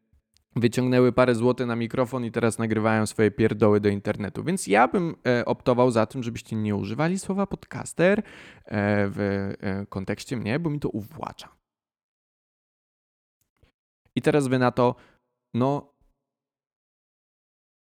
wyciągnęły 0.57 1.13
parę 1.13 1.35
złotych 1.35 1.67
na 1.67 1.77
mikrofon 1.77 2.25
i 2.25 2.31
teraz 2.31 2.59
nagrywają 2.59 3.07
swoje 3.07 3.31
pierdoły 3.31 3.81
do 3.81 3.89
internetu. 3.89 4.45
Więc 4.45 4.67
ja 4.67 4.89
bym 4.89 5.17
e, 5.27 5.45
optował 5.45 5.91
za 5.91 6.07
tym, 6.07 6.23
żebyście 6.23 6.57
nie 6.57 6.77
używali 6.77 7.19
słowa 7.19 7.47
podcaster 7.47 8.19
e, 8.19 8.23
w 9.09 9.19
e, 9.61 9.87
kontekście 9.87 10.37
mnie, 10.37 10.59
bo 10.59 10.71
mi 10.71 10.81
to 10.81 10.89
uwłacza. 10.89 11.57
I 14.17 14.23
teraz 14.23 14.49
wy 14.49 14.59
na 14.59 14.71
to, 14.71 14.95
no, 15.55 15.95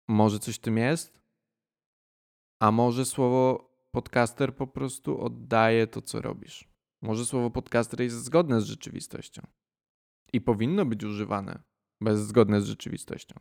może 0.08 0.38
coś 0.38 0.56
w 0.56 0.60
tym 0.60 0.76
jest, 0.76 1.20
a 2.62 2.70
może 2.70 3.04
słowo 3.04 3.70
podcaster 3.90 4.56
po 4.56 4.66
prostu 4.66 5.20
oddaje 5.20 5.86
to, 5.86 6.02
co 6.02 6.20
robisz. 6.20 6.68
Może 7.02 7.26
słowo 7.26 7.50
podcaster 7.50 8.00
jest 8.00 8.24
zgodne 8.24 8.60
z 8.60 8.64
rzeczywistością 8.64 9.46
i 10.32 10.40
powinno 10.40 10.84
być 10.86 11.04
używane 11.04 11.69
bez 12.00 12.20
zgodne 12.20 12.60
z 12.60 12.64
rzeczywistością. 12.64 13.34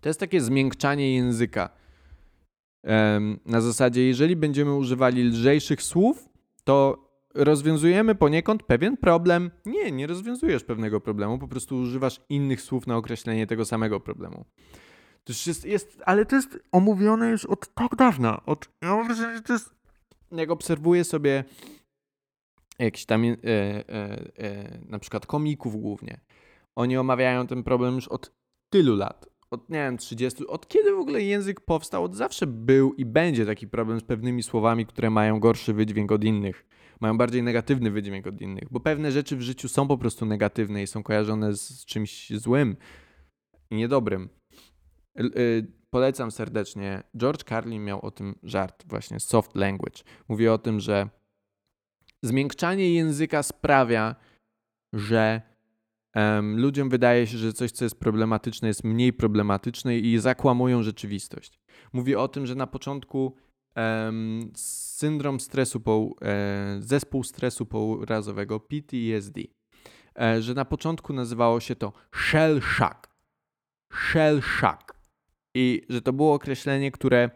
To 0.00 0.08
jest 0.08 0.20
takie 0.20 0.40
zmiękczanie 0.40 1.14
języka. 1.14 1.70
Na 3.46 3.60
zasadzie, 3.60 4.08
jeżeli 4.08 4.36
będziemy 4.36 4.74
używali 4.74 5.22
lżejszych 5.22 5.82
słów, 5.82 6.28
to 6.64 7.06
rozwiązujemy 7.34 8.14
poniekąd 8.14 8.62
pewien 8.62 8.96
problem. 8.96 9.50
Nie, 9.66 9.92
nie 9.92 10.06
rozwiązujesz 10.06 10.64
pewnego 10.64 11.00
problemu, 11.00 11.38
po 11.38 11.48
prostu 11.48 11.76
używasz 11.76 12.20
innych 12.28 12.62
słów 12.62 12.86
na 12.86 12.96
określenie 12.96 13.46
tego 13.46 13.64
samego 13.64 14.00
problemu. 14.00 14.44
To 15.24 15.32
jest, 15.46 15.64
jest 15.64 16.02
ale 16.06 16.26
to 16.26 16.36
jest 16.36 16.58
omówione 16.72 17.30
już 17.30 17.44
od 17.44 17.74
tak 17.74 17.96
dawna. 17.96 18.46
Od, 18.46 18.68
ja 18.82 18.96
mam 18.96 19.06
wrażenie, 19.06 19.36
że 19.36 19.42
to 19.42 19.52
jest... 19.52 19.74
Jak 20.32 20.50
obserwuję 20.50 21.04
sobie 21.04 21.44
jakiś 22.78 23.06
tam, 23.06 23.24
e, 23.24 23.34
e, 23.34 23.84
e, 24.38 24.78
na 24.88 24.98
przykład 24.98 25.26
komików 25.26 25.80
głównie, 25.80 26.20
oni 26.76 26.96
omawiają 26.96 27.46
ten 27.46 27.62
problem 27.62 27.94
już 27.94 28.08
od 28.08 28.32
tylu 28.72 28.96
lat. 28.96 29.30
Od, 29.50 29.70
nie 29.70 29.78
wiem, 29.78 29.98
30. 29.98 30.46
Od 30.46 30.68
kiedy 30.68 30.92
w 30.92 30.98
ogóle 30.98 31.22
język 31.22 31.60
powstał? 31.60 32.04
Od 32.04 32.14
zawsze 32.14 32.46
był 32.46 32.92
i 32.92 33.04
będzie 33.04 33.46
taki 33.46 33.68
problem 33.68 34.00
z 34.00 34.04
pewnymi 34.04 34.42
słowami, 34.42 34.86
które 34.86 35.10
mają 35.10 35.40
gorszy 35.40 35.72
wydźwięk 35.72 36.12
od 36.12 36.24
innych. 36.24 36.66
Mają 37.00 37.18
bardziej 37.18 37.42
negatywny 37.42 37.90
wydźwięk 37.90 38.26
od 38.26 38.40
innych, 38.40 38.64
bo 38.70 38.80
pewne 38.80 39.12
rzeczy 39.12 39.36
w 39.36 39.42
życiu 39.42 39.68
są 39.68 39.88
po 39.88 39.98
prostu 39.98 40.26
negatywne 40.26 40.82
i 40.82 40.86
są 40.86 41.02
kojarzone 41.02 41.56
z 41.56 41.84
czymś 41.84 42.30
złym 42.30 42.76
i 43.70 43.76
niedobrym. 43.76 44.28
Y, 45.20 45.72
polecam 45.90 46.30
serdecznie. 46.30 47.02
George 47.16 47.44
Carlin 47.44 47.84
miał 47.84 48.00
o 48.00 48.10
tym 48.10 48.38
żart, 48.42 48.84
właśnie 48.86 49.20
soft 49.20 49.56
language. 49.56 50.02
Mówi 50.28 50.48
o 50.48 50.58
tym, 50.58 50.80
że 50.80 51.08
zmiękczanie 52.22 52.94
języka 52.94 53.42
sprawia, 53.42 54.14
że 54.92 55.49
um, 56.14 56.60
ludziom 56.60 56.88
wydaje 56.88 57.26
się, 57.26 57.38
że 57.38 57.52
coś, 57.52 57.70
co 57.70 57.84
jest 57.84 58.00
problematyczne, 58.00 58.68
jest 58.68 58.84
mniej 58.84 59.12
problematyczne 59.12 59.98
i 59.98 60.18
zakłamują 60.18 60.82
rzeczywistość. 60.82 61.60
Mówi 61.92 62.16
o 62.16 62.28
tym, 62.28 62.46
że 62.46 62.54
na 62.54 62.66
początku 62.66 63.36
um, 63.76 64.52
syndrom 64.56 65.40
stresu, 65.40 65.80
po, 65.80 66.10
e, 66.22 66.76
zespół 66.80 67.24
stresu 67.24 67.66
pourazowego 67.66 68.60
PTSD, 68.60 69.40
e, 70.20 70.42
że 70.42 70.54
na 70.54 70.64
początku 70.64 71.12
nazywało 71.12 71.60
się 71.60 71.76
to 71.76 71.92
shell 72.14 72.60
shock. 72.60 73.08
Shell 73.92 74.42
shock. 74.42 74.94
I 75.54 75.82
że 75.88 76.02
to 76.02 76.12
było 76.12 76.34
określenie, 76.34 76.90
które 76.90 77.30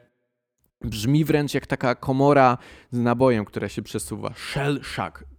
brzmi 0.81 1.25
wręcz 1.25 1.55
jak 1.55 1.67
taka 1.67 1.95
komora 1.95 2.59
z 2.91 2.99
nabojem, 2.99 3.45
która 3.45 3.69
się 3.69 3.83
przesuwa. 3.83 4.35
Shell 4.35 4.81
shock 4.83 5.34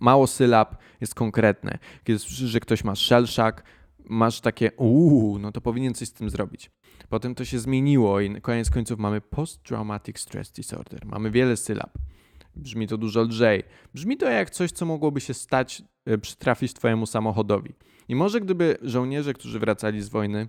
mało 0.00 0.26
sylab, 0.26 0.76
jest 1.00 1.14
konkretne. 1.14 1.78
Kiedy 2.04 2.18
słyszysz, 2.18 2.50
że 2.50 2.60
ktoś 2.60 2.84
ma 2.84 2.94
shell 2.94 3.26
shock, 3.26 3.62
masz 4.04 4.40
takie 4.40 4.72
uuu, 4.72 5.38
no 5.38 5.52
to 5.52 5.60
powinien 5.60 5.94
coś 5.94 6.08
z 6.08 6.12
tym 6.12 6.30
zrobić. 6.30 6.70
Potem 7.08 7.34
to 7.34 7.44
się 7.44 7.58
zmieniło 7.58 8.20
i 8.20 8.40
koniec 8.40 8.70
końców 8.70 8.98
mamy 8.98 9.20
post-traumatic 9.20 10.18
stress 10.18 10.50
disorder. 10.50 11.06
Mamy 11.06 11.30
wiele 11.30 11.56
sylab. 11.56 11.98
Brzmi 12.56 12.86
to 12.86 12.98
dużo 12.98 13.22
lżej. 13.22 13.62
Brzmi 13.94 14.16
to 14.16 14.30
jak 14.30 14.50
coś, 14.50 14.72
co 14.72 14.86
mogłoby 14.86 15.20
się 15.20 15.34
stać, 15.34 15.82
e, 16.06 16.18
przytrafić 16.18 16.74
twojemu 16.74 17.06
samochodowi. 17.06 17.74
I 18.08 18.14
może 18.14 18.40
gdyby 18.40 18.78
żołnierze, 18.82 19.34
którzy 19.34 19.58
wracali 19.58 20.02
z 20.02 20.08
wojny, 20.08 20.48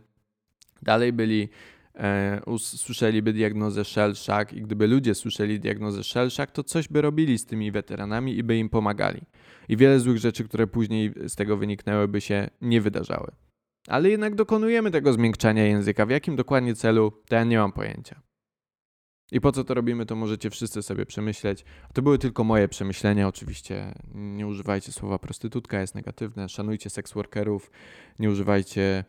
dalej 0.81 1.13
byli 1.13 1.49
usłyszeliby 2.45 3.33
diagnozę 3.33 3.85
shell 3.85 4.15
shock 4.15 4.53
i 4.53 4.61
gdyby 4.61 4.87
ludzie 4.87 5.15
słyszeli 5.15 5.59
diagnozę 5.59 6.03
shell 6.03 6.31
shock, 6.31 6.51
to 6.51 6.63
coś 6.63 6.87
by 6.87 7.01
robili 7.01 7.39
z 7.39 7.45
tymi 7.45 7.71
weteranami 7.71 8.37
i 8.37 8.43
by 8.43 8.57
im 8.57 8.69
pomagali. 8.69 9.21
I 9.69 9.77
wiele 9.77 9.99
złych 9.99 10.17
rzeczy, 10.17 10.43
które 10.43 10.67
później 10.67 11.13
z 11.27 11.35
tego 11.35 11.57
wyniknęły, 11.57 12.07
by 12.07 12.21
się 12.21 12.49
nie 12.61 12.81
wydarzały. 12.81 13.31
Ale 13.87 14.09
jednak 14.09 14.35
dokonujemy 14.35 14.91
tego 14.91 15.13
zmiękczania 15.13 15.65
języka. 15.65 16.05
W 16.05 16.09
jakim 16.09 16.35
dokładnie 16.35 16.75
celu, 16.75 17.11
to 17.29 17.35
ja 17.35 17.43
nie 17.43 17.57
mam 17.57 17.71
pojęcia. 17.71 18.21
I 19.31 19.41
po 19.41 19.51
co 19.51 19.63
to 19.63 19.73
robimy, 19.73 20.05
to 20.05 20.15
możecie 20.15 20.49
wszyscy 20.49 20.83
sobie 20.83 21.05
przemyśleć. 21.05 21.65
To 21.93 22.01
były 22.01 22.17
tylko 22.17 22.43
moje 22.43 22.67
przemyślenia. 22.67 23.27
Oczywiście 23.27 23.93
nie 24.13 24.47
używajcie 24.47 24.91
słowa 24.91 25.19
prostytutka, 25.19 25.81
jest 25.81 25.95
negatywne. 25.95 26.49
Szanujcie 26.49 26.89
seksworkerów, 26.89 27.71
nie 28.19 28.29
używajcie 28.29 29.05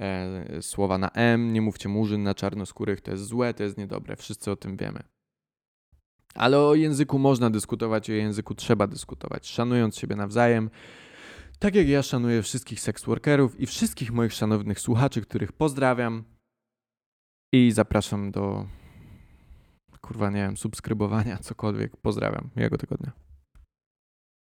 e, 0.00 0.62
słowa 0.62 0.98
na 0.98 1.10
M, 1.10 1.52
nie 1.52 1.60
mówcie 1.60 1.88
murzyn 1.88 2.22
na 2.22 2.34
czarnoskórych, 2.34 3.00
to 3.00 3.10
jest 3.10 3.24
złe, 3.24 3.54
to 3.54 3.62
jest 3.62 3.78
niedobre, 3.78 4.16
wszyscy 4.16 4.50
o 4.50 4.56
tym 4.56 4.76
wiemy. 4.76 5.02
Ale 6.34 6.58
o 6.58 6.74
języku 6.74 7.18
można 7.18 7.50
dyskutować, 7.50 8.10
o 8.10 8.12
języku 8.12 8.54
trzeba 8.54 8.86
dyskutować, 8.86 9.46
szanując 9.48 9.98
siebie 9.98 10.16
nawzajem. 10.16 10.70
Tak 11.58 11.74
jak 11.74 11.88
ja 11.88 12.02
szanuję 12.02 12.42
wszystkich 12.42 12.80
seksworkerów 12.80 13.60
i 13.60 13.66
wszystkich 13.66 14.12
moich 14.12 14.32
szanownych 14.32 14.80
słuchaczy, 14.80 15.20
których 15.20 15.52
pozdrawiam 15.52 16.24
i 17.52 17.72
zapraszam 17.72 18.30
do 18.30 18.66
kurwa, 20.00 20.30
nie 20.30 20.40
wiem, 20.40 20.56
subskrybowania, 20.56 21.38
cokolwiek. 21.38 21.96
Pozdrawiam. 21.96 22.50
Miłego 22.56 22.78
tygodnia. 22.78 23.27